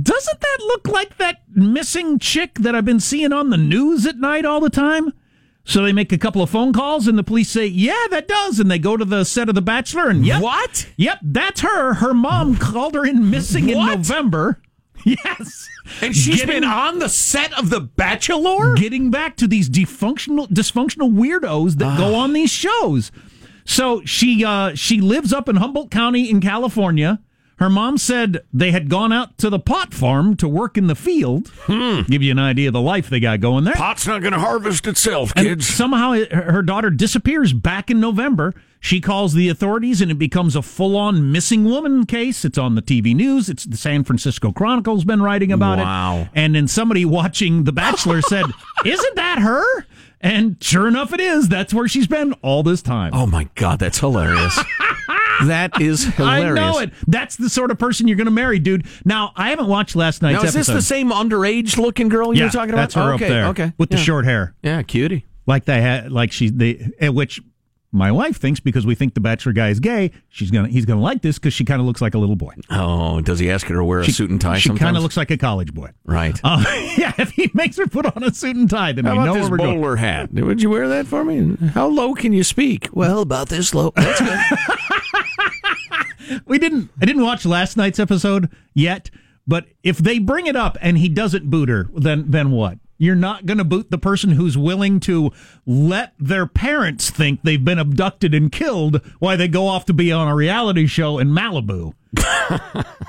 Doesn't 0.02 0.40
that 0.40 0.58
look 0.62 0.88
like 0.88 1.18
that 1.18 1.42
missing 1.54 2.18
chick 2.18 2.56
that 2.60 2.74
I've 2.76 2.86
been 2.86 3.00
seeing 3.00 3.34
on 3.34 3.50
the 3.52 3.58
news 3.58 4.06
at 4.08 4.18
night 4.18 4.46
all 4.46 4.60
the 4.62 4.70
time? 4.70 5.12
So 5.68 5.82
they 5.82 5.94
make 5.94 6.12
a 6.12 6.18
couple 6.20 6.44
of 6.44 6.50
phone 6.52 6.74
calls 6.74 7.08
and 7.08 7.18
the 7.18 7.24
police 7.24 7.50
say, 7.50 7.66
Yeah, 7.66 8.06
that 8.12 8.28
does. 8.28 8.60
And 8.60 8.70
they 8.72 8.80
go 8.80 8.96
to 8.98 9.06
the 9.06 9.24
set 9.24 9.50
of 9.50 9.56
The 9.56 9.62
Bachelor 9.62 10.10
and 10.10 10.26
yep. 10.26 10.42
What? 10.42 10.88
Yep, 10.98 11.20
that's 11.24 11.62
her. 11.62 11.96
Her 11.96 12.14
mom 12.14 12.56
called 12.56 12.94
her 12.96 13.06
in 13.06 13.30
missing 13.30 13.70
in 13.70 13.78
November. 13.86 14.62
Yes. 15.08 15.70
And 16.02 16.16
she's 16.16 16.38
Getting- 16.38 16.62
been 16.62 16.64
on 16.64 16.98
the 16.98 17.10
set 17.10 17.54
of 17.60 17.70
The 17.70 17.80
Bachelor? 17.82 18.74
getting 18.74 19.12
back 19.12 19.36
to 19.38 19.48
these 19.48 19.70
dysfunctional 19.70 20.48
dysfunctional 20.50 21.14
weirdos 21.14 21.76
that 21.76 22.00
go 22.00 22.16
on 22.16 22.34
these 22.34 22.50
shows. 22.50 23.12
So 23.66 24.04
she 24.06 24.46
uh, 24.46 24.76
she 24.76 25.02
lives 25.02 25.34
up 25.34 25.50
in 25.50 25.56
Humboldt 25.58 25.92
County 25.92 26.30
in 26.30 26.40
California. 26.42 27.20
Her 27.58 27.70
mom 27.70 27.98
said 27.98 28.42
they 28.54 28.72
had 28.72 28.90
gone 28.90 29.14
out 29.14 29.38
to 29.38 29.50
the 29.50 29.60
pot 29.60 29.94
farm 29.94 30.36
to 30.38 30.48
work 30.48 30.78
in 30.78 30.88
the 30.88 30.96
field. 30.96 31.48
Hmm. 31.62 32.02
Give 32.02 32.22
you 32.22 32.32
an 32.32 32.40
idea 32.40 32.68
of 32.68 32.74
the 32.74 32.82
life 32.82 33.10
they 33.10 33.22
got 33.22 33.40
going 33.40 33.64
there. 33.64 33.76
Pot's 33.76 34.06
not 34.06 34.20
going 34.22 34.34
to 34.34 34.40
harvest 34.40 34.86
itself, 34.88 35.32
And 35.38 35.48
kids. 35.48 35.66
somehow 35.68 36.16
her 36.32 36.62
daughter 36.62 36.90
disappears 36.90 37.54
back 37.54 37.90
in 37.90 38.02
November. 38.02 38.54
She 38.82 39.00
calls 39.00 39.34
the 39.34 39.48
authorities 39.48 40.02
and 40.02 40.12
it 40.12 40.20
becomes 40.20 40.58
a 40.58 40.62
full 40.62 40.98
on 40.98 41.32
missing 41.32 41.64
woman 41.64 42.06
case. 42.06 42.44
It's 42.44 42.58
on 42.58 42.76
the 42.76 42.82
TV 42.82 43.16
news. 43.16 43.48
It's 43.50 43.64
the 43.64 43.78
San 43.78 44.04
Francisco 44.04 44.52
Chronicle's 44.52 45.06
been 45.06 45.22
writing 45.22 45.54
about 45.54 45.78
Wow. 45.80 46.18
it. 46.24 46.28
And 46.36 46.56
then 46.56 46.68
somebody 46.68 47.06
watching 47.20 47.64
The 47.64 47.72
Bachelor 47.72 48.22
said, 48.22 48.46
Isn't 48.86 49.16
that 49.16 49.40
her? 49.40 49.86
And 50.26 50.58
sure 50.60 50.88
enough, 50.88 51.14
it 51.14 51.20
is. 51.20 51.50
That's 51.50 51.72
where 51.72 51.88
she's 51.88 52.08
been 52.08 52.34
all 52.42 52.64
this 52.64 52.82
time. 52.82 53.12
Oh 53.14 53.28
my 53.28 53.48
God, 53.54 53.78
that's 53.78 54.00
hilarious. 54.00 54.60
that 55.46 55.80
is 55.80 56.06
hilarious. 56.06 56.60
I 56.60 56.72
know 56.72 56.80
it. 56.80 56.94
That's 57.06 57.36
the 57.36 57.48
sort 57.48 57.70
of 57.70 57.78
person 57.78 58.08
you're 58.08 58.18
going 58.18 58.26
to 58.26 58.32
marry, 58.32 58.58
dude. 58.58 58.88
Now, 59.06 59.34
I 59.36 59.52
haven't 59.52 59.68
watched 59.68 59.96
last 59.96 60.24
night's 60.24 60.42
Now, 60.42 60.48
is 60.48 60.56
this 60.56 60.66
the 60.66 60.82
same 60.82 61.12
underage 61.12 61.78
looking 61.78 62.10
girl 62.10 62.34
you 62.34 62.40
yeah, 62.40 62.46
were 62.46 62.52
talking 62.52 62.74
about? 62.74 62.90
That's 62.90 62.96
her 62.96 63.14
okay, 63.14 63.26
up 63.26 63.30
there. 63.30 63.46
Okay. 63.50 63.74
With 63.78 63.92
the 63.92 63.98
short 63.98 64.26
hair. 64.26 64.56
Yeah, 64.64 64.82
cutie. 64.82 65.28
like 65.46 65.66
they 65.66 65.80
had 65.80 66.12
like 66.12 66.32
she 66.32 66.50
they 66.50 66.90
at 67.00 67.14
which 67.14 67.40
my 67.96 68.12
wife 68.12 68.38
thinks 68.38 68.60
because 68.60 68.86
we 68.86 68.94
think 68.94 69.14
the 69.14 69.20
bachelor 69.20 69.54
guy 69.54 69.70
is 69.70 69.80
gay 69.80 70.12
she's 70.30 70.52
gonna 70.52 70.68
he's 70.68 70.86
gonna 70.86 71.02
like 71.02 71.22
this 71.22 71.40
because 71.40 71.54
she 71.54 71.64
kind 71.66 71.80
of 71.80 71.86
looks 71.88 72.02
like 72.02 72.14
a 72.14 72.18
little 72.18 72.36
boy 72.36 72.54
Oh, 72.70 73.22
does 73.22 73.40
he 73.40 73.50
ask 73.50 73.66
her 73.68 73.76
to 73.76 73.84
wear 73.84 74.02
a 74.02 74.06
suit 74.06 74.30
and 74.30 74.40
tie 74.40 74.58
she 74.60 74.70
kind 74.76 74.98
of 74.98 75.04
looks 75.04 75.18
like 75.18 75.32
a 75.32 75.38
college 75.38 75.74
boy 75.74 75.90
Right. 76.04 76.40
uh, 76.44 76.64
yeah 76.98 77.14
if 77.18 77.32
he 77.32 77.50
makes 77.54 77.78
her 77.78 77.88
put 77.88 78.06
on 78.06 78.24
a 78.24 78.34
suit 78.34 78.56
and 78.56 78.70
tie 78.70 78.92
then 78.92 79.06
How 79.06 79.12
we 79.14 79.18
know 79.20 79.24
about 79.24 79.34
where 79.34 79.42
this 79.42 79.50
we're 79.50 79.58
going 79.58 79.82
bowler 79.82 79.96
hat? 79.96 80.34
Would 80.34 80.62
you 80.62 80.70
wear 80.70 80.88
that 80.90 81.08
for 81.08 81.24
me? 81.24 81.56
How 81.70 81.88
low 81.88 82.14
can 82.14 82.34
you 82.34 82.44
speak? 82.44 82.90
Well, 82.92 83.22
about 83.22 83.50
this 83.50 83.74
low. 83.74 83.92
That's 83.96 84.20
good. 84.22 84.40
we 86.48 86.58
didn't 86.58 86.90
i 87.02 87.06
didn't 87.06 87.24
watch 87.24 87.46
last 87.46 87.78
night's 87.78 88.00
episode 88.00 88.50
yet 88.74 89.10
but 89.48 89.66
if 89.84 89.98
they 90.00 90.18
bring 90.18 90.48
it 90.48 90.56
up 90.56 90.78
and 90.82 90.98
he 90.98 91.08
doesn't 91.08 91.50
boot 91.50 91.70
her 91.70 91.88
then 91.96 92.26
then 92.30 92.50
what 92.52 92.80
you're 92.98 93.16
not 93.16 93.46
going 93.46 93.58
to 93.58 93.64
boot 93.64 93.92
the 93.92 93.98
person 93.98 94.32
who's 94.32 94.58
willing 94.58 95.00
to 95.02 95.32
let 95.66 96.14
their 96.20 96.48
parents 96.48 97.10
think 97.10 97.42
they've 97.44 97.64
been 97.64 97.80
abducted 97.80 98.34
and 98.34 98.52
killed 98.52 99.02
while 99.20 99.38
they 99.38 99.48
go 99.48 99.68
off 99.68 99.86
to 99.86 99.94
be 99.94 100.12
on 100.12 100.28
a 100.28 100.36
reality 100.36 100.88
show 100.88 101.20
in 101.20 101.30
Malibu. 101.30 101.94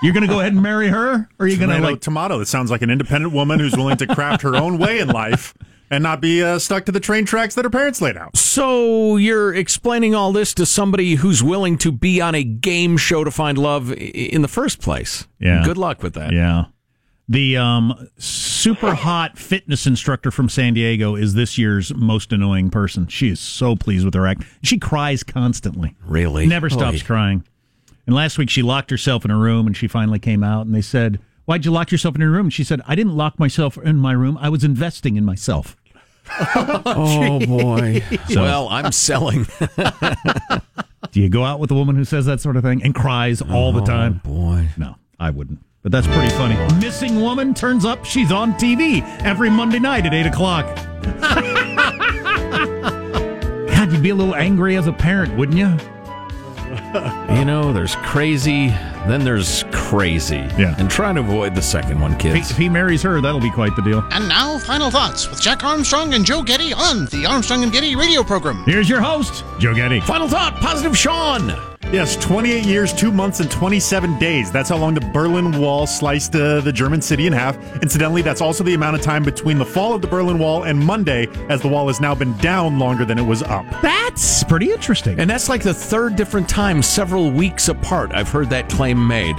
you're 0.03 0.12
going 0.12 0.27
to 0.27 0.33
go 0.33 0.40
ahead 0.40 0.53
and 0.53 0.62
marry 0.62 0.88
her, 0.88 1.29
or 1.38 1.44
are 1.44 1.46
you 1.46 1.57
going 1.57 1.70
to 1.70 1.79
like? 1.79 2.01
tomato. 2.01 2.38
That 2.38 2.46
sounds 2.46 2.70
like 2.70 2.83
an 2.83 2.90
independent 2.90 3.33
woman 3.33 3.61
who's 3.61 3.77
willing 3.77 3.96
to 3.99 4.07
craft 4.07 4.42
her 4.42 4.57
own 4.57 4.79
way 4.79 4.99
in 4.99 5.09
life 5.09 5.55
and 5.90 6.03
not 6.03 6.20
be 6.20 6.42
uh, 6.42 6.59
stuck 6.59 6.85
to 6.87 6.92
the 6.92 6.99
train 6.99 7.25
tracks 7.25 7.55
that 7.55 7.64
her 7.64 7.70
parents 7.70 8.03
laid 8.03 8.16
out. 8.16 8.37
so 8.37 9.16
you're 9.16 9.55
explaining 9.55 10.16
all 10.16 10.33
this 10.33 10.53
to 10.55 10.66
somebody 10.66 11.14
who's 11.14 11.42
willing 11.44 11.79
to 11.79 11.92
be 11.92 12.20
on 12.20 12.35
a 12.35 12.42
game 12.42 12.96
show 12.96 13.22
to 13.22 13.31
find 13.31 13.57
love 13.57 13.92
in 13.92 14.42
the 14.42 14.49
first 14.49 14.81
place. 14.81 15.29
Yeah. 15.38 15.62
Good 15.64 15.79
luck 15.79 16.03
with 16.03 16.14
that. 16.14 16.33
Yeah. 16.33 16.64
The 17.29 17.57
um, 17.57 18.09
super 18.19 18.95
hot 18.95 19.37
fitness 19.37 19.87
instructor 19.87 20.31
from 20.31 20.49
San 20.49 20.75
Diego 20.75 21.17
is 21.17 21.35
this 21.35 21.59
year's 21.59 21.93
most 21.95 22.33
annoying 22.33 22.71
person. 22.71 23.09
She 23.09 23.29
is 23.29 23.41
so 23.41 23.75
pleased 23.75 24.05
with 24.05 24.15
her 24.15 24.27
act. 24.29 24.45
She 24.62 24.79
cries 24.79 25.25
constantly. 25.25 25.97
Really? 26.07 26.47
Never 26.47 26.71
stops 26.71 27.03
Oy. 27.03 27.05
crying. 27.05 27.45
And 28.07 28.15
last 28.15 28.39
week 28.39 28.49
she 28.49 28.62
locked 28.62 28.91
herself 28.91 29.25
in 29.25 29.33
a 29.33 29.37
room 29.37 29.67
and 29.67 29.77
she 29.77 29.89
finally 29.89 30.21
came 30.21 30.45
out 30.45 30.67
and 30.67 30.75
they 30.75 30.83
said, 30.83 31.19
Why'd 31.47 31.65
you 31.65 31.71
lock 31.73 31.91
yourself 31.93 32.15
in 32.15 32.21
your 32.21 32.31
room? 32.31 32.47
And 32.47 32.53
she 32.53 32.65
said, 32.65 32.81
I 32.87 32.95
didn't 32.95 33.17
lock 33.17 33.39
myself 33.39 33.77
in 33.79 33.97
my 33.97 34.12
room. 34.12 34.37
I 34.41 34.49
was 34.49 34.62
investing 34.65 35.17
in 35.17 35.25
myself. 35.25 35.77
Oh 36.39 37.39
boy. 37.47 38.03
So, 38.29 38.43
well, 38.43 38.69
I'm 38.69 38.91
selling. 38.93 39.47
Do 41.12 41.21
you 41.21 41.29
go 41.29 41.45
out 41.45 41.61
with 41.61 41.71
a 41.71 41.75
woman 41.75 41.95
who 41.95 42.05
says 42.05 42.27
that 42.27 42.41
sort 42.41 42.57
of 42.57 42.65
thing 42.65 42.83
and 42.83 42.95
cries 42.95 43.41
all 43.43 43.73
the 43.73 43.83
time? 43.83 44.21
boy. 44.25 44.69
No, 44.77 44.97
I 45.21 45.31
wouldn't. 45.31 45.61
But 45.87 45.92
that's 45.92 46.09
pretty 46.09 46.31
funny. 46.31 46.57
Missing 46.81 47.20
woman 47.20 47.55
turns 47.55 47.85
up. 47.85 48.05
She's 48.05 48.33
on 48.33 48.55
TV 48.55 49.03
every 49.22 49.49
Monday 49.49 49.78
night 49.78 50.05
at 50.05 50.12
8 50.12 50.26
o'clock. 50.26 50.66
God, 53.70 53.93
you'd 53.93 54.03
be 54.03 54.11
a 54.11 54.14
little 54.16 54.34
angry 54.34 54.76
as 54.76 54.89
a 54.89 54.93
parent, 54.93 55.37
wouldn't 55.37 55.57
you? 55.57 55.68
You 57.37 57.45
know, 57.45 57.72
there's 57.72 57.95
crazy, 57.97 58.66
then 59.07 59.22
there's 59.22 59.62
crazy. 59.70 60.39
Yeah. 60.59 60.74
And 60.76 60.91
try 60.91 61.12
to 61.12 61.20
avoid 61.20 61.55
the 61.55 61.62
second 61.62 62.01
one, 62.01 62.14
If 62.14 62.20
he, 62.22 62.30
kids. 62.32 62.51
if 62.51 62.57
he 62.57 62.68
marries 62.68 63.03
her, 63.03 63.20
that'll 63.20 63.39
be 63.39 63.53
quite 63.53 63.76
the 63.76 63.82
deal. 63.82 64.03
And 64.11 64.28
now, 64.28 64.59
final 64.59 64.91
thoughts 64.91 65.30
with 65.30 65.41
Jack 65.41 65.62
Armstrong 65.62 66.14
and 66.14 66.24
Joe 66.24 66.43
Getty 66.43 66.72
on 66.72 67.05
the 67.12 67.26
Armstrong 67.26 67.62
and 67.62 67.70
Getty 67.70 67.95
radio 67.95 68.24
program. 68.24 68.64
Here's 68.66 68.89
your 68.89 69.01
host, 69.01 69.45
Joe 69.61 69.72
Getty. 69.72 70.01
Final 70.01 70.26
thought, 70.26 70.57
positive 70.57 70.99
Sean. 70.99 71.76
Yes, 71.93 72.16
28 72.16 72.64
years, 72.64 72.93
2 72.93 73.12
months, 73.12 73.39
and 73.41 73.49
27 73.51 74.18
days. 74.18 74.51
That's 74.51 74.68
how 74.68 74.76
long 74.76 74.95
the 74.95 75.01
Berlin 75.12 75.59
Wall 75.61 75.87
sliced 75.87 76.34
uh, 76.34 76.61
the 76.61 76.72
German 76.72 77.01
city 77.01 77.26
in 77.28 77.32
half. 77.32 77.57
Incidentally, 77.80 78.22
that's 78.22 78.41
also 78.41 78.64
the 78.64 78.74
amount 78.74 78.97
of 78.97 79.03
time 79.03 79.22
between 79.22 79.57
the 79.57 79.64
fall 79.64 79.95
of 79.95 80.03
the 80.03 80.09
Berlin 80.09 80.39
Wall 80.39 80.64
and 80.64 80.78
Monday, 80.78 81.28
as 81.49 81.62
the 81.62 81.68
wall 81.68 81.87
has 81.87 82.01
now 82.01 82.14
been 82.14 82.37
down 82.39 82.78
longer 82.80 83.05
than 83.05 83.18
it 83.18 83.22
was 83.22 83.43
up. 83.45 83.64
That's 83.82 84.43
pretty 84.45 84.72
interesting. 84.72 85.20
And 85.20 85.30
that's 85.30 85.49
like 85.49 85.62
the 85.62 85.72
third 85.72 86.16
different 86.16 86.49
time 86.49 86.82
several 86.82 87.30
weeks 87.30 87.68
apart 87.68 88.11
I've 88.12 88.28
heard 88.28 88.51
that 88.51 88.68
claim 88.68 89.07
made. 89.07 89.37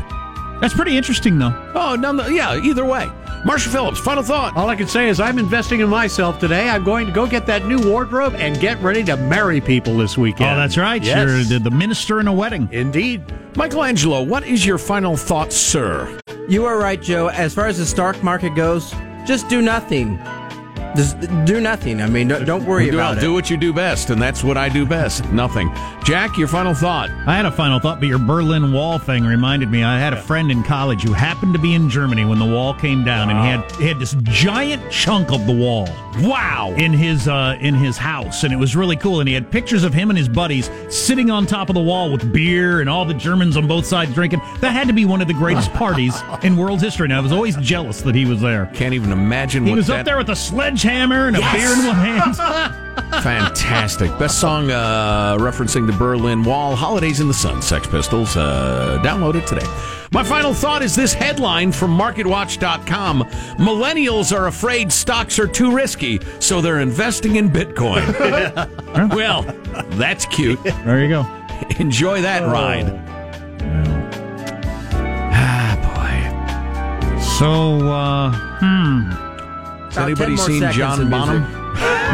That's 0.61 0.73
pretty 0.73 0.97
interesting, 0.97 1.37
though. 1.37 1.53
Oh, 1.75 1.95
no, 1.95 2.11
no, 2.13 2.27
yeah, 2.27 2.57
either 2.63 2.85
way. 2.85 3.09
Marshall 3.45 3.71
Phillips, 3.71 3.99
final 3.99 4.23
thought. 4.23 4.55
All 4.57 4.69
I 4.69 4.75
can 4.75 4.87
say 4.87 5.07
is 5.07 5.19
I'm 5.19 5.39
investing 5.39 5.79
in 5.79 5.89
myself 5.89 6.39
today. 6.39 6.69
I'm 6.69 6.83
going 6.83 7.05
to 7.05 7.11
go 7.11 7.25
get 7.27 7.45
that 7.45 7.65
new 7.65 7.79
wardrobe 7.89 8.35
and 8.35 8.59
get 8.59 8.81
ready 8.81 9.03
to 9.05 9.15
marry 9.15 9.61
people 9.61 9.95
this 9.97 10.17
weekend. 10.17 10.51
Oh, 10.51 10.55
that's 10.55 10.77
right. 10.77 11.01
Yes. 11.01 11.17
You're 11.49 11.59
the, 11.59 11.69
the 11.69 11.75
minister 11.75 12.19
in 12.19 12.27
a 12.27 12.33
wedding. 12.33 12.67
Indeed. 12.71 13.23
Michael 13.55 13.83
Angelo, 13.83 14.21
what 14.23 14.45
is 14.45 14.65
your 14.65 14.77
final 14.77 15.15
thought, 15.15 15.53
sir? 15.53 16.19
You 16.49 16.65
are 16.65 16.77
right, 16.77 17.01
Joe. 17.01 17.27
As 17.27 17.53
far 17.53 17.67
as 17.67 17.77
the 17.77 17.85
stock 17.85 18.21
market 18.23 18.55
goes, 18.55 18.93
just 19.25 19.47
do 19.49 19.61
nothing. 19.61 20.19
Just 20.97 21.19
do 21.45 21.61
nothing. 21.61 22.01
I 22.01 22.07
mean, 22.07 22.27
don't, 22.27 22.43
don't 22.43 22.65
worry 22.65 22.89
do, 22.89 22.97
about 22.97 23.13
do 23.13 23.17
it. 23.19 23.21
Do 23.21 23.33
what 23.33 23.49
you 23.51 23.55
do 23.55 23.71
best, 23.71 24.09
and 24.09 24.19
that's 24.19 24.43
what 24.43 24.57
I 24.57 24.67
do 24.67 24.83
best. 24.83 25.31
Nothing. 25.31 25.71
Jack, 26.03 26.37
your 26.39 26.47
final 26.47 26.73
thought. 26.73 27.11
I 27.27 27.35
had 27.35 27.45
a 27.45 27.51
final 27.51 27.79
thought, 27.79 27.99
but 27.99 28.07
your 28.07 28.17
Berlin 28.17 28.73
Wall 28.73 28.97
thing 28.97 29.23
reminded 29.23 29.69
me. 29.69 29.83
I 29.83 29.99
had 29.99 30.13
a 30.13 30.19
friend 30.19 30.49
in 30.51 30.63
college 30.63 31.03
who 31.03 31.13
happened 31.13 31.53
to 31.53 31.59
be 31.59 31.75
in 31.75 31.87
Germany 31.87 32.25
when 32.25 32.39
the 32.39 32.45
wall 32.45 32.73
came 32.73 33.03
down, 33.03 33.29
and 33.29 33.39
he 33.39 33.45
had 33.45 33.71
he 33.79 33.87
had 33.87 33.99
this 33.99 34.15
giant 34.23 34.91
chunk 34.91 35.31
of 35.31 35.45
the 35.45 35.53
wall. 35.53 35.87
Wow! 36.21 36.73
In 36.77 36.93
his 36.93 37.27
uh, 37.27 37.57
in 37.61 37.75
his 37.75 37.95
house, 37.95 38.43
and 38.43 38.51
it 38.51 38.57
was 38.57 38.75
really 38.75 38.95
cool. 38.95 39.19
And 39.19 39.27
he 39.27 39.35
had 39.35 39.51
pictures 39.51 39.83
of 39.83 39.93
him 39.93 40.09
and 40.09 40.17
his 40.17 40.27
buddies 40.27 40.71
sitting 40.89 41.29
on 41.29 41.45
top 41.45 41.69
of 41.69 41.75
the 41.75 41.81
wall 41.81 42.11
with 42.11 42.33
beer 42.33 42.81
and 42.81 42.89
all 42.89 43.05
the 43.05 43.13
Germans 43.13 43.55
on 43.55 43.67
both 43.67 43.85
sides 43.85 44.15
drinking. 44.15 44.41
That 44.61 44.71
had 44.71 44.87
to 44.87 44.93
be 44.93 45.05
one 45.05 45.21
of 45.21 45.27
the 45.27 45.35
greatest 45.35 45.71
parties 45.73 46.19
in 46.41 46.57
world 46.57 46.81
history. 46.81 47.05
And 47.05 47.13
I 47.13 47.19
was 47.19 47.31
always 47.31 47.55
jealous 47.57 48.01
that 48.01 48.15
he 48.15 48.25
was 48.25 48.41
there. 48.41 48.71
Can't 48.73 48.95
even 48.95 49.11
imagine. 49.11 49.65
He 49.65 49.69
what 49.69 49.77
was 49.77 49.87
that... 49.87 49.99
up 49.99 50.05
there 50.05 50.17
with 50.17 50.29
a 50.29 50.35
sledgehammer 50.35 50.86
and 50.89 51.35
a 51.35 51.39
Yes! 51.39 51.53
beer 51.55 51.73
in 51.73 51.85
one 51.87 51.95
hand. 51.95 52.35
Fantastic. 53.23 54.09
Best 54.17 54.39
song 54.39 54.71
uh, 54.71 55.37
referencing 55.39 55.85
the 55.85 55.93
Berlin 55.93 56.43
Wall, 56.43 56.75
Holidays 56.75 57.19
in 57.19 57.27
the 57.27 57.33
Sun, 57.33 57.61
Sex 57.61 57.87
Pistols. 57.87 58.35
Uh, 58.35 58.99
download 59.03 59.35
it 59.35 59.45
today. 59.45 59.65
My 60.11 60.23
final 60.23 60.53
thought 60.53 60.81
is 60.81 60.95
this 60.95 61.13
headline 61.13 61.71
from 61.71 61.97
MarketWatch.com 61.97 63.23
Millennials 63.59 64.35
are 64.35 64.47
afraid 64.47 64.91
stocks 64.91 65.37
are 65.37 65.47
too 65.47 65.75
risky, 65.75 66.19
so 66.39 66.61
they're 66.61 66.79
investing 66.79 67.35
in 67.35 67.49
Bitcoin. 67.49 68.05
well, 69.15 69.43
that's 69.97 70.25
cute. 70.27 70.63
There 70.63 71.01
you 71.01 71.09
go. 71.09 71.25
Enjoy 71.79 72.21
that 72.21 72.43
ride. 72.43 72.87
Yeah. 73.59 74.09
Ah, 75.33 77.13
boy. 77.13 77.19
So, 77.21 77.87
uh, 77.91 78.31
hmm. 78.59 79.26
Has 79.97 80.03
About 80.03 80.27
anybody 80.27 80.35
10 80.35 80.61
more 80.61 80.69
seen 80.69 80.71
John 80.79 81.09
Bonham? 81.09 81.43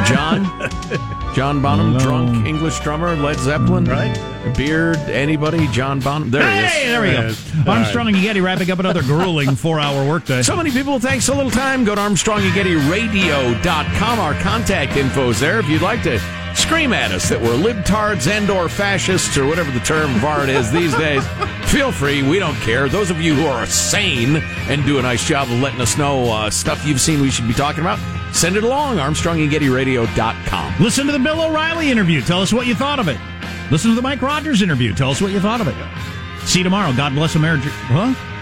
John? 0.05 1.09
John 1.33 1.61
Bonham, 1.61 1.93
No. 1.93 1.99
drunk 1.99 2.45
English 2.45 2.79
drummer, 2.81 3.15
Led 3.15 3.39
Zeppelin. 3.39 3.85
Right. 3.85 4.13
Beard, 4.55 4.97
anybody? 5.09 5.67
John 5.69 5.99
Bonham. 5.99 6.29
There 6.29 6.47
he 6.49 6.59
is. 6.59 6.71
Hey, 6.71 6.87
there 6.87 7.01
we 7.01 7.11
go. 7.11 7.33
All 7.67 7.73
Armstrong 7.77 8.07
and 8.09 8.17
Getty 8.17 8.41
wrapping 8.41 8.69
up 8.71 8.77
another 8.79 9.01
grueling 9.01 9.55
four-hour 9.55 10.07
workday. 10.07 10.41
So 10.43 10.55
many 10.55 10.69
people, 10.71 10.99
thanks 10.99 11.27
a 11.29 11.33
little 11.33 11.49
time. 11.51 11.83
Go 11.85 11.95
to 11.95 12.01
ArmstrongandGettyRadio.com. 12.01 14.19
Our 14.19 14.33
contact 14.35 14.95
info's 14.97 15.39
there 15.39 15.59
if 15.59 15.67
you'd 15.69 15.81
like 15.81 16.03
to 16.03 16.19
scream 16.55 16.93
at 16.93 17.11
us 17.11 17.29
that 17.29 17.41
we're 17.41 17.55
libtards 17.55 18.27
and 18.29 18.47
or 18.51 18.69
fascists 18.69 19.35
or 19.37 19.47
whatever 19.47 19.71
the 19.71 19.79
term 19.79 20.11
var 20.19 20.43
it 20.43 20.49
is 20.49 20.71
these 20.71 20.93
days. 20.97 21.25
Feel 21.71 21.91
free. 21.91 22.21
We 22.21 22.37
don't 22.37 22.53
care. 22.57 22.87
Those 22.87 23.09
of 23.09 23.19
you 23.21 23.33
who 23.33 23.47
are 23.47 23.65
sane 23.65 24.35
and 24.69 24.85
do 24.85 24.99
a 24.99 25.01
nice 25.01 25.27
job 25.27 25.47
of 25.49 25.59
letting 25.61 25.81
us 25.81 25.97
know 25.97 26.31
uh, 26.31 26.51
stuff 26.51 26.85
you've 26.85 27.01
seen 27.01 27.19
we 27.21 27.31
should 27.31 27.47
be 27.47 27.55
talking 27.55 27.81
about, 27.81 27.97
send 28.33 28.57
it 28.57 28.63
along. 28.63 28.97
ArmstrongandGettyRadio.com. 28.97 30.75
Listen 30.79 31.05
to 31.05 31.11
the 31.11 31.19
Bill 31.19 31.41
O'Reilly 31.41 31.89
interview. 31.91 32.21
Tell 32.21 32.41
us 32.41 32.51
what 32.51 32.67
you 32.67 32.75
thought 32.75 32.99
of 32.99 33.07
it. 33.07 33.19
Listen 33.71 33.91
to 33.91 33.95
the 33.95 34.01
Mike 34.01 34.21
Rogers 34.21 34.61
interview. 34.61 34.93
Tell 34.93 35.11
us 35.11 35.21
what 35.21 35.31
you 35.31 35.39
thought 35.39 35.61
of 35.61 35.67
it. 35.67 35.75
See 36.47 36.59
you 36.59 36.63
tomorrow. 36.63 36.93
God 36.93 37.13
bless 37.13 37.35
America. 37.35 37.69
Huh? 37.69 38.13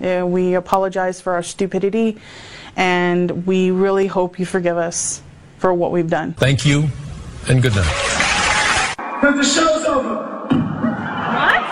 Uh, 0.00 0.26
we 0.26 0.54
apologize 0.54 1.20
for 1.20 1.34
our 1.34 1.42
stupidity, 1.42 2.18
and 2.76 3.46
we 3.46 3.70
really 3.70 4.06
hope 4.06 4.38
you 4.38 4.46
forgive 4.46 4.76
us 4.76 5.22
for 5.58 5.74
what 5.74 5.92
we've 5.92 6.10
done. 6.10 6.32
Thank 6.34 6.64
you, 6.64 6.88
and 7.48 7.62
good 7.62 7.74
night. 7.74 8.96
The 9.22 9.42
show's 9.44 9.84
over. 9.84 10.30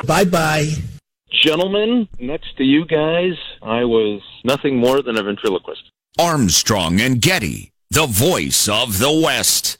Bye 0.07 0.25
bye. 0.25 0.69
Gentlemen, 1.31 2.09
next 2.19 2.57
to 2.57 2.65
you 2.65 2.85
guys, 2.85 3.35
I 3.63 3.85
was 3.85 4.23
nothing 4.45 4.77
more 4.77 5.03
than 5.03 5.17
a 5.17 5.23
ventriloquist. 5.23 5.83
Armstrong 6.19 7.01
and 7.01 7.21
Getty, 7.21 7.73
the 7.91 8.07
voice 8.07 8.69
of 8.69 8.99
the 8.99 9.13
West. 9.13 9.77